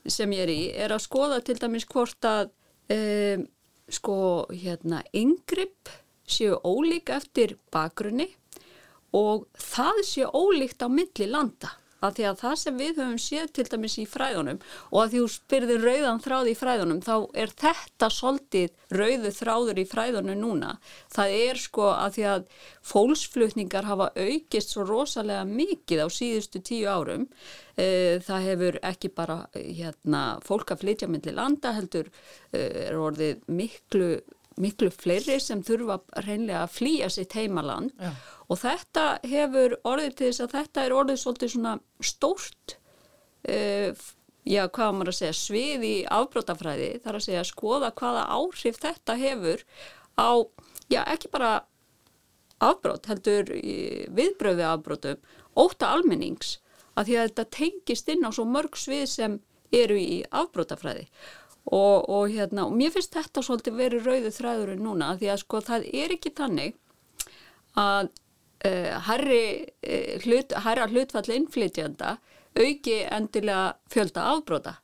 sem 0.05 0.33
ég 0.35 0.45
er 0.45 0.53
í 0.53 0.61
er 0.85 0.95
að 0.95 1.05
skoða 1.07 1.41
til 1.47 1.57
dæmis 1.63 1.89
hvort 1.89 2.29
að 2.29 2.53
e, 2.93 3.01
sko 3.93 4.19
hérna 4.51 5.03
yngripp 5.17 5.91
séu 6.29 6.59
ólík 6.67 7.13
eftir 7.15 7.57
bakgrunni 7.73 8.29
og 9.17 9.49
það 9.59 10.03
séu 10.09 10.29
ólíkt 10.33 10.85
á 10.85 10.89
milli 10.93 11.29
landa 11.31 11.73
að 12.03 12.19
því 12.19 12.27
að 12.29 12.41
það 12.43 12.57
sem 12.63 12.81
við 12.83 13.01
höfum 13.01 13.21
séð 13.23 13.53
til 13.57 13.67
dæmis 13.71 13.97
í 14.03 14.07
fræðunum 14.11 14.61
og 14.91 14.99
að 15.03 15.13
því 15.13 15.23
þú 15.23 15.31
spyrðir 15.37 15.87
rauðan 15.87 16.23
þráði 16.27 16.53
í 16.53 16.59
fræðunum 16.59 17.03
þá 17.07 17.15
er 17.45 17.55
þetta 17.63 18.11
svolítið 18.17 18.99
rauðu 18.99 19.33
þráður 19.39 19.81
í 19.83 19.87
fræðunum 19.93 20.43
núna. 20.43 20.75
Það 21.15 21.37
er 21.39 21.63
sko 21.63 21.89
að 21.95 22.19
því 22.19 22.27
að 22.33 22.47
fólksflutningar 22.93 23.89
hafa 23.89 24.11
aukist 24.17 24.75
svo 24.75 24.87
rosalega 24.89 25.47
mikið 25.49 26.05
á 26.05 26.09
síðustu 26.13 26.63
tíu 26.65 26.91
árum. 26.91 27.27
Eh, 27.81 28.21
það 28.21 28.47
hefur 28.51 28.79
ekki 28.85 29.09
bara 29.17 29.39
hérna, 29.55 30.23
fólk 30.45 30.75
að 30.75 30.85
flytja 30.85 31.09
myndli 31.09 31.33
landa 31.33 31.73
heldur 31.73 32.11
eh, 32.53 32.89
er 32.89 32.99
orðið 33.01 33.47
miklu 33.49 34.11
miklu 34.61 34.91
fleiri 34.93 35.39
sem 35.41 35.63
þurfa 35.65 36.01
reynlega 36.27 36.65
að 36.65 36.75
flýja 36.77 37.11
sitt 37.13 37.37
heimaland. 37.39 37.93
Já. 37.99 38.13
og 38.49 38.61
þetta 38.61 39.07
hefur 39.25 39.77
orðið 39.89 40.17
til 40.19 40.31
þess 40.31 40.45
að 40.45 40.57
þetta 40.59 40.85
er 40.85 40.97
orðið 40.99 41.21
svolítið 41.23 41.55
svona 41.55 41.75
stórt 42.03 42.77
uh, 43.49 44.05
já 44.43 44.63
hvað 44.75 44.95
maður 44.97 45.13
að 45.13 45.19
segja 45.21 45.39
svið 45.39 45.85
í 45.87 45.97
afbrótafræði 46.11 46.89
þar 47.05 47.19
að 47.19 47.27
segja 47.27 47.45
skoða 47.47 47.93
hvaða 47.99 48.25
áhrif 48.35 48.81
þetta 48.83 49.19
hefur 49.21 49.63
á, 50.19 50.31
já 50.91 51.03
ekki 51.07 51.31
bara 51.33 51.53
afbrót 52.63 53.07
heldur 53.11 53.49
viðbröfi 54.15 54.67
afbrótum 54.67 55.23
óta 55.59 55.93
almennings. 55.95 56.59
Að 56.93 57.09
því 57.09 57.17
að 57.17 57.29
þetta 57.31 57.45
tengist 57.57 58.11
inn 58.13 58.27
á 58.29 58.31
svo 58.35 58.45
mörg 58.49 58.77
svið 58.77 59.07
sem 59.09 59.39
eru 59.73 59.97
í 59.97 60.21
afbrótafræði 60.29 61.07
og, 61.07 61.15
og 61.71 62.33
hérna, 62.33 62.67
og 62.67 62.75
mér 62.75 62.91
finnst 62.95 63.15
þetta 63.15 63.45
svolítið 63.45 63.79
verið 63.79 64.09
rauðu 64.09 64.33
þræðurinn 64.35 64.83
núna 64.83 65.13
því 65.21 65.31
að 65.31 65.43
sko 65.45 65.61
það 65.63 65.87
er 65.95 66.15
ekki 66.17 66.33
tannig 66.35 66.75
að 67.79 68.11
uh, 68.67 68.93
herri 69.09 69.45
uh, 69.63 70.19
hlut, 70.27 70.55
herra 70.67 70.89
hlutfalli 70.91 71.39
innflytjanda 71.39 72.17
auki 72.59 72.99
endilega 73.09 73.77
fjölda 73.93 74.29
afbróta. 74.35 74.77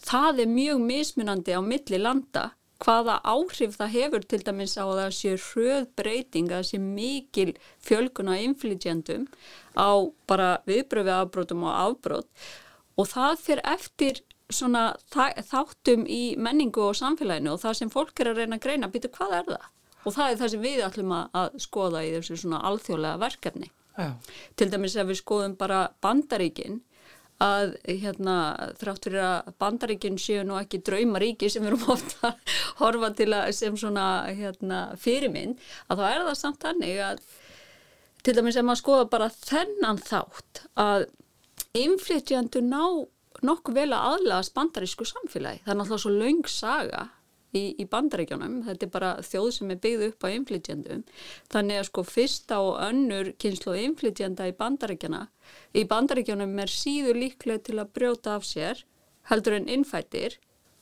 Það 0.00 0.44
er 0.44 0.52
mjög 0.54 0.82
mismunandi 0.84 1.56
á 1.56 1.60
milli 1.64 1.98
landa 1.98 2.50
hvaða 2.80 3.18
áhrif 3.28 3.76
það 3.76 3.94
hefur 3.96 4.24
til 4.24 4.40
dæmis 4.46 4.76
á 4.80 4.84
að 4.84 5.00
það 5.02 5.12
sé 5.18 5.34
hröð 5.44 5.88
breyting 5.98 6.48
að 6.48 6.62
það 6.62 6.68
sé 6.70 6.80
mikil 6.84 7.50
fjölgun 7.84 8.32
á 8.32 8.34
innflytjandum 8.40 9.26
á 9.76 9.90
bara 10.30 10.50
viðbröfi 10.68 11.12
afbrótum 11.16 11.66
og 11.68 11.74
afbrót 11.76 12.48
og 12.96 13.10
það 13.10 13.42
fyrir 13.44 13.66
eftir 13.68 14.22
svona 14.54 14.84
þáttum 15.10 16.06
í 16.10 16.22
menningu 16.40 16.88
og 16.90 16.98
samfélaginu 16.98 17.54
og 17.54 17.62
það 17.62 17.78
sem 17.80 17.92
fólk 17.92 18.22
er 18.22 18.32
að 18.32 18.42
reyna 18.42 18.58
að 18.58 18.66
greina, 18.66 18.90
býtu 18.92 19.10
hvað 19.14 19.36
er 19.38 19.48
það? 19.50 19.66
Og 20.00 20.16
það 20.16 20.30
er 20.30 20.38
það 20.40 20.52
sem 20.52 20.62
við 20.64 20.84
ætlum 20.86 21.16
að 21.16 21.58
skoða 21.60 22.04
í 22.06 22.12
þessu 22.16 22.38
svona 22.40 22.62
alþjóðlega 22.70 23.20
verkefni. 23.20 23.72
Já. 23.98 24.12
Til 24.56 24.70
dæmis 24.72 24.96
ef 24.96 25.10
við 25.10 25.20
skoðum 25.20 25.56
bara 25.60 25.80
bandaríkinn 26.02 26.80
að 27.40 27.74
hérna, 27.88 28.36
þrátt 28.76 29.06
fyrir 29.08 29.24
að 29.24 29.52
bandaríkinn 29.60 30.18
séu 30.20 30.42
nú 30.44 30.58
ekki 30.60 30.82
draumaríki 30.84 31.48
sem 31.52 31.64
við 31.64 31.72
erum 31.72 31.86
ofta 31.94 32.32
að 32.34 32.56
horfa 32.82 33.12
til 33.16 33.30
að 33.32 33.52
sem 33.56 33.78
svona 33.80 34.08
hérna, 34.28 34.80
fyrirminn 35.00 35.56
að 35.88 36.02
þá 36.02 36.04
er 36.10 36.26
það 36.26 36.36
samt 36.42 36.66
hannig 36.68 37.00
að 37.04 37.22
til 38.20 38.36
dæmis 38.36 38.58
ef 38.60 38.66
maður 38.68 38.82
skoða 38.82 39.08
bara 39.14 39.30
þennan 39.32 40.02
þátt 40.04 40.64
að 40.80 41.06
inflytjandu 41.80 42.60
ná 42.66 42.82
nokkuð 43.46 43.80
vel 43.80 43.88
að 43.94 44.06
aðlaðast 44.14 44.54
bandarísku 44.56 45.06
samfélagi. 45.08 45.62
Það 45.64 45.72
er 45.72 45.80
náttúrulega 45.80 46.04
svo 46.04 46.12
laung 46.14 46.50
saga 46.50 47.06
í, 47.56 47.62
í 47.82 47.86
bandaríkjónum. 47.90 48.60
Þetta 48.68 48.86
er 48.86 48.92
bara 48.94 49.12
þjóð 49.26 49.50
sem 49.56 49.72
er 49.74 49.80
byggð 49.84 50.06
upp 50.10 50.26
á 50.26 50.28
inflytjandum. 50.34 51.02
Þannig 51.52 51.80
að 51.80 51.88
sko 51.90 52.04
fyrsta 52.06 52.60
og 52.66 52.78
önnur 52.86 53.32
kynslu 53.42 53.76
inflytjanda 53.84 54.48
í 54.50 54.56
bandaríkjana 54.58 55.24
í 55.74 55.86
bandaríkjónum 55.90 56.58
er 56.62 56.72
síður 56.72 57.18
líklega 57.18 57.64
til 57.66 57.80
að 57.82 57.92
brjóta 57.96 58.36
af 58.38 58.46
sér 58.46 58.84
heldur 59.30 59.56
en 59.58 59.68
innfættir 59.70 60.38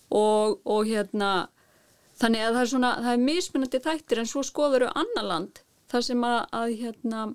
og, 0.08 0.58
og 0.64 0.88
hérna 0.88 1.48
þannig 2.18 2.44
að 2.44 2.54
það 2.54 2.62
er 2.62 2.70
svona, 2.72 2.92
það 3.04 3.12
er 3.12 3.26
mismunandi 3.26 3.82
þættir 3.84 4.22
en 4.22 4.30
svo 4.30 4.44
skoður 4.46 4.86
við 4.86 5.02
annar 5.02 5.28
land 5.32 5.62
þar 5.92 6.06
sem 6.08 6.24
að, 6.26 6.38
að 6.60 6.74
hérna 6.82 7.26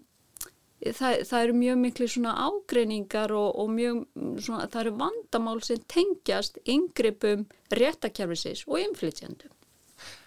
það, 0.92 1.24
það 1.30 1.44
eru 1.46 1.58
mjög 1.58 1.82
miklu 1.84 2.08
svona 2.12 2.34
ágreiningar 2.48 3.34
og, 3.38 3.50
og 3.64 3.74
mjög 3.74 4.04
svona, 4.44 4.68
það 4.68 4.80
eru 4.84 4.96
vandamál 5.02 5.64
sem 5.66 5.84
tengjast 5.96 6.60
yngrippum 6.70 7.46
réttakjærfisins 7.74 8.66
og 8.68 8.82
inflytjandum. 8.84 9.54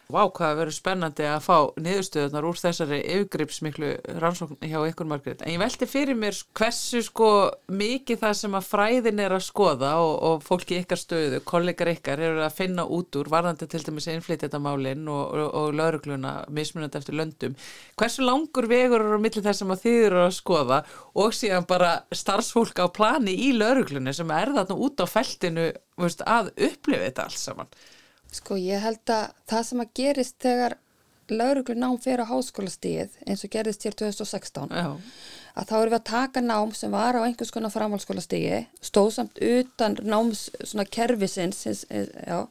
Vá, 0.07 0.21
hvað 0.31 0.53
verður 0.61 0.75
spennandi 0.77 1.25
að 1.27 1.41
fá 1.43 1.57
niðurstöðunar 1.83 2.45
úr 2.47 2.59
þessari 2.61 3.01
yfirgripsmiklu 3.11 3.89
rannsókn 4.23 4.61
hjá 4.63 4.77
ykkur 4.87 5.09
margrið. 5.11 5.41
En 5.43 5.57
ég 5.57 5.59
velti 5.59 5.89
fyrir 5.91 6.15
mér 6.15 6.39
hversu 6.55 7.01
sko 7.03 7.31
mikið 7.75 8.21
það 8.21 8.35
sem 8.39 8.55
að 8.55 8.69
fræðin 8.69 9.23
er 9.25 9.35
að 9.35 9.43
skoða 9.49 9.91
og, 10.05 10.13
og 10.29 10.45
fólki 10.47 10.79
ykkar 10.79 11.03
stöðu, 11.03 11.41
kollegar 11.51 11.91
ykkar 11.91 12.23
eru 12.23 12.45
að 12.47 12.55
finna 12.55 12.85
út 12.87 13.19
úr 13.19 13.33
varðandi 13.35 13.67
til 13.73 13.83
dæmis 13.89 14.07
innflytjandamálinn 14.15 15.11
og, 15.11 15.35
og, 15.35 15.51
og 15.59 15.75
laurugluna 15.83 16.37
mismunandi 16.55 17.03
eftir 17.03 17.19
löndum. 17.19 17.59
Hversu 17.99 18.23
langur 18.23 18.71
vegur 18.71 19.03
eru 19.03 19.19
á 19.19 19.25
milli 19.27 19.43
þess 19.43 19.67
að 19.67 19.85
þið 19.89 20.01
eru 20.05 20.23
að 20.29 20.33
skoða 20.39 20.83
og 21.19 21.35
síðan 21.35 21.67
bara 21.67 21.93
starfsfólk 22.15 22.79
á 22.79 22.87
plani 22.95 23.35
í 23.49 23.51
lauruglunni 23.59 24.15
sem 24.15 24.31
er 24.39 24.55
þarna 24.55 24.79
út 24.87 25.03
á 25.03 25.07
feltinu 25.11 25.73
veist, 25.99 26.23
að 26.23 26.55
upplifa 26.55 27.09
þetta 27.09 27.27
alls 27.27 27.47
saman? 27.51 27.75
Sko 28.37 28.59
ég 28.61 28.83
held 28.83 29.13
að 29.13 29.31
það 29.49 29.69
sem 29.71 29.83
að 29.85 29.95
gerist 30.01 30.37
þegar 30.45 30.77
lauruglu 31.31 31.75
nám 31.75 31.99
fyrir 31.99 32.23
á 32.23 32.31
háskólastíð 32.31 33.15
eins 33.27 33.45
og 33.45 33.51
gerist 33.51 33.85
hér 33.87 33.95
2016 33.99 34.71
Já. 34.71 34.97
að 35.59 35.71
þá 35.71 35.77
eru 35.79 35.91
við 35.91 35.99
að 35.99 36.11
taka 36.11 36.43
nám 36.43 36.75
sem 36.77 36.93
var 36.95 37.19
á 37.19 37.27
einhvers 37.27 37.51
konar 37.55 37.75
framhalskólastígi 37.75 38.67
stóð 38.85 39.11
samt 39.17 39.41
utan 39.43 39.97
náms 40.03 40.49
svona 40.63 40.87
kervisins 40.87 41.65
já, 41.91 42.47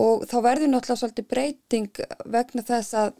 og 0.00 0.24
þá 0.30 0.36
verður 0.46 0.72
náttúrulega 0.72 1.00
svolítið 1.02 1.28
breyting 1.30 2.00
vegna 2.24 2.64
þess 2.66 2.96
að 2.98 3.12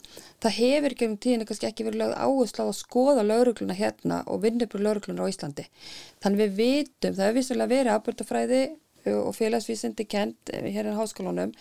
það 0.43 0.57
hefur 0.59 0.97
ekki 0.97 1.11
um 1.11 1.19
tíðinu 1.27 1.49
kannski 1.49 1.69
ekki 1.69 1.89
verið 1.89 2.01
lögð 2.05 2.17
áherslu 2.25 2.65
á 2.65 2.69
að 2.71 2.79
skoða 2.81 3.27
laurugluna 3.29 3.77
hérna 3.79 4.23
og 4.25 4.41
vinnubur 4.47 4.83
lauruglunar 4.83 5.29
á 5.29 5.33
Íslandi 5.33 5.69
þannig 6.25 6.41
við 6.41 6.57
vitum, 6.63 7.15
það 7.15 7.27
hefur 7.27 7.39
vissulega 7.39 7.75
verið 7.75 7.95
afbjörntafræði 7.99 8.63
og 9.13 9.35
félagsvísindi 9.37 10.07
kent 10.09 10.53
eh, 10.53 10.67
hér 10.73 10.91
í 10.91 10.97
háskólunum 10.97 11.53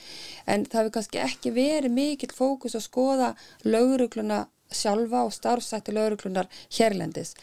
en 0.48 0.66
það 0.66 0.80
hefur 0.80 0.96
kannski 0.98 1.24
ekki 1.24 1.54
verið 1.56 1.96
mikill 1.98 2.34
fókus 2.36 2.78
að 2.78 2.88
skoða 2.88 3.34
laurugluna 3.68 4.46
sjálfa 4.78 5.24
og 5.28 5.34
starfsætti 5.36 5.96
lauruglunar 5.96 6.50
hérlendis. 6.78 7.34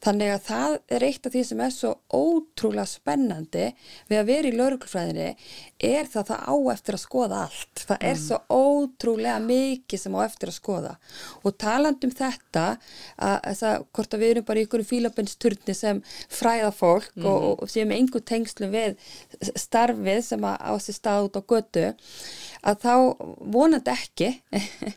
Þannig 0.00 0.30
að 0.32 0.44
það 0.46 0.74
er 0.96 1.04
eitt 1.04 1.26
af 1.28 1.34
því 1.34 1.42
sem 1.44 1.60
er 1.60 1.72
svo 1.74 1.90
ótrúlega 2.16 2.88
spennandi 2.88 3.66
við 4.08 4.16
að 4.16 4.30
vera 4.30 4.48
í 4.48 4.54
lauruglufræðinni 4.56 5.26
er 5.90 6.08
það 6.08 6.20
að 6.22 6.30
það 6.30 6.46
á 6.48 6.54
eftir 6.72 6.96
að 6.96 7.02
skoða 7.02 7.40
allt. 7.44 7.82
Það 7.90 8.06
er 8.08 8.14
mm. 8.14 8.22
svo 8.24 8.38
ótrúlega 8.48 9.36
mikið 9.44 10.02
sem 10.04 10.16
á 10.16 10.20
eftir 10.24 10.52
að 10.52 10.56
skoða 10.56 10.94
og 11.44 11.56
talandum 11.60 12.14
þetta 12.16 12.64
að, 13.20 13.36
að 13.52 13.84
hvort 13.92 14.16
að 14.16 14.24
við 14.24 14.32
erum 14.34 14.48
bara 14.48 14.62
í 14.62 14.66
ykkur 14.66 14.86
fílabennsturni 14.88 15.76
sem 15.76 16.00
fræða 16.32 16.72
fólk 16.76 17.12
mm. 17.18 17.28
og, 17.28 17.64
og 17.64 17.72
sem 17.72 17.92
einhver 17.94 18.24
tengslu 18.24 18.70
við 18.72 18.96
starfið 19.52 20.22
sem 20.24 20.48
á 20.48 20.72
sér 20.80 20.96
stað 20.96 21.28
út 21.28 21.36
á 21.36 21.42
götu 21.52 21.86
að 22.60 22.82
þá 22.82 22.94
vonandi 23.52 23.92
ekki 23.92 24.30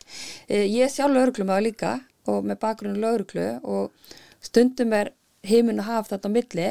ég 0.78 0.92
sjálf 0.92 1.14
lauruglum 1.14 1.52
á 1.52 1.60
líka 1.74 1.98
og 2.30 2.46
með 2.46 2.60
bakgrunn 2.62 3.00
lauruglu 3.02 3.48
og 3.62 4.14
stundum 4.44 4.94
er 4.96 5.12
heiminn 5.44 5.82
að 5.82 5.90
hafa 5.90 6.14
þetta 6.14 6.30
á 6.30 6.36
milli 6.36 6.68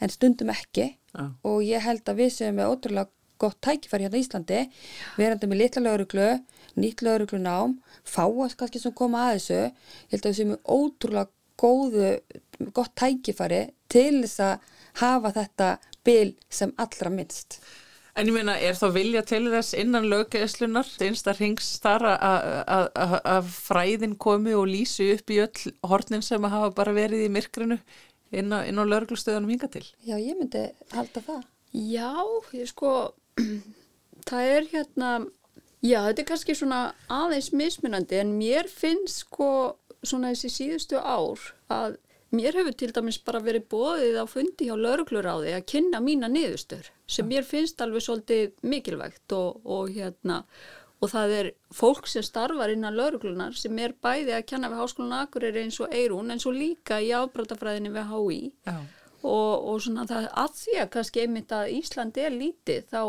en 0.00 0.12
stundum 0.12 0.54
ekki. 0.54 0.94
Ah. 1.16 1.30
og 1.48 1.62
ég 1.64 1.80
held 1.80 2.04
að 2.04 2.18
við 2.20 2.32
séum 2.34 2.58
með 2.58 2.74
ótrúlega 2.74 3.08
gott 3.40 3.56
tækifæri 3.64 4.04
hérna 4.04 4.18
í 4.18 4.24
Íslandi 4.24 4.58
verandi 5.16 5.48
með 5.48 5.60
litla 5.62 5.82
lauruglu, 5.86 6.26
nýtt 6.76 7.04
lauruglu 7.04 7.40
nám 7.40 7.78
fáast 8.04 8.58
kannski 8.60 8.82
sem 8.82 8.92
koma 8.96 9.22
að 9.30 9.38
þessu. 9.38 9.62
Ég 9.64 10.12
held 10.12 10.26
að 10.26 10.30
við 10.30 10.38
séum 10.38 10.52
með 10.52 10.74
ótrúlega 10.76 11.32
góðu, 11.56 12.10
gott 12.76 12.92
tækifæri 13.00 13.62
til 13.92 14.22
þess 14.26 14.44
að 14.44 14.70
hafa 15.00 15.32
þetta 15.38 15.70
bil 16.04 16.34
sem 16.52 16.72
allra 16.84 17.12
minnst 17.12 17.60
En 18.16 18.30
ég 18.30 18.32
meina, 18.32 18.54
er 18.56 18.76
þá 18.78 18.86
vilja 18.94 19.20
til 19.28 19.42
þess 19.52 19.74
innan 19.76 20.06
löggeðslunar, 20.08 20.88
einsta 21.04 21.34
rings 21.36 21.74
þar 21.84 22.06
að 22.16 23.50
fræðin 23.52 24.14
komi 24.16 24.54
og 24.56 24.70
lýsi 24.70 25.10
upp 25.18 25.32
í 25.34 25.42
öll 25.44 25.74
hornin 25.84 26.24
sem 26.24 26.46
hafa 26.48 26.70
bara 26.78 26.94
verið 26.96 27.26
í 27.26 27.32
myrkrinu 27.34 27.76
inn 28.32 28.56
á, 28.56 28.64
á 28.64 28.84
löglustöðunum 28.88 29.52
hinga 29.52 29.68
til? 29.68 29.84
Já, 30.00 30.16
ég 30.16 30.38
myndi 30.38 30.64
halda 30.94 31.22
það. 31.28 31.44
Já, 31.76 32.14
ég 32.56 32.70
sko, 32.72 32.94
það 34.28 34.52
er 34.54 34.70
hérna, 34.72 35.12
já, 35.84 36.00
þetta 36.08 36.24
er 36.24 36.30
kannski 36.32 36.56
svona 36.56 36.80
aðeins 37.12 37.52
mismunandi 37.52 38.22
en 38.22 38.32
mér 38.40 38.70
finnst 38.72 39.26
sko 39.26 39.50
svona 40.06 40.32
þessi 40.32 40.54
síðustu 40.54 41.00
ár 41.04 41.50
að 41.68 42.00
Mér 42.34 42.56
hefur 42.58 42.74
til 42.74 42.90
dæmis 42.90 43.20
bara 43.22 43.38
verið 43.38 43.68
bóðið 43.70 44.16
á 44.18 44.24
fundi 44.26 44.66
hjá 44.66 44.74
laurugluráði 44.74 45.52
að 45.54 45.68
kynna 45.70 46.00
mína 46.02 46.26
niðurstur 46.30 46.88
sem 47.06 47.28
mér 47.28 47.46
finnst 47.46 47.80
alveg 47.84 48.02
svolítið 48.02 48.56
mikilvægt 48.66 49.34
og, 49.36 49.60
og, 49.62 49.92
hérna, 49.94 50.40
og 50.98 51.12
það 51.12 51.34
er 51.36 51.50
fólk 51.70 52.10
sem 52.10 52.26
starfar 52.26 52.74
innan 52.74 52.98
lauruglunar 52.98 53.54
sem 53.54 53.78
er 53.78 53.94
bæði 54.02 54.34
að 54.34 54.46
kenna 54.50 54.72
við 54.72 54.82
háskólan 54.82 55.20
Akureyri 55.20 55.62
eins 55.62 55.78
og 55.78 55.94
Eirún 55.94 56.34
eins 56.34 56.48
og 56.50 56.58
líka 56.58 56.98
í 56.98 57.12
ábráttafræðinni 57.14 57.94
við 57.94 58.10
HÍ 58.10 58.40
Já. 58.66 58.76
og, 59.22 59.52
og 59.70 59.82
svona 59.86 60.08
það 60.10 60.30
að 60.42 60.60
því 60.64 60.78
að 60.82 60.92
kannski 60.98 61.22
einmitt 61.22 61.54
að 61.54 61.74
Ísland 61.78 62.22
er 62.26 62.34
lítið 62.34 62.90
þá 62.90 63.02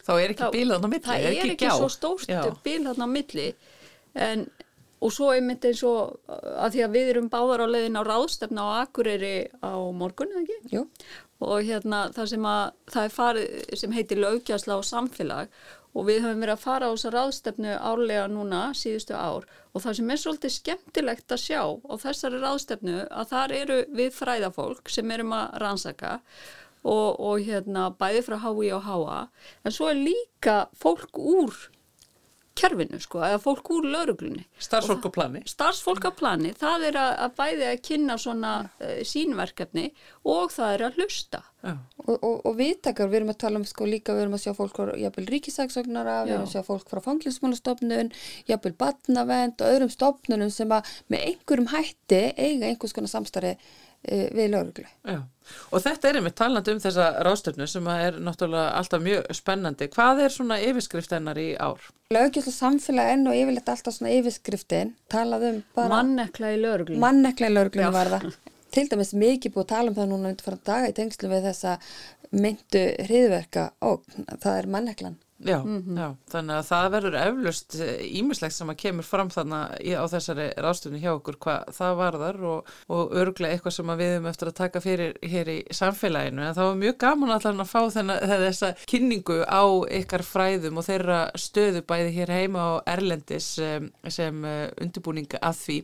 Þá 0.00 0.14
er 0.16 0.32
ekki 0.32 0.46
bíl 0.56 0.70
þarna 0.72 0.88
á 0.88 0.90
milli, 0.90 1.04
það 1.06 1.22
er 1.22 1.34
ekki, 1.36 1.54
ekki 1.54 1.72
svo 1.76 1.88
stórt 1.92 2.62
bíl 2.64 2.80
þarna 2.86 3.06
á 3.06 3.10
milli. 3.14 3.48
En 4.16 4.46
og 5.00 5.12
svo 5.14 5.30
einmitt 5.32 5.64
eins 5.64 5.82
og 5.86 6.18
að 6.28 6.76
því 6.76 6.84
að 6.84 6.94
við 6.96 7.10
erum 7.14 7.28
báðar 7.32 7.64
á 7.64 7.72
leiðin 7.72 7.98
á 8.00 8.02
ráðstefna 8.04 8.64
á 8.68 8.68
Akureyri 8.84 9.34
á 9.64 9.72
morgun, 9.96 10.32
eða 10.34 10.44
ekki? 10.44 10.76
Jú. 10.76 10.86
Og 11.40 11.64
hérna 11.64 12.06
það 12.12 12.32
sem 12.34 12.48
að 12.50 12.64
það 12.92 13.06
er 13.06 13.14
farið 13.16 13.76
sem 13.80 13.94
heitir 13.96 14.20
lögjastla 14.20 14.76
á 14.76 14.80
samfélag 14.84 15.54
og 15.90 16.06
við 16.06 16.20
höfum 16.22 16.44
verið 16.44 16.54
að 16.54 16.62
fara 16.62 16.90
á 16.90 16.92
þessa 16.94 17.12
ráðstefnu 17.14 17.72
árlega 17.74 18.26
núna 18.30 18.60
síðustu 18.78 19.16
ár 19.16 19.46
og 19.74 19.82
það 19.82 19.96
sem 19.98 20.12
er 20.12 20.20
svolítið 20.22 20.54
skemmtilegt 20.54 21.34
að 21.34 21.42
sjá 21.42 21.62
á 21.66 21.94
þessari 22.04 22.42
ráðstefnu 22.42 22.96
að 23.08 23.32
þar 23.32 23.54
eru 23.56 23.78
við 23.98 24.12
fræðafólk 24.14 24.92
sem 24.92 25.10
erum 25.16 25.34
að 25.34 25.56
rannsaka 25.64 26.12
og, 26.84 27.18
og 27.18 27.42
hérna 27.46 27.90
bæði 27.98 28.22
frá 28.28 28.38
HÍ 28.44 28.70
og 28.76 28.86
HA 28.86 29.20
en 29.64 29.74
svo 29.74 29.90
er 29.90 30.00
líka 30.00 30.60
fólk 30.78 31.18
úr 31.18 31.58
kerfinu 32.60 33.00
sko, 33.02 33.22
eða 33.26 33.40
fólk 33.42 33.70
úr 33.74 33.88
lauruglunni. 33.90 34.46
Starfsfólk 34.60 35.08
á 35.08 35.10
plani. 35.14 35.42
Starfsfólk 35.48 36.06
á 36.06 36.12
plani, 36.16 36.52
það 36.60 36.86
er 36.90 36.98
að, 37.00 37.12
að 37.26 37.36
bæði 37.40 37.68
að 37.70 37.82
kynna 37.88 38.18
svona 38.20 38.54
uh, 38.68 38.98
sínverkefni 39.06 39.86
og 40.28 40.52
það 40.54 40.74
er 40.76 40.86
að 40.88 41.00
hlusta. 41.00 41.42
Og, 41.60 42.14
og, 42.14 42.38
og 42.48 42.54
viðtakar, 42.56 43.10
við 43.12 43.18
erum 43.18 43.34
að 43.34 43.40
tala 43.42 43.60
um 43.60 43.66
sko 43.68 43.84
líka, 43.88 44.14
við 44.16 44.24
erum 44.24 44.36
að 44.38 44.44
sjá 44.46 44.54
fólk 44.56 44.78
frá 44.78 44.94
jafnvel 44.96 45.26
ríkisagsögnara, 45.28 46.14
við 46.24 46.34
erum 46.36 46.46
að 46.46 46.54
sjá 46.54 46.64
fólk 46.64 46.88
frá 46.88 47.02
fanglismálastofnun, 47.04 48.12
jafnvel 48.48 48.72
batnavend 48.80 49.60
og 49.60 49.74
öðrum 49.74 49.92
stofnunum 49.92 50.52
sem 50.54 50.72
að 50.72 50.88
með 51.12 51.26
einhverjum 51.28 51.68
hætti 51.74 52.22
eiga 52.38 52.70
einhvers 52.70 52.96
konar 52.96 53.12
samstarfi 53.12 53.52
uh, 53.58 53.76
við 54.02 54.50
lauruglu. 54.54 54.86
Já. 55.04 55.20
Og 55.74 55.82
þetta 55.82 56.08
er 56.08 56.18
einmitt 56.20 56.36
talandi 56.38 56.74
um 56.74 56.80
þessa 56.82 57.06
ráðstöfnu 57.26 57.66
sem 57.68 57.88
er 57.92 58.18
náttúrulega 58.22 58.76
alltaf 58.78 59.02
mjög 59.04 59.26
spennandi. 59.36 59.88
Hvað 59.92 60.22
er 60.24 60.34
svona 60.34 60.60
yfirskrift 60.62 61.12
hennar 61.14 61.40
í 61.40 61.48
ár? 61.58 61.82
Lögjöld 62.14 62.48
og 62.50 62.56
samfélag 62.56 63.10
enn 63.14 63.28
og 63.30 63.36
yfirleitt 63.38 63.72
alltaf 63.72 63.96
svona 63.96 64.14
yfirskriftin 64.16 64.94
talað 65.12 65.48
um 65.50 65.60
bara... 65.76 65.90
Mannekla 65.96 66.54
í 66.54 66.60
lauruglunni. 66.62 67.02
Mannekla 67.02 67.50
í 67.50 67.54
lauruglunni 67.56 67.96
var 67.96 68.12
það. 68.14 68.28
Til 68.74 68.86
dæmis 68.86 69.10
mikið 69.18 69.56
búið 69.56 69.64
að 69.64 69.72
tala 69.74 69.90
um 69.90 69.98
það 69.98 70.12
núna 70.12 70.30
undir 70.30 70.46
fara 70.46 70.60
daga 70.70 70.90
í 70.92 70.94
tengslu 70.94 71.30
við 71.32 71.48
þessa 71.48 71.76
myndu 72.30 72.84
hriðverka 73.08 73.64
og 73.82 74.04
það 74.38 74.52
er 74.54 74.70
manneklan. 74.70 75.18
Já, 75.44 75.62
mm 75.64 75.82
-hmm. 75.82 75.98
já, 75.98 76.16
þannig 76.32 76.54
að 76.54 76.66
það 76.68 76.90
verður 76.92 77.14
eflust 77.16 77.74
ímislegt 78.04 78.54
sem 78.54 78.70
að 78.70 78.76
kemur 78.76 79.04
fram 79.04 79.30
þannig 79.30 79.96
á 79.96 80.04
þessari 80.12 80.48
ráðstöfni 80.56 81.00
hjá 81.00 81.12
okkur 81.14 81.38
hvað 81.40 81.70
það 81.72 81.94
varðar 81.96 82.40
og, 82.44 82.68
og 82.88 83.14
örglega 83.16 83.52
eitthvað 83.54 83.72
sem 83.72 83.92
við 83.96 84.12
höfum 84.14 84.28
eftir 84.28 84.48
að 84.48 84.58
taka 84.60 84.80
fyrir 84.80 85.16
hér 85.22 85.48
í 85.48 85.58
samfélaginu 85.70 86.44
en 86.44 86.54
það 86.54 86.68
var 86.68 86.76
mjög 86.82 86.98
gaman 86.98 87.30
allan 87.30 87.64
að 87.64 87.72
fá 87.72 87.80
þennan, 87.90 88.20
þessa 88.44 88.74
kynningu 88.84 89.38
á 89.48 89.64
ykkar 90.00 90.22
fræðum 90.22 90.76
og 90.76 90.84
þeirra 90.84 91.20
stöðu 91.34 91.82
bæði 91.88 92.10
hér 92.18 92.34
heima 92.36 92.60
á 92.60 92.70
Erlendis 92.86 93.54
sem, 93.56 93.88
sem 94.08 94.44
eh, 94.44 94.68
undirbúning 94.76 95.38
að 95.40 95.56
því 95.64 95.78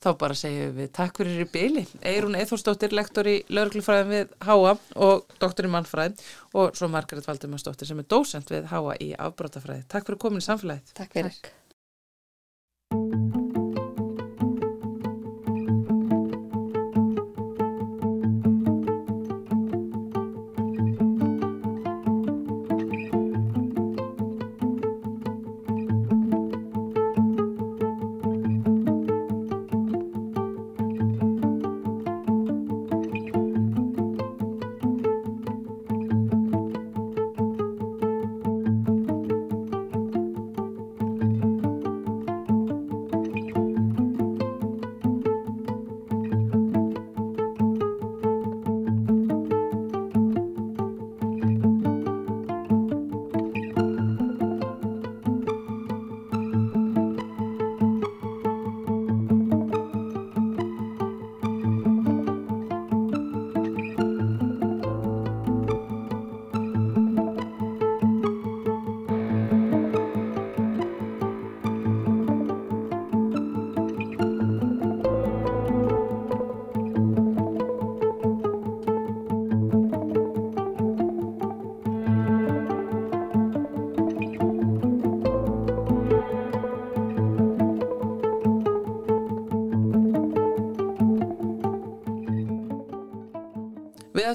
þá 0.00 0.10
bara 0.20 0.36
segjum 0.38 0.74
við 0.78 0.90
takk 0.96 1.20
fyrir 1.20 1.44
í 1.44 1.48
byli 1.52 1.84
Eirún 2.08 2.38
Eithórsdóttir, 2.40 2.94
lektor 2.96 3.28
í 3.28 3.36
lauruglufræðum 3.52 4.14
við 4.14 4.34
Háa 4.48 4.74
og 4.96 5.38
doktor 5.42 5.68
í 5.68 5.72
mannfræð 5.76 6.26
og 6.56 6.76
svo 6.78 6.90
Margaret 6.92 7.28
Valdimarsdóttir 7.28 7.90
sem 7.90 8.00
er 8.00 8.10
dósent 8.10 8.52
við 8.52 8.68
Háa 8.72 8.96
í 9.00 9.12
afbrótafræði. 9.14 9.86
Takk 9.92 10.08
fyrir 10.08 10.22
komin 10.26 10.44
í 10.44 10.48
samfélagið. 10.48 10.94
Takk 10.96 11.18
fyrir. 11.18 11.40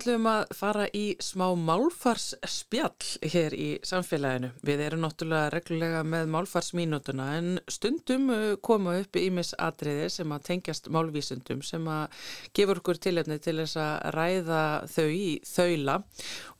Ætlum 0.05 0.27
að 0.29 0.51
fara 0.53 0.83
í 0.93 1.15
smá 1.23 1.47
málfarsspjall 1.57 3.29
hér 3.31 3.55
í 3.57 3.69
samfélaginu. 3.81 4.51
Við 4.61 4.83
erum 4.85 5.01
náttúrulega 5.01 5.49
reglulega 5.49 6.03
með 6.05 6.29
málfarsmínutuna 6.35 7.25
en 7.39 7.49
stundum 7.71 8.29
uh, 8.29 8.43
koma 8.61 8.99
upp 9.01 9.17
ímis 9.17 9.55
atriði 9.57 10.11
sem 10.13 10.35
að 10.35 10.45
tengjast 10.51 10.91
málvísundum 10.93 11.65
sem 11.65 11.89
að 11.89 12.29
gefur 12.53 12.83
okkur 12.83 13.01
tilefni 13.01 13.39
til 13.41 13.57
þess 13.63 13.81
að 13.81 13.93
ræða 14.13 14.63
þau 14.93 15.07
í 15.09 15.29
þaula 15.49 15.99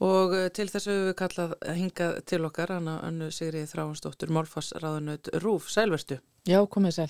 og 0.02 0.38
uh, 0.40 0.48
til 0.50 0.72
þess 0.74 0.90
að 0.90 1.02
við 1.04 1.18
kallað 1.22 1.58
hingað 1.84 2.22
til 2.26 2.46
okkar, 2.50 2.80
Anna 2.80 3.02
Önnu 3.06 3.30
Sigrið 3.30 3.70
Þráhansdóttur, 3.76 4.34
málfarsraðunöð 4.34 5.36
Rúf, 5.46 5.70
sælverstu. 5.70 6.18
Já, 6.46 6.60
komið 6.70 6.94
sæl. 6.94 7.08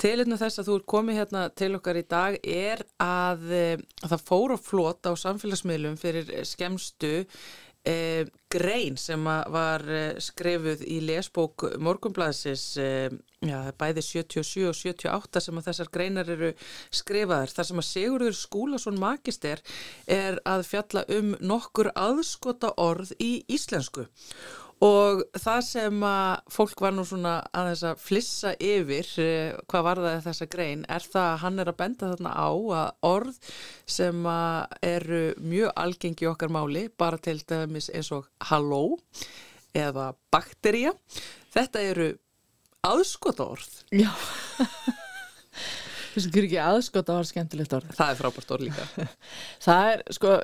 Tilinu 0.00 0.36
þess 0.36 0.60
að 0.60 0.66
þú 0.68 0.74
er 0.76 0.88
komið 0.92 1.20
hérna 1.22 1.44
til 1.56 1.70
okkar 1.78 1.96
í 1.96 2.04
dag 2.04 2.34
er 2.44 2.84
að, 3.00 3.46
að 3.48 3.54
eh, 3.56 3.84
það 4.04 4.24
fór 4.28 4.52
á 4.52 4.58
flót 4.60 5.08
á 5.08 5.12
samfélagsmiðlum 5.16 5.96
fyrir 6.00 6.34
skemstu 6.44 7.14
eh, 7.88 8.26
grein 8.52 8.98
sem 9.00 9.24
var 9.24 9.84
eh, 9.88 10.18
skrifuð 10.20 10.84
í 10.84 10.98
lesbók 11.04 11.64
Morgunblæðsis 11.80 12.64
eh, 12.80 13.14
já, 13.44 13.56
bæði 13.80 14.04
77 14.04 14.68
og 14.68 14.76
78 14.76 15.44
sem 15.46 15.60
að 15.60 15.70
þessar 15.70 15.92
greinar 15.96 16.34
eru 16.36 16.52
skrifaðar. 16.92 17.54
Það 17.56 17.70
sem 17.70 17.82
að 17.82 17.88
Sigurður 17.88 18.36
Skúlason 18.36 19.00
magister 19.00 19.64
er 20.04 20.40
að 20.44 20.66
fjalla 20.68 21.06
um 21.16 21.32
nokkur 21.40 21.92
aðskota 21.96 22.74
orð 22.76 23.16
í 23.16 23.32
íslensku 23.48 24.04
Og 24.08 24.63
það 24.80 25.60
sem 25.64 26.02
að 26.04 26.40
fólk 26.52 26.80
var 26.84 26.92
nú 26.96 27.04
svona 27.08 27.34
að 27.54 27.70
þess 27.70 27.86
að 27.88 28.02
flissa 28.04 28.50
yfir 28.58 29.12
eh, 29.22 29.54
hvað 29.70 29.86
var 29.86 30.00
það 30.02 30.26
þessa 30.26 30.48
grein 30.50 30.84
er 30.88 31.06
það 31.14 31.28
að 31.30 31.40
hann 31.44 31.62
er 31.62 31.70
að 31.70 31.78
benda 31.78 32.10
þarna 32.12 32.34
á 32.34 32.50
að 32.50 33.08
orð 33.08 33.38
sem 33.86 34.28
eru 34.82 35.22
mjög 35.40 35.72
algengi 35.84 36.28
okkar 36.28 36.52
máli 36.52 36.88
bara 36.98 37.20
til 37.22 37.38
dæmis 37.48 37.90
eins 37.94 38.12
og 38.12 38.28
halló 38.50 39.00
eða 39.74 40.12
bakterja. 40.32 40.94
Þetta 41.54 41.82
eru 41.82 42.10
aðskota 42.84 43.46
orð. 43.54 43.78
Já, 43.94 44.10
þess 46.14 46.26
að 46.26 46.28
það 46.28 46.38
er 46.38 46.48
ekki 46.48 46.60
aðskota 46.62 47.18
orð 47.18 47.30
skemmtilegt 47.30 47.76
orð. 47.78 47.94
Það 47.96 48.12
er 48.12 48.20
frábært 48.20 48.54
orð 48.56 48.68
líka. 48.68 49.08
það 49.66 49.90
er 49.92 50.04
sko, 50.18 50.36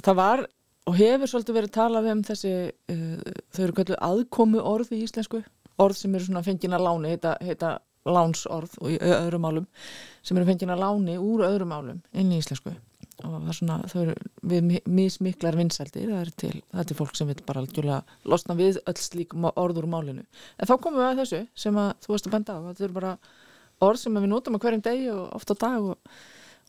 það 0.00 0.18
var 0.22 0.44
og 0.88 0.96
hefur 0.98 1.30
svolítið 1.30 1.58
verið 1.58 1.72
talað 1.76 2.10
um 2.14 2.24
þessi 2.26 2.52
uh, 2.70 3.38
þau 3.54 3.62
eru 3.66 3.76
kallið 3.78 4.02
aðkomu 4.06 4.62
orð 4.72 4.92
í 4.96 5.02
íslensku. 5.04 5.42
Orð 5.80 5.96
sem 5.96 6.14
eru 6.14 6.26
svona 6.26 6.44
fengina 6.44 6.80
láni 6.80 7.14
heita, 7.14 7.36
heita 7.44 7.78
lánsorð 8.08 8.78
og 8.80 8.94
í 8.94 9.00
öðrum 9.04 9.44
málum 9.44 9.66
sem 10.24 10.38
eru 10.38 10.48
fengina 10.48 10.76
láni 10.78 11.18
úr 11.20 11.44
öðrum 11.48 11.72
málum 11.72 12.00
inn 12.12 12.32
í 12.32 12.40
íslensku. 12.40 12.72
Og 13.20 13.34
það 13.34 13.50
er 13.52 13.56
svona, 13.58 13.76
þau 13.90 13.98
eru 14.00 14.14
við 14.48 14.68
mismiklar 14.88 15.58
vinsældir, 15.58 16.08
það 16.08 16.22
er 16.22 16.30
til 16.40 16.54
það 16.56 16.82
er 16.82 16.88
til 16.88 16.96
fólk 16.96 17.18
sem 17.18 17.28
vil 17.28 17.42
bara 17.44 17.60
algjörlega 17.60 18.30
losna 18.32 18.56
við 18.56 18.80
öll 18.88 18.96
slík 18.96 19.36
orður 19.50 19.84
úr 19.84 19.92
málinu. 19.92 20.24
En 20.56 20.70
þá 20.70 20.74
komum 20.78 21.02
við 21.02 21.08
að 21.10 21.20
þessu 21.20 21.42
sem 21.64 21.80
að 21.80 21.90
þú 22.00 22.14
veist 22.14 22.28
að 22.28 22.36
benda 22.36 22.56
á 22.56 22.60
þetta 22.70 22.86
eru 22.86 22.96
bara 22.96 23.12
orð 23.84 24.00
sem 24.00 24.16
við 24.16 24.32
notum 24.32 24.56
á 24.56 24.62
hverjum 24.64 24.84
degi 24.88 25.10
og 25.12 25.22
ofta 25.36 25.56
á 25.56 25.62
dag 25.66 25.90
og, 25.92 26.16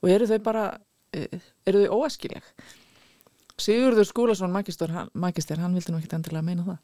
og 0.03 0.11
eru 0.11 0.27
þau 0.27 0.39
bara 0.43 0.65
eru 1.15 1.85
þau 1.85 2.01
óæskileg 2.01 2.51
Sigurður 3.61 4.07
Skúlason 4.09 4.53
magister, 4.53 4.93
magister, 5.13 5.61
hann 5.61 5.77
vildi 5.77 5.93
nú 5.93 6.01
ekki 6.01 6.17
endilega 6.17 6.45
meina 6.45 6.65
það 6.67 6.79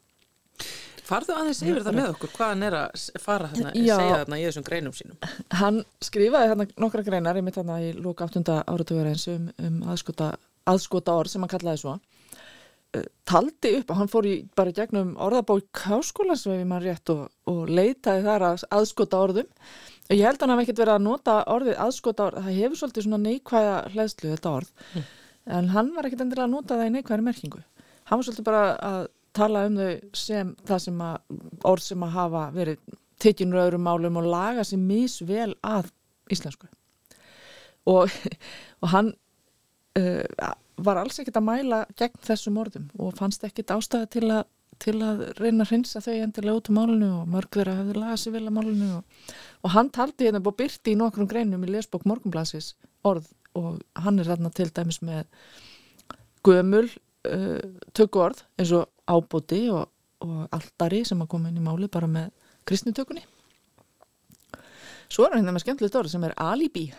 Farðu 1.08 1.38
aðeins 1.38 1.62
yfir 1.64 1.84
það 1.86 1.96
með 1.96 2.10
okkur, 2.12 2.30
hvaðan 2.36 2.64
er 2.66 2.74
að 2.76 3.04
fara 3.22 3.48
þarna, 3.48 3.70
Já, 3.80 3.94
segja 3.96 4.16
þarna 4.20 4.38
í 4.38 4.44
þessum 4.44 4.64
greinum 4.66 4.96
sínum? 4.96 5.20
Hann 5.56 5.78
skrifaði 6.04 6.50
þarna 6.50 6.66
nokkra 6.84 7.04
greinar, 7.06 7.38
ég 7.40 7.46
mitt 7.46 7.56
þarna 7.56 7.78
í 7.80 7.92
lóka 7.96 8.26
8. 8.28 8.42
áratögur 8.68 9.08
eins 9.08 9.24
um, 9.32 9.46
um 9.64 9.78
aðskota, 9.88 10.34
aðskota 10.68 11.14
orð 11.16 11.32
sem 11.32 11.44
hann 11.44 11.52
kallaði 11.54 11.80
svo 11.80 11.94
uh, 11.96 13.06
taldi 13.30 13.72
upp 13.78 13.94
og 13.94 14.00
hann 14.02 14.12
fór 14.12 14.28
í 14.28 14.34
bara 14.58 14.74
gegnum 14.76 15.14
orðabók 15.24 15.84
háskólas 15.86 16.44
við 16.50 16.66
maður 16.68 16.90
rétt 16.90 17.14
og, 17.14 17.22
og 17.48 17.62
leitaði 17.72 18.26
þar 18.28 18.48
að 18.50 18.66
aðskota 18.76 19.22
orðum 19.24 19.48
og 20.08 20.16
ég 20.16 20.26
held 20.28 20.42
að 20.42 20.44
hann 20.44 20.54
hef 20.58 20.66
ekkert 20.66 20.82
verið 20.82 20.98
að 20.98 21.06
nota 21.06 21.38
orðið 21.54 21.80
aðskota 21.86 22.28
orð, 22.28 22.44
það 22.44 22.60
hefur 22.60 22.82
svolítið 22.82 23.08
svona 23.08 23.22
neikvæða 23.24 23.80
hlæðslu 23.94 24.34
þetta 24.34 24.54
orð, 24.60 24.76
mm. 24.92 25.08
En 25.48 25.70
hann 25.74 25.92
var 25.96 26.08
ekkert 26.08 26.24
endilega 26.24 26.46
að 26.48 26.54
nota 26.54 26.78
það 26.78 26.90
í 26.90 26.94
neikvæðri 26.96 27.26
merkingu. 27.26 27.62
Hann 28.08 28.20
var 28.20 28.26
svolítið 28.26 28.48
bara 28.48 28.64
að 28.88 29.00
tala 29.36 29.64
um 29.68 29.78
þau 29.78 30.16
sem 30.16 30.54
það 30.68 30.82
sem 30.84 31.04
að 31.04 31.38
orð 31.70 31.84
sem 31.84 32.04
að 32.04 32.16
hafa 32.16 32.42
verið 32.56 32.98
tekjunur 33.22 33.62
öðrum 33.64 33.86
málum 33.86 34.20
og 34.20 34.28
laga 34.30 34.64
sér 34.66 34.80
mísvel 34.82 35.52
að 35.66 35.90
íslensku. 36.32 36.68
Og, 37.88 38.12
og 38.82 38.92
hann 38.92 39.12
uh, 39.98 40.54
var 40.78 41.00
alls 41.00 41.18
ekkit 41.20 41.40
að 41.40 41.48
mæla 41.48 41.82
gegn 41.98 42.22
þessum 42.26 42.60
orðum 42.62 42.88
og 43.00 43.16
fannst 43.18 43.44
ekkit 43.46 43.72
ástæði 43.74 44.10
til 44.14 44.24
að, 44.30 44.44
til 44.82 44.96
að 45.02 45.24
reyna 45.40 45.64
að 45.64 45.72
hrinsa 45.72 46.02
þau 46.04 46.14
endilega 46.14 46.60
út 46.60 46.70
á 46.70 46.76
málunu 46.78 47.10
og 47.22 47.32
mörg 47.32 47.50
þeirra 47.56 47.78
hefði 47.80 47.96
lagað 47.98 48.20
sér 48.22 48.36
vel 48.36 48.44
að 48.44 48.56
málunu 48.58 48.90
og, 49.00 49.32
og 49.64 49.74
hann 49.74 49.90
taldi 49.94 50.28
hérna 50.28 50.42
búið 50.44 50.60
byrti 50.62 50.94
í 50.94 51.00
nokkrum 51.00 51.30
greinum 51.30 51.64
í 51.66 51.72
lesbók 51.72 52.06
Morgunblassis 52.08 52.74
orð 53.08 53.26
og 53.58 53.78
hann 54.02 54.18
er 54.20 54.28
þarna 54.28 54.50
til 54.54 54.68
dæmis 54.74 55.00
með 55.04 55.24
gömul 56.46 56.86
uh, 56.88 57.60
tökku 57.96 58.22
orð 58.22 58.44
eins 58.58 58.74
og 58.76 58.88
ábúti 59.08 59.64
og, 59.72 59.88
og 60.24 60.40
alltari 60.54 61.04
sem 61.08 61.22
að 61.24 61.30
koma 61.34 61.50
inn 61.50 61.60
í 61.60 61.64
máli 61.64 61.88
bara 61.92 62.10
með 62.10 62.32
kristnitökunni. 62.68 63.24
Svo 65.08 65.24
er 65.24 65.38
hérna 65.38 65.54
með 65.56 65.64
skemmtilegt 65.64 65.96
orð 65.96 66.12
sem 66.12 66.26
er 66.28 66.36
alibi. 66.42 66.90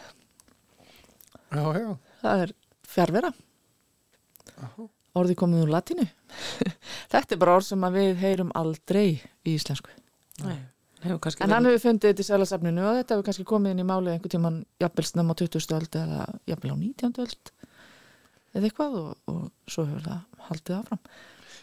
Já, 1.50 1.66
já. 1.78 1.92
það 2.22 2.44
er 2.46 2.56
fjárvera 2.90 3.32
orði 5.18 5.36
komið 5.40 5.64
úr 5.64 5.72
latinu 5.74 6.06
þetta 7.12 7.36
er 7.36 7.40
bara 7.42 7.56
orð 7.58 7.68
sem 7.70 7.86
við 7.96 8.20
heyrum 8.22 8.52
aldrei 8.58 9.08
í 9.18 9.56
íslensku. 9.56 9.94
Nei, 10.44 10.60
en 11.00 11.54
hann 11.54 11.68
hefur 11.70 11.82
fundið 11.86 12.12
þetta 12.12 12.24
í 12.24 12.28
sælasafninu 12.28 12.84
og 12.84 12.98
þetta 13.00 13.16
hefur 13.16 13.28
kannski 13.30 13.48
komið 13.48 13.76
inn 13.76 13.84
í 13.84 13.88
máli 13.88 14.14
einhvern 14.14 14.34
tíman 14.34 14.62
jafnvelsnum 14.84 15.32
á 15.32 15.34
20. 15.40 15.76
öld 15.78 15.98
eða 16.02 16.26
jafnvel 16.50 16.74
á 16.76 16.78
19. 16.80 17.14
öld 17.24 17.52
eða 18.54 18.70
eitthvað 18.70 18.98
og, 19.00 19.12
og 19.32 19.44
svo 19.70 19.86
hefur 19.88 20.08
það 20.10 20.48
haldið 20.50 20.80
áfram 20.82 21.04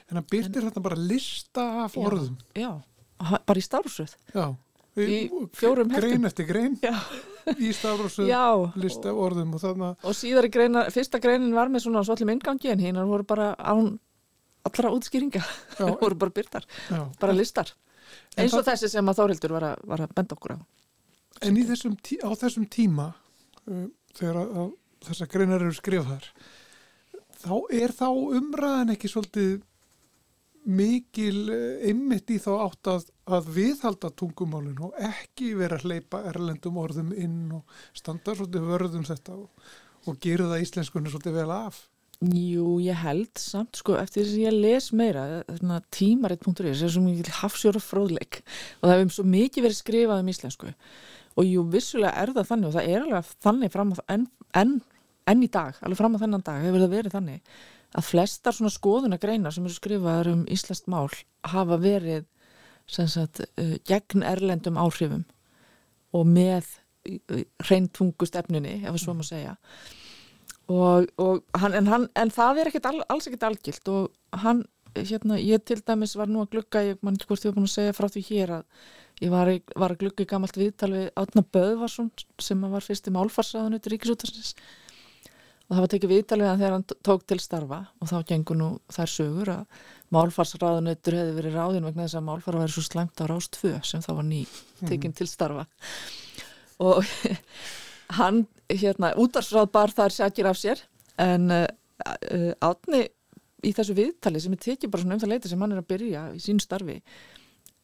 En 0.07 0.21
það 0.21 0.27
byrtir 0.31 0.67
þetta 0.69 0.81
bara 0.85 0.99
lista 1.03 1.65
af 1.83 1.97
já, 1.99 2.03
orðum 2.07 2.37
Já, 2.55 2.71
bara 3.19 3.59
í 3.59 3.65
stafrúsröð 3.67 4.13
Já, 4.31 4.45
í, 4.95 5.07
í 5.07 5.47
fjórum 5.59 5.91
heftum 5.91 6.13
Grein 6.13 6.29
eftir 6.31 6.47
grein 6.49 6.77
já. 6.79 6.95
í 7.59 7.73
stafrúsröð 7.75 8.31
lista 8.79 9.11
af 9.11 9.23
orðum 9.27 9.57
Og, 9.57 9.63
þarna... 9.65 9.95
og 10.01 10.17
síðar 10.17 10.47
í 10.47 10.53
greina, 10.55 10.87
fyrsta 10.95 11.21
greinin 11.23 11.57
var 11.57 11.73
með 11.73 11.89
svona 11.89 12.05
svallum 12.07 12.37
ingangi 12.37 12.71
en 12.73 12.85
hinn 12.87 13.03
voru 13.11 13.27
bara 13.27 13.53
án 13.59 13.97
allra 14.67 14.95
útskýringa 14.95 15.43
voru 16.01 16.15
bara 16.19 16.35
byrtar, 16.39 16.71
já. 16.87 17.03
bara 17.21 17.35
listar 17.35 17.75
eins 18.37 18.55
og 18.55 18.63
það... 18.63 18.73
þessi 18.73 18.93
sem 18.93 19.13
að 19.13 19.21
Þórildur 19.21 19.57
var 19.57 19.69
að, 19.73 19.87
var 19.93 20.05
að 20.05 20.17
benda 20.19 20.39
okkur 20.39 20.57
á 20.57 20.61
En 21.45 21.57
þessum 21.69 21.97
tí, 22.01 22.17
á 22.25 22.33
þessum 22.33 22.65
tíma 22.73 23.11
um, 23.69 23.91
þegar 24.17 24.39
að, 24.41 24.53
að 24.63 24.71
þessar 25.07 25.33
greinar 25.35 25.65
eru 25.67 25.77
skrifaðar 25.77 26.31
þá 27.37 27.57
er 27.77 27.93
þá 27.95 28.09
umræðan 28.39 28.95
ekki 28.95 29.11
svolítið 29.13 29.59
mikil 30.67 31.49
eh, 31.55 31.89
einmitt 31.91 32.31
í 32.35 32.39
þá 32.43 32.51
átt 32.65 32.91
að, 32.91 33.11
að 33.31 33.51
viðhalda 33.55 34.11
tungumálun 34.19 34.81
og 34.89 34.97
ekki 35.09 35.53
vera 35.59 35.79
að 35.79 35.87
hleypa 35.87 36.25
erlendum 36.33 36.81
orðum 36.83 37.13
inn 37.15 37.53
og 37.55 37.77
standa 37.97 38.35
svolítið 38.35 38.67
vörðum 38.73 39.05
þetta 39.07 39.37
og, 39.37 39.69
og 40.11 40.19
gera 40.23 40.49
það 40.51 40.65
íslenskunni 40.65 41.13
svolítið 41.13 41.39
vel 41.39 41.53
af. 41.55 41.85
Jú, 42.25 42.79
ég 42.81 42.97
held 42.97 43.37
samt 43.37 43.77
sko, 43.77 43.99
eftir 44.01 44.25
þess 44.25 44.39
að 44.39 44.45
ég 44.47 44.55
les 44.57 44.87
meira 44.97 45.25
tímaritt.is 45.93 46.81
er 46.81 46.93
svo 46.95 47.03
mikið 47.05 47.29
hafsjóra 47.43 47.83
fróðleik 47.83 48.39
og 48.81 48.87
það 48.87 48.95
hefum 48.95 49.11
svo 49.13 49.25
mikið 49.29 49.67
verið 49.67 49.77
skrifað 49.83 50.23
um 50.23 50.31
íslensku. 50.33 50.73
Og 51.37 51.45
jú, 51.45 51.65
vissulega 51.69 52.17
er 52.17 52.33
það 52.33 52.49
þannig 52.51 52.71
og 52.71 52.77
það 52.79 52.89
er 52.95 53.05
alveg 53.05 53.35
þannig 53.45 53.75
fram 53.75 53.93
á 53.93 53.97
enn 54.15 54.25
en, 54.57 54.73
en 55.29 55.45
í 55.45 55.51
dag, 55.53 55.77
alveg 55.85 56.01
fram 56.01 56.17
á 56.17 56.23
þennan 56.25 56.47
dag 56.47 56.65
hefur 56.65 56.87
það 56.87 56.97
verið 56.97 57.17
þannig 57.19 57.61
að 57.97 58.09
flestar 58.09 58.57
svona 58.57 58.73
skoðunagreinar 58.73 59.53
sem 59.53 59.69
eru 59.69 59.77
skrifaður 59.77 60.33
um 60.33 60.49
Íslandst 60.57 60.89
mál 60.89 61.13
hafa 61.53 61.79
verið 61.83 62.25
sagt, 62.89 63.45
uh, 63.45 63.77
gegn 63.85 64.25
erlendum 64.25 64.81
áhrifum 64.81 65.27
og 66.17 66.27
með 66.33 66.73
uh, 67.13 67.45
reyntungu 67.69 68.29
stefnunni, 68.29 68.81
ef 68.81 68.95
það 68.95 69.03
svo 69.05 69.17
maður 69.19 69.33
segja 69.35 69.57
og, 70.73 71.11
og 71.23 71.43
hann, 71.61 71.77
en, 71.79 71.91
hann, 71.91 72.07
en 72.19 72.33
það 72.35 72.63
er 72.63 72.71
ekkit 72.71 72.89
all, 72.91 73.03
alls 73.13 73.29
ekkit 73.29 73.47
algilt 73.47 73.91
og 73.93 74.41
hann, 74.43 74.65
hérna, 74.97 75.39
ég 75.39 75.63
til 75.67 75.83
dæmis 75.87 76.17
var 76.19 76.31
nú 76.31 76.43
að 76.43 76.57
glukka, 76.57 76.83
ég 76.83 77.03
man 77.07 77.19
ekki 77.19 77.31
hvort 77.31 77.45
ég 77.45 77.53
var 77.53 77.59
búin 77.61 77.69
að 77.69 77.77
segja 77.77 77.97
frá 77.97 78.09
því 78.11 78.25
hér 78.31 78.55
að 78.61 78.65
ég 79.23 79.33
var, 79.33 79.53
var 79.77 79.95
að 79.95 80.03
glukka 80.03 80.25
í 80.27 80.31
gamalt 80.31 80.59
viðtal 80.59 80.91
við 80.93 81.07
Átna 81.17 81.45
Böðvarsson 81.55 82.11
sem 82.43 82.67
var 82.73 82.85
fyrst 82.85 83.09
í 83.09 83.15
málfarsaðan 83.15 83.79
út 83.79 83.89
í 83.89 83.95
Ríkisútarsins 83.95 84.57
og 85.67 85.75
það 85.75 85.83
var 85.83 85.93
tekið 85.93 86.13
viðtalið 86.13 86.49
að 86.51 86.61
þegar 86.61 86.75
hann 86.77 86.85
tók 87.09 87.25
til 87.27 87.39
starfa 87.43 87.81
og 87.99 88.11
þá 88.11 88.17
gengur 88.29 88.59
nú 88.59 88.69
þær 88.93 89.11
sögur 89.11 89.53
að 89.55 89.81
málfarsraðunautur 90.15 91.17
hefði 91.19 91.35
verið 91.41 91.57
ráðin 91.59 91.89
vegna 91.89 92.07
þess 92.07 92.21
að 92.21 92.29
málfara 92.29 92.61
væri 92.63 92.75
svo 92.77 92.85
slæmt 92.87 93.23
á 93.23 93.25
rást 93.27 93.59
2 93.59 93.73
sem 93.89 94.05
þá 94.05 94.13
var 94.13 94.29
ný 94.29 94.45
tekinn 94.85 95.11
mm. 95.11 95.17
til 95.19 95.27
starfa 95.31 95.67
og 96.87 97.03
hann 98.19 98.47
hérna 98.71 99.13
útarsráð 99.19 99.71
bar 99.75 99.93
þar 99.95 100.15
sækir 100.15 100.49
af 100.51 100.59
sér 100.61 100.83
en 101.23 101.51
uh, 101.51 101.67
uh, 102.07 102.53
átni 102.61 103.07
í 103.67 103.73
þessu 103.75 103.97
viðtali 103.97 104.41
sem 104.43 104.55
er 104.55 104.63
tekið 104.63 104.93
bara 104.93 105.03
svona 105.03 105.17
um 105.17 105.23
það 105.23 105.33
leiti 105.35 105.51
sem 105.51 105.63
hann 105.65 105.75
er 105.75 105.83
að 105.83 105.91
byrja 105.91 106.25
í 106.37 106.41
sín 106.43 106.63
starfi 106.63 107.01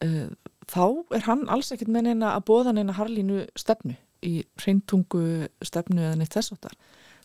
uh, 0.05 0.29
þá 0.71 0.85
er 1.17 1.27
hann 1.27 1.45
alls 1.51 1.73
ekkert 1.73 1.91
með 1.91 2.09
neina 2.09 2.35
að 2.37 2.47
bóða 2.51 2.75
neina 2.75 2.95
harlínu 2.97 3.45
stefnu 3.59 3.97
í 4.23 4.43
reyntungu 4.63 5.49
stefnu 5.65 6.05
eða 6.05 6.19
neitt 6.19 6.35
þess 6.35 6.55
áttar 6.55 6.77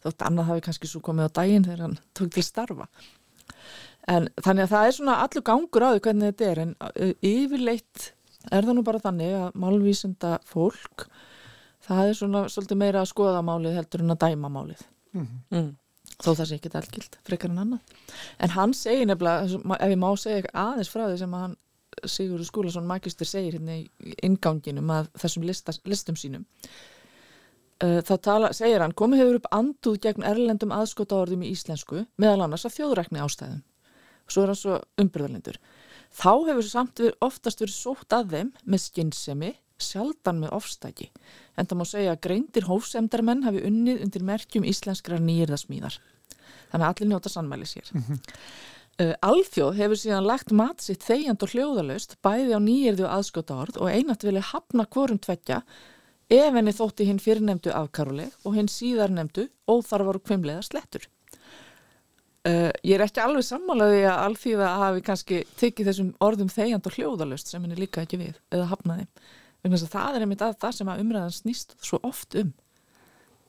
þótt 0.03 0.24
annað 0.26 0.51
hafi 0.53 0.64
kannski 0.66 0.90
svo 0.90 1.03
komið 1.05 1.30
á 1.30 1.36
daginn 1.40 1.66
þegar 1.66 1.84
hann 1.86 1.96
tók 2.16 2.30
til 2.34 2.44
starfa. 2.46 2.86
En 4.09 4.28
þannig 4.40 4.66
að 4.66 4.72
það 4.72 4.86
er 4.86 4.94
svona 4.96 5.16
allur 5.24 5.44
gangur 5.44 5.84
á 5.84 5.88
því 5.90 6.03
hvernig 6.07 6.30
þetta 6.32 6.49
er 6.49 6.61
en 6.62 6.74
yfirleitt 7.26 8.05
er 8.49 8.68
það 8.68 8.76
nú 8.78 8.84
bara 8.86 9.03
þannig 9.03 9.34
að 9.36 9.59
málvísenda 9.64 10.36
fólk 10.49 11.09
það 11.89 12.09
er 12.09 12.18
svona 12.18 12.43
svolítið 12.53 12.80
meira 12.82 13.03
að 13.03 13.12
skoða 13.12 13.45
málið 13.47 13.78
heldur 13.78 14.05
en 14.05 14.14
að 14.14 14.20
dæma 14.26 14.51
málið 14.53 14.82
mm 15.12 15.22
-hmm. 15.24 15.57
mm. 15.59 15.70
þó 16.18 16.30
það 16.34 16.45
sé 16.49 16.59
ekki 16.59 16.74
algilt 16.74 17.18
frekar 17.24 17.51
en 17.51 17.62
annað 17.64 17.80
en 18.39 18.51
hann 18.51 18.74
segir 18.74 19.07
nefnilega, 19.07 19.45
ef 19.80 19.91
ég 19.91 19.99
má 19.99 20.11
segja 20.16 20.53
aðeins 20.53 20.93
frá 20.93 21.07
því 21.07 21.18
sem 21.18 21.34
að 21.34 21.41
hann 21.47 21.57
Sigurður 22.05 22.47
Skúlason 22.47 22.86
Magister 22.86 23.26
segir 23.26 23.53
hérna 23.53 23.74
í 23.80 24.14
inganginum 24.22 24.91
að 24.91 25.09
þessum 25.18 25.43
listas, 25.43 25.80
listum 25.84 26.16
sínum 26.16 26.45
Uh, 27.78 28.01
þá 28.03 28.14
tala, 28.18 28.49
segir 28.51 28.82
hann, 28.82 28.91
komið 28.91 29.20
hefur 29.22 29.36
upp 29.39 29.45
anduð 29.55 30.01
gegn 30.03 30.24
erlendum 30.26 30.72
aðskotaorðum 30.74 31.45
í 31.47 31.53
íslensku 31.55 32.01
meðal 32.18 32.41
annars 32.43 32.64
að 32.66 32.74
þjóðrækni 32.74 33.20
ástæðum 33.22 33.61
svo 34.26 34.43
er 34.43 34.51
hann 34.51 34.59
svo 34.59 34.78
umbyrðalindur 34.99 35.61
þá 36.11 36.32
hefur 36.49 36.66
samt 36.66 37.03
við 37.05 37.12
oftast 37.22 37.62
verið 37.62 37.76
sótt 37.76 38.16
að 38.16 38.34
þeim 38.34 38.51
með 38.64 38.82
skinnsemi 38.82 39.53
sjaldan 39.83 40.41
með 40.43 40.55
ofstæki 40.59 41.11
en 41.57 41.66
það 41.66 41.81
má 41.81 41.85
segja 41.89 42.14
að 42.14 42.22
greindir 42.29 42.68
hófsemdarmenn 42.68 43.45
hafi 43.47 43.64
unnið 43.68 44.05
undir 44.07 44.24
merkjum 44.26 44.66
íslenskra 44.68 45.20
nýjirðasmíðar 45.22 45.99
þannig 46.70 46.85
að 46.85 46.89
allir 46.89 47.12
njóta 47.12 47.33
sannmæli 47.33 47.68
sér 47.68 47.93
mm 47.93 48.03
-hmm. 48.07 48.18
uh, 49.03 49.14
Alþjóð 49.31 49.79
hefur 49.83 50.03
síðan 50.03 50.26
lagt 50.26 50.51
mat 50.51 50.81
sitt 50.81 51.05
þegjand 51.05 51.43
og 51.43 51.55
hljóðalöst 51.55 52.16
bæði 52.22 52.57
á 52.57 52.61
nýjirðu 52.61 53.07
aðskotaorð 53.07 53.79
og 53.81 53.91
einat 53.91 54.24
vilja 54.24 54.51
hafna 54.53 54.87
hvorum 54.87 55.18
tveggja 55.18 55.62
ef 56.29 56.55
henni 56.55 56.74
þótti 56.76 57.07
hinn 57.09 57.20
fyrirnemdu 57.22 57.72
afkaruleg 57.72 58.35
og 58.45 58.57
hinn 58.59 58.68
síðar 58.68 59.12
nemdu 59.12 59.49
óþarfar 59.68 60.20
og 60.20 60.24
kvimlega 60.29 60.62
slettur. 60.62 61.09
Uh, 62.47 62.70
ég 62.87 62.97
er 62.97 63.05
ekki 63.05 63.20
alveg 63.20 63.45
sammálaði 63.45 64.05
að 64.09 64.22
alþýða 64.26 64.68
hafi 64.83 65.03
kannski 65.05 65.41
tekið 65.59 65.91
þessum 65.91 66.11
orðum 66.24 66.53
þegjand 66.53 66.87
og 66.87 66.95
hljóðalust 66.97 67.51
sem 67.51 67.64
henni 67.64 67.76
líka 67.81 68.05
ekki 68.05 68.20
við 68.20 68.37
eða 68.55 68.68
hafnaði. 68.70 69.09
Það 69.64 70.16
er 70.16 70.24
einmitt 70.24 70.42
að 70.44 70.56
það 70.62 70.74
sem 70.78 70.90
að 70.92 71.04
umræðan 71.04 71.34
snýst 71.34 71.76
svo 71.82 72.00
oft 72.06 72.36
um 72.38 72.54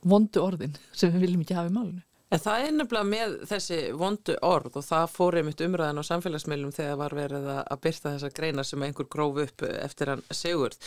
vondu 0.01 0.41
orðin 0.43 0.77
sem 0.97 1.11
við 1.13 1.27
viljum 1.27 1.43
ekki 1.45 1.57
hafa 1.57 1.71
í 1.71 1.75
málunum. 1.75 2.05
En 2.29 2.37
það 2.37 2.63
er 2.63 2.73
nefnilega 2.75 3.09
með 3.09 3.31
þessi 3.49 3.77
vondu 3.97 4.35
orð 4.45 4.75
og 4.77 4.83
það 4.85 5.05
fór 5.15 5.37
einmitt 5.39 5.63
umræðan 5.65 5.97
á 5.97 6.09
samfélagsmeilum 6.11 6.73
þegar 6.75 6.99
var 6.99 7.15
verið 7.17 7.47
að 7.55 7.79
byrta 7.81 8.11
þessa 8.13 8.29
greina 8.37 8.65
sem 8.67 8.83
einhver 8.85 9.07
gróf 9.09 9.39
upp 9.47 9.65
eftir 9.65 10.11
hann 10.13 10.21
segurð 10.29 10.77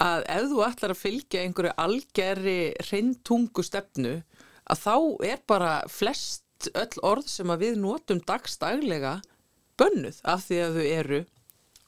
að 0.00 0.24
ef 0.32 0.48
þú 0.54 0.62
ætlar 0.64 0.94
að 0.94 1.02
fylgja 1.02 1.42
einhverju 1.44 1.74
algerri 1.84 2.56
reyntungu 2.88 3.64
stefnu 3.68 4.14
að 4.72 4.82
þá 4.86 4.96
er 5.28 5.44
bara 5.52 5.74
flest 5.92 6.70
öll 6.72 7.04
orð 7.04 7.28
sem 7.28 7.52
að 7.52 7.66
við 7.66 7.78
notum 7.82 8.24
dagstaglega 8.24 9.18
bönnuð 9.76 10.22
af 10.24 10.46
því 10.48 10.62
að 10.64 10.78
þau 10.78 10.86
eru 10.96 11.22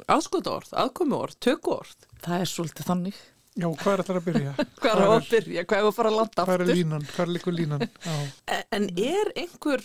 aðskota 0.06 0.54
orð, 0.54 0.70
aðkomi 0.84 1.18
orð, 1.18 1.38
töku 1.42 1.74
orð. 1.78 2.06
Það 2.24 2.44
er 2.44 2.50
svolítið 2.52 2.90
þannig. 2.92 3.20
Já, 3.58 3.66
hvað 3.74 3.92
er 3.92 4.02
þetta 4.02 4.18
að 4.20 4.26
byrja? 4.28 4.52
hvað 4.82 4.92
er 4.92 5.04
að 5.04 5.30
byrja? 5.32 5.64
Hvað 5.64 5.80
er 5.80 5.88
að 5.88 5.96
fara 5.96 6.12
að 6.12 6.18
landa 6.20 6.42
aftur? 6.44 6.52
Hvað 6.52 6.68
er 6.68 6.78
línan? 6.78 7.06
Hvað 7.08 7.24
er 7.24 7.32
líku 7.34 7.54
línan? 7.54 7.88
En, 8.54 8.62
en 8.76 8.88
er 9.02 9.32
einhver 9.34 9.84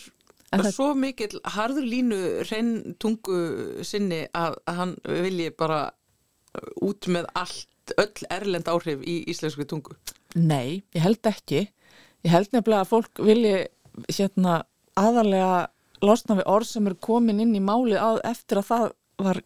það... 0.54 0.70
svo 0.76 0.88
mikil 0.98 1.30
harður 1.56 1.88
línu 1.90 2.20
hrein 2.44 2.72
tungu 3.02 3.38
sinni 3.86 4.24
að, 4.30 4.58
að 4.70 4.80
hann 4.80 4.96
vilji 5.08 5.50
bara 5.58 5.80
út 6.84 7.08
með 7.10 7.26
allt, 7.34 7.94
öll 7.98 8.28
erlend 8.32 8.70
áhrif 8.70 9.02
í 9.02 9.20
íslensku 9.32 9.66
tungu? 9.68 9.96
Nei, 10.38 10.84
ég 10.94 11.02
held 11.04 11.26
ekki. 11.30 11.66
Ég 12.24 12.32
held 12.32 12.54
nefnilega 12.54 12.84
að 12.84 12.92
fólk 12.92 13.22
vilji 13.26 13.56
hérna 14.08 14.62
aðalega 14.98 15.66
losna 16.04 16.38
við 16.38 16.50
orð 16.50 16.70
sem 16.70 16.86
eru 16.88 17.00
komin 17.02 17.42
inn 17.42 17.54
í 17.56 17.62
máli 17.62 17.98
að 17.98 18.20
eftir 18.28 18.60
að 18.60 18.70
það 18.70 18.86
var 19.24 19.40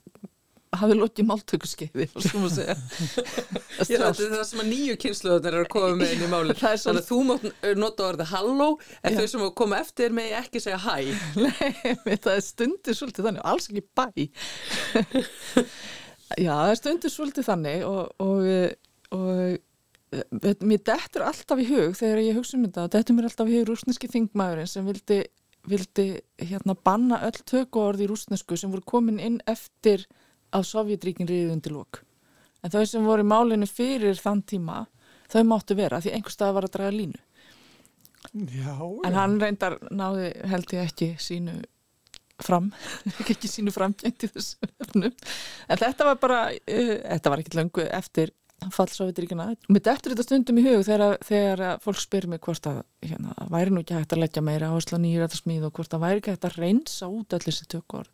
hafi 0.77 0.97
lokið 0.99 1.29
máltökurskeiði 1.29 2.09
Ég 3.89 4.01
rætti 4.03 4.29
það 4.29 4.45
sem 4.49 4.63
að 4.63 4.71
nýju 4.73 4.97
kynsluðunar 5.05 5.59
eru 5.59 5.67
að 5.67 5.71
koma 5.75 5.93
með 5.99 6.15
inn 6.15 6.25
í 6.27 6.31
máli 6.33 6.57
þannig 6.59 7.03
að 7.03 7.07
þú 7.09 7.21
mátt 7.29 7.47
nota 7.79 8.09
orðið 8.09 8.33
halló 8.33 8.69
en 9.03 9.15
Já. 9.15 9.21
þau 9.21 9.31
sem 9.33 9.47
koma 9.63 9.81
eftir 9.83 10.17
með 10.17 10.35
ekki 10.43 10.63
segja 10.65 10.81
hæ. 10.83 10.97
Nei, 11.39 12.19
það 12.19 12.35
er 12.35 12.45
stundir 12.45 12.99
svolítið 12.99 13.29
þannig 13.31 13.45
og 13.45 13.53
alls 13.53 13.71
ekki 13.71 13.85
bæ. 13.97 14.07
Já, 16.37 16.53
það 16.53 16.75
er 16.75 16.79
stundir 16.83 17.15
svolítið 17.15 17.49
þannig 17.49 17.89
og, 17.89 18.03
og, 18.21 18.53
og 19.17 19.59
mér 20.65 20.81
dettur 20.85 21.25
alltaf 21.27 21.61
í 21.61 21.67
hug 21.69 21.97
þegar 21.99 22.23
ég 22.25 22.39
hugsa 22.39 22.57
um 22.57 22.65
þetta, 22.67 22.87
dettur 22.95 23.17
mér 23.17 23.29
alltaf 23.29 23.51
í 23.51 23.59
hug 23.59 23.69
rúsneski 23.69 24.09
þingmaðurinn 24.13 24.71
sem 24.71 24.87
vildi, 24.89 25.19
vildi 25.69 26.07
hérna 26.41 26.77
banna 26.85 27.21
öll 27.27 27.43
tökuorð 27.49 28.05
í 28.05 28.09
rúsnesku 28.11 28.57
sem 28.57 28.73
voru 28.73 28.87
komin 28.89 29.21
inn 29.21 29.39
eftir 29.49 30.07
að 30.55 30.69
Sovjetríkin 30.69 31.29
riðið 31.29 31.55
undir 31.55 31.75
lók. 31.77 32.03
En 32.65 32.73
þau 32.73 32.85
sem 32.89 33.07
voru 33.07 33.25
í 33.25 33.29
málinu 33.29 33.69
fyrir 33.71 34.19
þann 34.19 34.43
tíma, 34.49 34.83
þau 35.31 35.43
máttu 35.47 35.77
vera 35.79 36.01
því 36.03 36.15
einhver 36.17 36.35
stað 36.35 36.55
var 36.57 36.69
að 36.69 36.77
draga 36.77 36.95
línu. 36.95 37.21
Já, 38.35 38.75
en 39.07 39.17
hann 39.17 39.37
reyndar 39.41 39.79
náði 39.95 40.33
held 40.51 40.73
ég 40.75 40.89
ekki 40.89 41.13
sínu 41.23 41.61
fram, 42.43 42.73
ekki 43.23 43.51
sínu 43.51 43.73
framgengt 43.75 44.27
í 44.27 44.31
þessu 44.33 44.69
öfnum. 44.83 45.15
En 45.69 45.81
þetta 45.81 46.11
var 46.11 46.21
bara, 46.23 46.43
uh, 46.53 46.93
þetta 46.99 47.33
var 47.33 47.43
ekki 47.45 47.59
langu 47.59 47.87
eftir 47.87 48.35
fall 48.75 48.91
Sovjetríkina. 48.91 49.53
Mér 49.71 49.85
deftur 49.87 50.15
þetta 50.15 50.27
stundum 50.27 50.59
í 50.59 50.65
hug 50.67 50.83
þegar, 50.87 51.21
þegar 51.25 51.63
fólk 51.85 52.01
spyr 52.03 52.27
mér 52.31 52.41
hvort 52.43 52.67
að 52.67 52.81
hérna, 53.07 53.37
væri 53.53 53.75
nú 53.75 53.85
ekki 53.85 53.95
hægt 53.95 54.15
að 54.17 54.25
leggja 54.25 54.43
meira 54.45 54.73
áherslu 54.73 54.99
nýra 55.03 55.29
þetta 55.29 55.43
smíð 55.43 55.69
og 55.69 55.79
hvort 55.79 55.95
að 55.95 56.03
væri 56.05 56.23
ekki 56.23 56.35
hægt 56.35 56.49
að 56.49 56.59
reynsa 56.59 57.11
út 57.13 57.37
allir 57.37 57.55
þessi 57.55 57.69
tökor. 57.71 58.11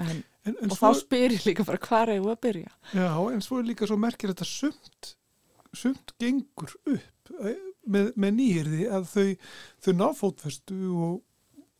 En 0.00 0.22
En, 0.46 0.54
en 0.62 0.70
og 0.70 0.78
svo, 0.78 0.92
þá 0.92 1.00
spyr 1.02 1.34
ég 1.34 1.46
líka 1.48 1.66
bara 1.66 1.80
hvað 1.82 2.02
er 2.06 2.16
ég 2.16 2.26
að 2.30 2.42
byrja? 2.46 2.74
Já, 2.94 3.10
en 3.34 3.42
svo 3.44 3.60
er 3.60 3.70
líka 3.70 3.88
svo 3.90 3.98
merkir 4.00 4.30
þetta 4.30 4.46
sumt 4.48 5.16
sumt 5.76 6.14
gengur 6.20 6.72
upp 6.86 7.32
eh, 7.40 7.58
með, 7.86 8.12
með 8.18 8.38
nýjirði 8.40 8.86
að 8.92 9.10
þau, 9.12 9.26
þau 9.84 9.92
ná 9.98 10.06
fótfestu 10.16 10.78
og, 10.92 11.18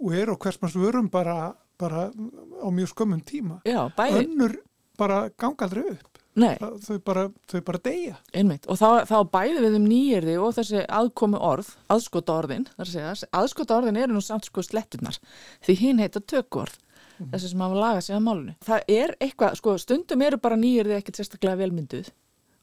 og 0.03 0.19
er 0.19 0.33
á 0.33 0.35
hversmanns 0.37 0.77
vörum 0.79 1.09
bara, 1.13 1.55
bara 1.81 2.09
á 2.11 2.69
mjög 2.73 2.93
skömmun 2.93 3.25
tíma. 3.27 3.61
Já, 3.67 3.87
bæði. 3.97 4.27
Önnur 4.27 4.61
bara 5.01 5.27
ganga 5.39 5.67
aldrei 5.67 5.89
upp. 5.97 6.13
Þau 6.37 6.99
bara, 7.01 7.23
þau 7.49 7.61
bara 7.65 7.79
deyja. 7.81 8.19
Einmitt. 8.37 8.67
og 8.69 8.77
þá, 8.77 9.07
þá 9.09 9.17
bæði 9.33 9.63
við 9.65 9.77
um 9.79 9.87
nýjirði 9.89 10.35
og 10.45 10.51
þessi 10.59 10.83
aðkomi 10.85 11.41
orð, 11.41 11.71
aðskota 11.93 12.35
orðin 12.37 12.67
aðskota 12.77 13.79
orðin 13.79 13.97
eru 14.03 14.19
nú 14.19 14.21
samt 14.25 14.51
sko 14.51 14.65
slettunar 14.65 15.17
því 15.65 15.79
hinn 15.81 16.03
heita 16.05 16.21
tökvorð 16.21 16.77
mm. 16.77 16.86
Þessi 17.19 17.53
sem 17.53 17.65
hafa 17.65 17.81
lagað 17.81 18.05
sig 18.07 18.17
að 18.17 18.25
málunni. 18.27 18.57
Það 18.67 18.93
er 18.97 19.15
eitthvað, 19.21 19.59
sko, 19.61 19.77
stundum 19.83 20.25
eru 20.27 20.41
bara 20.43 20.59
nýjir 20.61 20.91
þið 20.91 20.99
ekkert 21.01 21.21
sérstaklega 21.21 21.61
velmynduð 21.63 22.13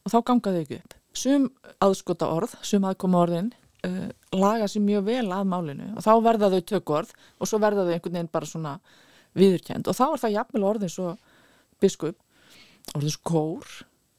og 0.03 0.13
þá 0.13 0.19
gangaðu 0.29 0.63
ekki 0.63 0.79
upp. 0.81 0.95
Sum 1.13 1.49
aðskota 1.83 2.29
orð, 2.33 2.55
sum 2.65 2.87
aðkoma 2.89 3.21
orðin 3.23 3.51
uh, 3.87 4.09
laga 4.35 4.67
sér 4.69 4.83
mjög 4.85 5.07
vel 5.07 5.25
að 5.33 5.49
málinu 5.49 5.89
og 5.93 6.05
þá 6.05 6.11
verða 6.25 6.51
þau 6.53 6.61
tökord 6.71 7.15
og 7.37 7.49
svo 7.49 7.59
verða 7.63 7.87
þau 7.87 7.95
einhvern 7.95 8.17
veginn 8.17 8.33
bara 8.33 8.49
svona 8.49 8.73
viðurkend 9.37 9.89
og 9.89 9.97
þá 9.97 10.05
er 10.07 10.23
það 10.23 10.35
jafnvel 10.37 10.67
orðin 10.69 10.93
svo 10.93 11.13
biskup, 11.83 12.17
orðin 12.93 13.15
svo 13.15 13.23
kór 13.27 13.71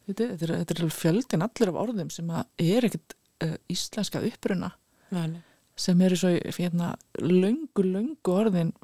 þetta, 0.09 0.31
er, 0.35 0.55
þetta 0.63 0.79
er 0.79 0.95
fjöldin 0.95 1.47
allir 1.47 1.73
af 1.73 1.81
orðum 1.85 2.11
sem 2.13 2.33
er 2.35 2.89
ekkert 2.89 3.17
uh, 3.45 3.57
íslenska 3.73 4.23
uppruna 4.27 4.73
Nei. 5.15 5.39
sem 5.79 6.01
eru 6.05 6.19
svo 6.19 6.35
hérna, 6.59 6.95
löngu, 7.23 7.87
löngu 7.87 8.35
orðin 8.35 8.75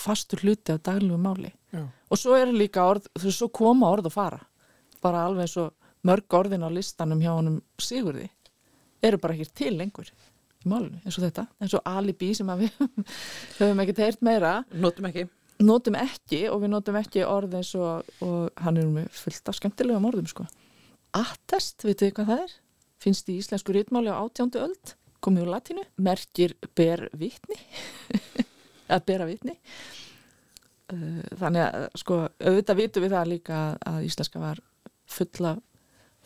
fastur 0.00 0.42
hluti 0.44 0.74
af 0.74 0.82
daglegu 0.86 1.18
máli 1.20 1.52
Já. 1.70 1.84
og 1.86 2.18
svo 2.18 2.36
er 2.38 2.52
líka 2.54 2.84
orð, 2.88 3.06
þú 3.14 3.28
veist, 3.28 3.38
svo 3.38 3.50
koma 3.54 3.90
orð 3.92 4.10
að 4.10 4.16
fara 4.16 4.40
bara 5.04 5.24
alveg 5.28 5.46
eins 5.46 5.56
og 5.60 5.72
mörg 6.06 6.36
orðin 6.40 6.64
á 6.66 6.70
listanum 6.72 7.20
hjá 7.22 7.32
honum 7.34 7.60
Sigurði 7.80 8.28
eru 9.02 9.20
bara 9.20 9.36
ekki 9.36 9.54
til 9.62 9.74
lengur 9.78 10.08
í 10.60 10.68
málunum, 10.68 11.00
eins 11.04 11.16
og 11.16 11.24
þetta, 11.24 11.46
eins 11.60 11.74
og 11.76 11.84
alibi 11.88 12.32
sem 12.36 12.48
við 12.60 12.72
höfum 13.60 13.84
ekkert 13.84 14.02
heyrt 14.04 14.24
meira 14.24 14.54
notum 14.72 15.08
ekki 15.08 15.26
notum 15.60 15.96
ekki 16.00 16.46
og 16.50 16.62
við 16.64 16.72
notum 16.74 16.98
ekki 17.00 17.24
orð 17.28 17.58
eins 17.60 17.74
og, 17.78 18.08
og 18.24 18.64
hann 18.64 18.80
er 18.80 18.88
með 18.90 19.08
fullt 19.14 19.52
af 19.52 19.58
skemmtilega 19.60 20.00
orðum 20.10 20.28
sko. 20.30 20.46
attest, 21.16 21.84
veitu 21.84 22.06
þið 22.06 22.16
hvað 22.18 22.32
það 22.32 22.44
er? 22.46 22.56
finnst 23.00 23.30
í 23.32 23.38
íslensku 23.40 23.72
rítmáli 23.76 24.12
á 24.12 24.20
átjándu 24.20 24.60
öld 24.60 24.94
komið 25.20 25.44
úr 25.44 25.52
latinu, 25.54 25.84
merkir 26.00 26.56
ber 26.76 27.08
vitni 27.16 27.56
að 28.90 29.06
bera 29.08 29.26
vitni. 29.28 29.56
Uh, 30.90 31.20
þannig 31.38 31.62
að 31.64 31.88
sko 32.02 32.20
auðvitað 32.42 32.80
vitum 32.80 33.04
við 33.04 33.12
það 33.14 33.28
líka 33.30 33.58
að 33.86 34.06
íslenska 34.08 34.42
var 34.42 34.62
fulla 35.10 35.52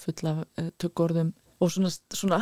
fulla 0.01 0.39
uh, 0.41 0.71
tökkorðum 0.81 1.35
og 1.61 1.73
svona, 1.73 1.91
svona 1.93 2.39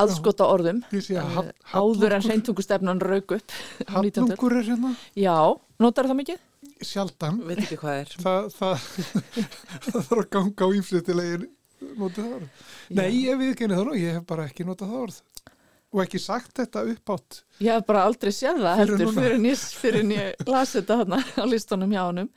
aðskota 0.00 0.46
orðum 0.50 0.80
uh, 0.86 1.50
áður 1.74 2.16
en 2.16 2.24
reynntungustefnan 2.28 3.02
rauk 3.02 3.34
upp 3.36 3.56
Hallungur 3.90 4.54
er 4.54 4.70
hérna? 4.70 4.94
Já, 5.18 5.36
notar 5.82 6.10
það 6.10 6.20
mikið? 6.22 6.46
Sjaldan. 6.84 7.42
Veit 7.46 7.60
ekki 7.62 7.76
hvað 7.80 8.00
er. 8.00 8.14
Það, 8.22 8.46
það, 8.54 8.86
það 9.84 10.00
þarf 10.08 10.22
að 10.22 10.30
ganga 10.34 10.66
á 10.66 10.68
ég 10.74 11.44
nota 11.94 12.22
það 12.22 12.34
orð. 12.38 12.64
Nei, 12.96 13.08
ég 13.18 13.38
við 13.40 13.50
ekki 13.52 13.66
henni 13.66 13.76
það 13.76 13.90
og 13.92 14.00
ég 14.00 14.16
hef 14.18 14.26
bara 14.28 14.46
ekki 14.48 14.66
notað 14.66 14.92
það 14.92 15.02
orð 15.04 15.18
og 15.94 16.02
ekki 16.04 16.20
sagt 16.22 16.56
þetta 16.58 16.84
upp 16.90 17.14
átt 17.14 17.40
Ég 17.62 17.70
hef 17.70 17.86
bara 17.86 18.04
aldrei 18.08 18.32
séð 18.34 18.62
það 18.64 18.80
heldur 18.82 19.12
fyrir 19.14 19.36
en 19.38 19.48
ég, 19.50 20.30
ég 20.34 20.48
lasi 20.50 20.80
þetta 20.80 21.00
hana 21.04 21.20
á 21.22 21.44
listunum 21.46 21.94
hjá 21.94 22.02
hannum 22.02 22.30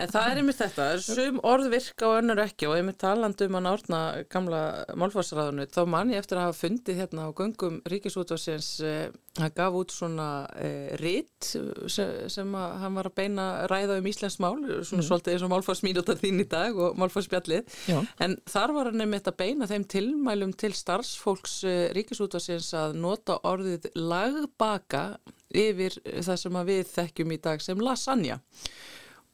En 0.00 0.08
það 0.08 0.30
er 0.30 0.38
einmitt 0.40 0.56
þetta, 0.56 0.84
sum 1.04 1.38
orð 1.44 1.66
virka 1.74 2.06
og 2.08 2.18
önnur 2.22 2.40
ekki 2.40 2.68
og 2.70 2.76
einmitt 2.78 2.98
talandu 3.02 3.44
um 3.48 3.56
hann 3.58 3.68
árna 3.68 4.00
gamla 4.32 4.60
málfarsraðinu, 4.96 5.66
þá 5.68 5.80
man 5.92 6.12
ég 6.14 6.22
eftir 6.22 6.38
að 6.40 6.46
hafa 6.48 6.58
fundið 6.60 7.00
hérna 7.02 7.26
á 7.28 7.36
göngum 7.36 7.80
Ríkisútvarsins 7.90 8.68
eh, 8.86 9.10
hann 9.36 9.52
gaf 9.56 9.76
út 9.76 9.92
svona 9.92 10.28
eh, 10.56 10.94
ritt 11.00 11.50
sem, 11.50 12.54
að 12.56 12.76
hann 12.84 12.96
var 12.96 13.10
að 13.10 13.16
beina 13.20 13.48
ræða 13.70 13.98
um 14.00 14.08
Íslands 14.08 14.38
mál, 14.40 14.54
svona 14.56 15.02
mm. 15.02 15.08
svolítið 15.10 15.36
eins 15.36 15.44
og 15.44 15.52
málfarsmínutar 15.52 16.20
þín 16.22 16.44
í 16.44 16.48
dag 16.54 16.80
og 16.80 16.96
málfarsspjallið, 17.00 17.76
en 18.24 18.38
þar 18.48 18.76
var 18.76 18.90
hann 18.92 19.04
einmitt 19.04 19.28
að 19.28 19.40
beina 19.42 19.68
þeim 19.68 19.84
tilmælum 19.96 20.54
til 20.60 20.72
starfsfólks 20.76 21.58
eh, 21.68 21.82
Ríkisútvarsins 21.96 22.72
að 22.78 22.96
nota 23.02 23.36
orðið 23.50 23.90
lagbaka 24.00 25.04
yfir 25.50 25.98
það 26.22 26.40
sem 26.40 26.58
við 26.70 26.82
þekkjum 26.94 27.36
í 27.36 27.40
dag 27.42 27.62
sem 27.64 27.84
lasagna 27.84 28.40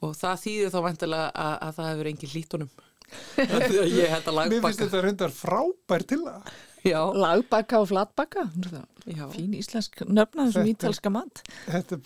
og 0.05 0.17
það 0.19 0.43
þýðir 0.45 0.75
þá 0.75 0.79
vantilega 0.89 1.31
að, 1.47 1.57
að 1.67 1.77
það 1.79 1.91
hefur 1.93 2.11
engin 2.13 2.35
hlítunum 2.35 2.75
ég 3.39 4.11
held 4.11 4.27
að 4.27 4.35
lagbakka 4.35 4.51
Mér 4.51 4.65
finnst 4.65 4.83
þetta 4.83 5.03
reyndar 5.05 5.35
frábær 5.35 6.07
til 6.11 6.25
það 6.25 6.57
Já. 6.87 7.01
Lagbakka 7.15 7.81
og 7.83 7.89
flatbakka 7.91 8.45
Fín 9.07 9.55
íslensk 9.55 10.03
nöfnaður 10.07 10.53
sem 10.57 10.69
ítalska 10.73 11.11
mat. 11.15 11.43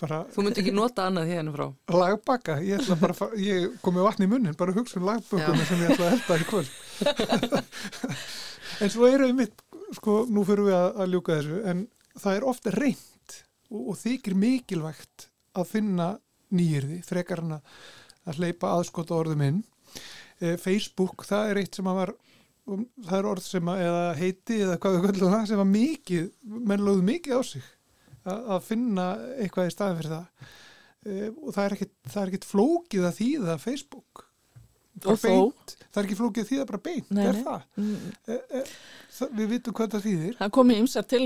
bara... 0.01 0.18
Þú 0.34 0.45
myndi 0.45 0.61
ekki 0.61 0.72
nota 0.76 1.07
annað 1.09 1.30
henni 1.32 1.53
frá. 1.55 1.66
Lagbakka, 1.95 2.59
ég, 2.64 2.84
bara, 3.01 3.28
ég 3.41 3.78
komi 3.84 4.05
vatni 4.05 4.28
í 4.28 4.30
munnin 4.30 4.57
bara 4.61 4.74
hugsa 4.76 5.01
um 5.01 5.07
lagbökkunum 5.09 5.64
sem 5.68 5.80
ég 5.80 5.95
ætla 5.95 6.11
að 6.11 6.12
helda 6.14 6.36
í 6.36 6.49
kvöld. 6.51 6.70
En 8.80 8.93
svo 8.93 9.09
er 9.09 9.24
einmitt 9.26 9.64
sko, 9.97 10.22
nú 10.28 10.45
fyrir 10.49 10.68
við 10.68 10.76
að, 10.76 10.91
að 11.03 11.14
ljúka 11.14 11.38
þessu 11.38 11.62
en 11.72 11.82
það 12.20 12.36
er 12.36 12.47
ofta 12.53 12.74
reynd 12.76 13.34
og, 13.70 13.80
og 13.80 13.99
þykir 14.01 14.36
mikilvægt 14.45 15.26
að 15.57 15.72
finna 15.72 16.11
nýjirði, 16.55 17.01
frekar 17.07 17.43
hann 17.43 17.59
að 17.59 18.41
hleypa 18.41 18.75
aðskota 18.77 19.17
orðum 19.17 19.45
inn. 19.47 19.61
E, 20.41 20.57
Facebook, 20.61 21.27
það 21.29 21.53
er 21.53 21.63
eitt 21.63 21.77
sem 21.79 21.91
að 21.91 22.01
var, 22.01 22.15
um, 22.71 22.87
það 23.09 23.19
er 23.19 23.29
orð 23.33 23.45
sem 23.47 23.71
að, 23.73 23.85
eða 23.89 24.07
heiti 24.21 24.63
eða 24.65 24.79
hvað 24.81 24.97
við 24.97 25.07
kallum 25.09 25.37
það, 25.37 25.45
sem 25.51 25.63
var 25.63 25.71
mikið, 25.75 26.25
menn 26.73 26.87
lögðu 26.87 27.07
mikið 27.11 27.37
á 27.37 27.43
sig 27.51 27.69
að, 28.25 28.41
að 28.57 28.67
finna 28.71 29.07
eitthvað 29.37 29.71
í 29.71 29.77
staðin 29.77 30.01
fyrir 30.01 30.17
það. 30.17 30.49
E, 31.01 31.21
og 31.31 31.55
það 31.57 31.63
er 31.65 31.77
ekkit, 31.77 31.95
það 32.07 32.23
er 32.23 32.33
ekkit 32.33 32.51
flókið 32.51 33.09
að 33.09 33.17
þýða 33.21 33.61
Facebook. 33.61 34.27
beint, 35.01 35.23
þó, 35.23 35.77
það 35.87 36.01
er 36.01 36.07
ekki 36.09 36.17
flókið 36.19 36.49
því 36.49 36.57
það 36.57 36.63
er 36.63 36.71
bara 36.71 36.83
beint, 36.85 37.13
nei, 37.15 37.23
er 37.31 37.39
það? 37.45 37.63
Mm. 37.81 38.09
E, 38.27 38.63
það 39.17 39.37
við 39.39 39.53
vitum 39.55 39.77
hvað 39.77 39.95
það 39.95 40.07
þýðir 40.07 40.35
það 40.41 40.51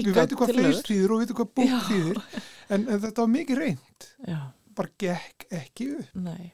við 0.09 0.19
veitum 0.19 0.41
hvað 0.41 0.53
feist 0.59 0.91
þýðir 0.91 1.15
og 1.15 1.21
við 1.21 1.25
veitum 1.25 1.39
hvað 1.41 1.51
búk 1.59 1.89
þýðir 1.89 2.21
en, 2.21 2.85
en 2.85 3.03
þetta 3.05 3.25
var 3.25 3.33
mikið 3.35 3.61
reynd 3.61 4.07
Já. 4.29 4.39
Bara 4.77 4.95
gekk 5.01 5.47
ekki 5.51 5.91
upp. 5.99 6.15
Nei, 6.15 6.53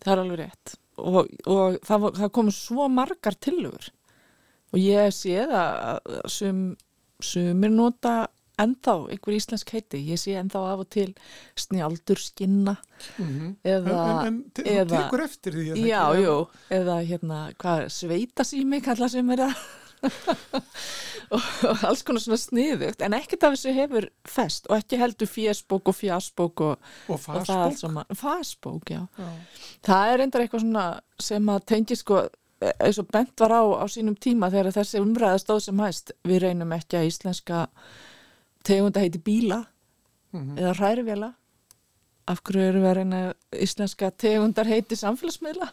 það 0.00 0.12
er 0.12 0.22
alveg 0.24 0.40
rétt. 0.44 0.78
Og, 0.94 1.20
og 1.50 1.78
það, 1.82 2.08
það 2.20 2.32
komu 2.36 2.54
svo 2.54 2.86
margar 2.92 3.34
tilögur 3.42 3.90
og 4.74 4.78
ég 4.78 5.10
sé 5.14 5.42
það 5.50 5.74
að 5.88 6.30
sum, 6.30 6.62
sumir 7.22 7.72
nota 7.74 8.14
ennþá 8.62 8.94
einhver 9.10 9.34
íslensk 9.34 9.72
heiti, 9.74 10.00
ég 10.12 10.20
sé 10.20 10.36
ennþá 10.38 10.62
af 10.70 10.82
og 10.84 10.90
til 10.94 11.08
snjáldur 11.58 12.20
skinna 12.22 12.76
mm 13.18 13.24
-hmm. 13.24 13.54
eða 13.64 14.26
en, 14.26 14.26
en, 14.26 14.44
en 14.64 14.76
eða, 14.76 14.98
tekur 15.02 15.24
eftir 15.24 15.52
því 15.52 15.86
já, 15.88 16.02
jú, 16.22 16.36
eða 16.70 16.96
hérna 17.02 17.38
hvað, 17.58 17.88
sveitasými 17.88 18.80
kalla 18.80 19.08
sem 19.08 19.30
er 19.30 19.36
það 19.36 19.56
og, 21.34 21.42
alls 21.88 22.04
konar 22.06 22.22
svona 22.24 22.40
sniðugt 22.40 23.02
en 23.04 23.16
ekkert 23.16 23.46
af 23.48 23.56
þessu 23.56 23.74
hefur 23.76 24.08
fest 24.28 24.68
og 24.70 24.78
ekki 24.78 25.00
heldur 25.00 25.30
fjesbók 25.30 25.90
og 25.92 25.98
fjasbók 25.98 26.64
og, 26.68 26.88
og 27.08 27.20
fasbók 28.20 28.94
það 29.84 30.12
er 30.12 30.18
reyndar 30.22 30.44
eitthvað 30.44 30.66
svona 30.66 30.86
sem 31.20 31.52
að 31.54 31.68
tengi 31.72 31.98
sko 31.98 32.24
eins 32.64 32.98
og 33.00 33.08
bent 33.12 33.40
var 33.40 33.52
á 33.52 33.62
á 33.82 33.84
sínum 33.90 34.16
tíma 34.16 34.50
þegar 34.52 34.76
þessi 34.78 35.00
umræða 35.02 35.40
stóð 35.42 35.62
sem 35.66 35.80
hæst. 35.82 36.12
Við 36.24 36.44
reynum 36.46 36.72
ekki 36.76 36.98
að 36.98 37.08
íslenska 37.10 37.66
tegunda 38.64 39.00
heiti 39.00 39.18
bíla 39.18 39.64
mm 40.32 40.40
-hmm. 40.40 40.58
eða 40.60 40.74
hærivela 40.80 41.34
af 42.26 42.40
hverju 42.42 42.68
eru 42.68 42.80
við 42.80 42.90
að 42.90 42.96
reyna 42.96 43.34
íslenska 43.52 44.10
tegundar 44.10 44.66
heiti 44.66 44.96
samfélagsmiðla? 44.96 45.68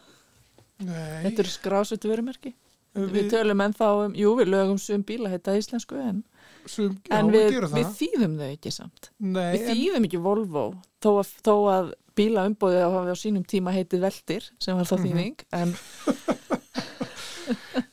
Nei. 0.82 1.22
þetta 1.22 1.42
eru 1.42 1.48
skrásutu 1.48 2.08
verumerki 2.10 2.54
við, 2.94 3.08
við 3.16 3.30
tölum 3.32 3.64
ennþá 3.66 3.88
um, 4.04 4.14
jú 4.18 4.34
við 4.40 4.52
lögum 4.52 4.78
sum 4.82 5.02
bíla 5.06 5.32
heita 5.32 5.56
íslensku 5.58 5.98
en, 6.00 6.22
sum, 6.66 6.92
já, 7.08 7.18
en 7.18 7.32
við, 7.34 7.58
við 7.72 7.88
þýðum 8.00 8.34
þau 8.40 8.48
ekki 8.50 8.70
samt 8.74 9.10
Nei, 9.18 9.52
við 9.56 9.66
þýðum 9.70 10.00
en... 10.00 10.08
ekki 10.10 10.22
Volvo 10.26 10.66
þó 11.02 11.10
að, 11.22 11.28
þó 11.46 11.56
að 11.72 11.92
bíla 12.18 12.46
umbóðið 12.50 12.82
á, 12.84 12.88
á 13.08 13.16
sínum 13.16 13.44
tíma 13.48 13.70
heitið 13.74 14.04
Veldir 14.06 14.44
sem 14.60 14.76
var 14.76 14.86
þá 14.88 14.96
mhm. 14.98 15.04
þýðing 15.06 15.36
mm 15.38 15.48
-hmm. 15.48 15.62
en 15.62 15.68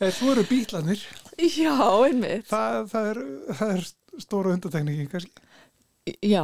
Þú 0.20 0.26
eru 0.32 0.44
bílanir 0.48 1.02
Já, 1.40 1.76
einmitt 2.06 2.48
það, 2.50 2.76
það, 2.92 3.06
er, 3.10 3.18
það 3.56 3.72
er 3.76 3.88
stóra 4.20 4.54
undatekningi 4.56 5.08
kannski? 5.12 5.48
Já, 6.26 6.44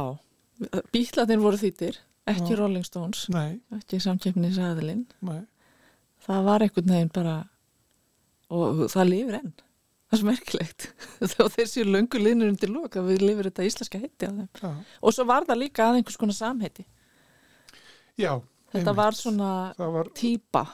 bílatin 0.92 1.42
voru 1.42 1.58
þýttir, 1.60 1.98
ekki. 2.28 2.56
Rolling 2.58 2.86
Stones, 2.86 3.26
Nei. 3.32 3.58
ekki 3.76 4.00
samkjöfnisæðilinn. 4.02 5.06
Það 6.26 6.48
var 6.48 6.64
einhvern 6.64 6.92
veginn 6.92 7.12
bara, 7.14 7.36
og 8.52 8.84
það 8.92 9.10
lifir 9.10 9.38
enn. 9.40 9.54
Það 10.06 10.16
er 10.16 10.20
svo 10.20 10.28
merkilegt. 10.30 10.88
Þá 11.32 11.40
þessi 11.56 11.86
löngu 11.86 12.20
liðnur 12.22 12.52
undir 12.52 12.72
lók 12.72 12.98
að 12.98 13.10
við 13.10 13.24
lifir 13.26 13.50
þetta 13.50 13.66
íslenska 13.66 14.00
heiti 14.02 14.28
á 14.28 14.30
þeim. 14.30 14.50
Já. 14.62 14.70
Og 15.02 15.16
svo 15.16 15.26
var 15.26 15.48
það 15.48 15.62
líka 15.64 15.88
að 15.88 16.00
einhvers 16.00 16.20
konar 16.20 16.38
samheiti. 16.38 16.86
Já. 18.14 18.32
Þetta 18.70 18.82
einmitt. 18.82 18.96
var 19.00 19.18
svona 19.18 19.50
var... 19.78 20.10
týpa, 20.16 20.64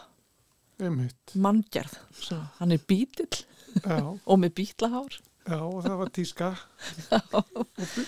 manngjörð. 1.38 1.98
Hann 2.58 2.74
er 2.74 2.84
bítill 2.88 3.44
og 4.30 4.40
með 4.42 4.56
bítlahár. 4.60 5.20
Já, 5.42 5.58
og 5.58 5.80
það 5.82 5.96
var 5.98 6.10
tíska 6.14 6.48
og, 7.38 7.62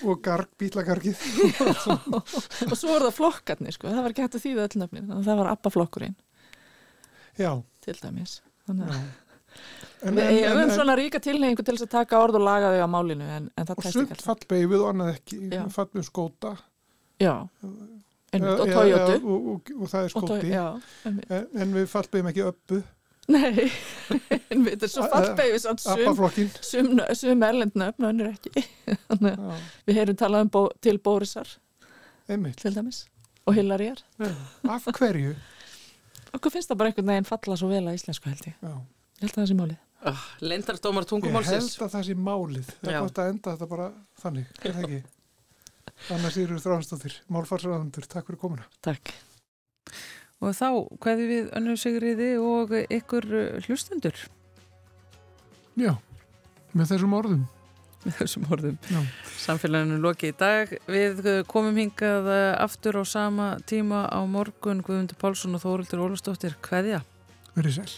og 0.07 0.21
garg, 0.23 0.51
bílagargið 0.61 1.23
og 1.59 2.77
svo 2.79 2.93
voru 2.93 3.09
það 3.09 3.17
flokkarnir 3.17 3.75
sko, 3.75 3.91
það 3.91 4.05
var 4.05 4.15
ekki 4.15 4.23
hægt 4.23 4.37
að 4.39 4.45
þýða 4.45 4.67
öll 4.69 4.81
nöfnin 4.85 5.09
þannig 5.09 5.17
að 5.19 5.27
það 5.27 5.41
var 5.41 5.51
appaflokkurinn 5.51 6.15
Já 7.35 7.51
til 7.83 7.97
dæmis 7.99 8.37
en, 10.05 10.13
en, 10.13 10.21
við 10.21 10.41
hefum 10.45 10.63
en, 10.63 10.75
svona 10.77 10.97
ríka 11.01 11.21
tilhengu 11.25 11.65
til 11.65 11.75
þess 11.75 11.89
að 11.89 11.93
taka 11.97 12.21
orð 12.23 12.39
og 12.41 12.47
laga 12.47 12.73
þau 12.75 12.85
á 12.85 12.91
málinu 12.95 13.29
en, 13.39 13.51
en 13.57 13.69
það 13.69 13.81
og 13.81 13.91
sumt 13.97 14.25
fallbeigð 14.25 14.77
og 14.79 14.89
annað 14.93 15.15
ekki 15.17 15.41
fallbeigð 15.75 16.09
skóta. 16.09 16.57
Já, 17.23 17.35
einmitt, 18.35 18.61
og 18.61 18.69
Toyota. 18.69 19.17
og, 19.23 19.49
og, 19.55 19.73
og 19.79 19.91
það 19.93 20.03
er 20.03 20.15
skóti. 20.15 20.53
já, 20.53 20.67
en 21.63 21.75
við 21.79 21.89
fallbeigjum 21.93 22.31
ekki 22.33 22.47
uppu 22.51 22.83
Nei, 23.33 23.71
en 24.53 24.65
við 24.67 24.75
erum 24.75 24.91
svo 24.93 25.07
fallbegið 25.09 25.63
sum, 26.61 26.91
sum 27.17 27.45
erlendnöfn 27.47 28.05
og 28.05 28.11
önnur 28.11 28.35
ekki. 28.35 28.65
Við 29.89 29.97
heyrum 29.97 30.19
talað 30.21 30.45
um 30.45 30.51
bó, 30.53 30.61
til 30.85 30.99
Bórisar 31.01 31.49
Einmitt. 32.29 32.59
til 32.61 32.75
dæmis 32.77 33.05
og 33.49 33.57
Hillaríjar 33.57 34.03
Af 34.69 34.89
hverju? 34.99 35.33
Okkur 36.37 36.53
finnst 36.53 36.69
það 36.73 36.81
bara 36.81 36.93
einhvern 36.93 37.11
veginn 37.13 37.29
falla 37.29 37.57
svo 37.57 37.71
vel 37.71 37.85
að 37.87 37.97
íslensku 37.97 38.29
held 38.29 38.45
ég. 38.51 38.57
Já. 38.61 38.75
Ég 38.75 39.25
held 39.25 39.33
að 39.33 39.41
það 39.41 39.51
sé 39.51 39.59
málið 39.63 39.81
oh, 40.05 40.15
ah, 40.15 40.25
Lendardómar 40.45 41.09
tungumálsins 41.09 41.73
Ég 41.73 41.77
held 41.79 41.87
að 41.89 41.95
það 41.97 42.09
sé 42.09 42.17
málið 42.31 42.73
Það 42.79 42.95
er 42.95 43.05
gott 43.07 43.21
að 43.21 43.35
enda 43.35 43.55
þetta 43.55 43.71
bara 43.75 43.91
þannig, 44.23 44.57
er 44.63 44.79
það 44.79 44.89
ekki? 44.89 45.05
Annars 46.15 46.41
eru 46.41 46.65
þráðanstóttir 46.65 47.21
Málfarsraðandur, 47.33 48.11
takk 48.11 48.29
fyrir 48.29 48.43
komuna 48.45 48.69
Takk 48.85 49.15
Og 50.45 50.53
þá 50.53 50.69
hvaði 51.01 51.27
við 51.29 51.51
önnu 51.57 51.75
sigriði 51.81 52.31
og 52.43 52.73
ykkur 52.93 53.27
hlustendur. 53.65 54.17
Já, 55.81 55.95
með 56.77 56.95
þessum 56.95 57.17
orðum. 57.17 57.45
Með 58.05 58.19
þessum 58.21 58.49
orðum. 58.53 58.79
Já. 58.93 59.01
Samfélaginu 59.41 60.01
loki 60.05 60.35
í 60.35 60.37
dag. 60.37 60.75
Við 60.85 61.25
komum 61.49 61.81
hingað 61.81 62.29
aftur 62.61 63.01
á 63.01 63.05
sama 63.09 63.55
tíma 63.65 64.05
á 64.13 64.21
morgun 64.29 64.85
Guðmundur 64.85 65.21
Pálsson 65.21 65.57
og 65.57 65.65
Þórildur 65.65 66.05
Ólastóttir. 66.05 66.59
Hvaðja? 66.69 67.01
Verið 67.57 67.81
sæl. 67.81 67.95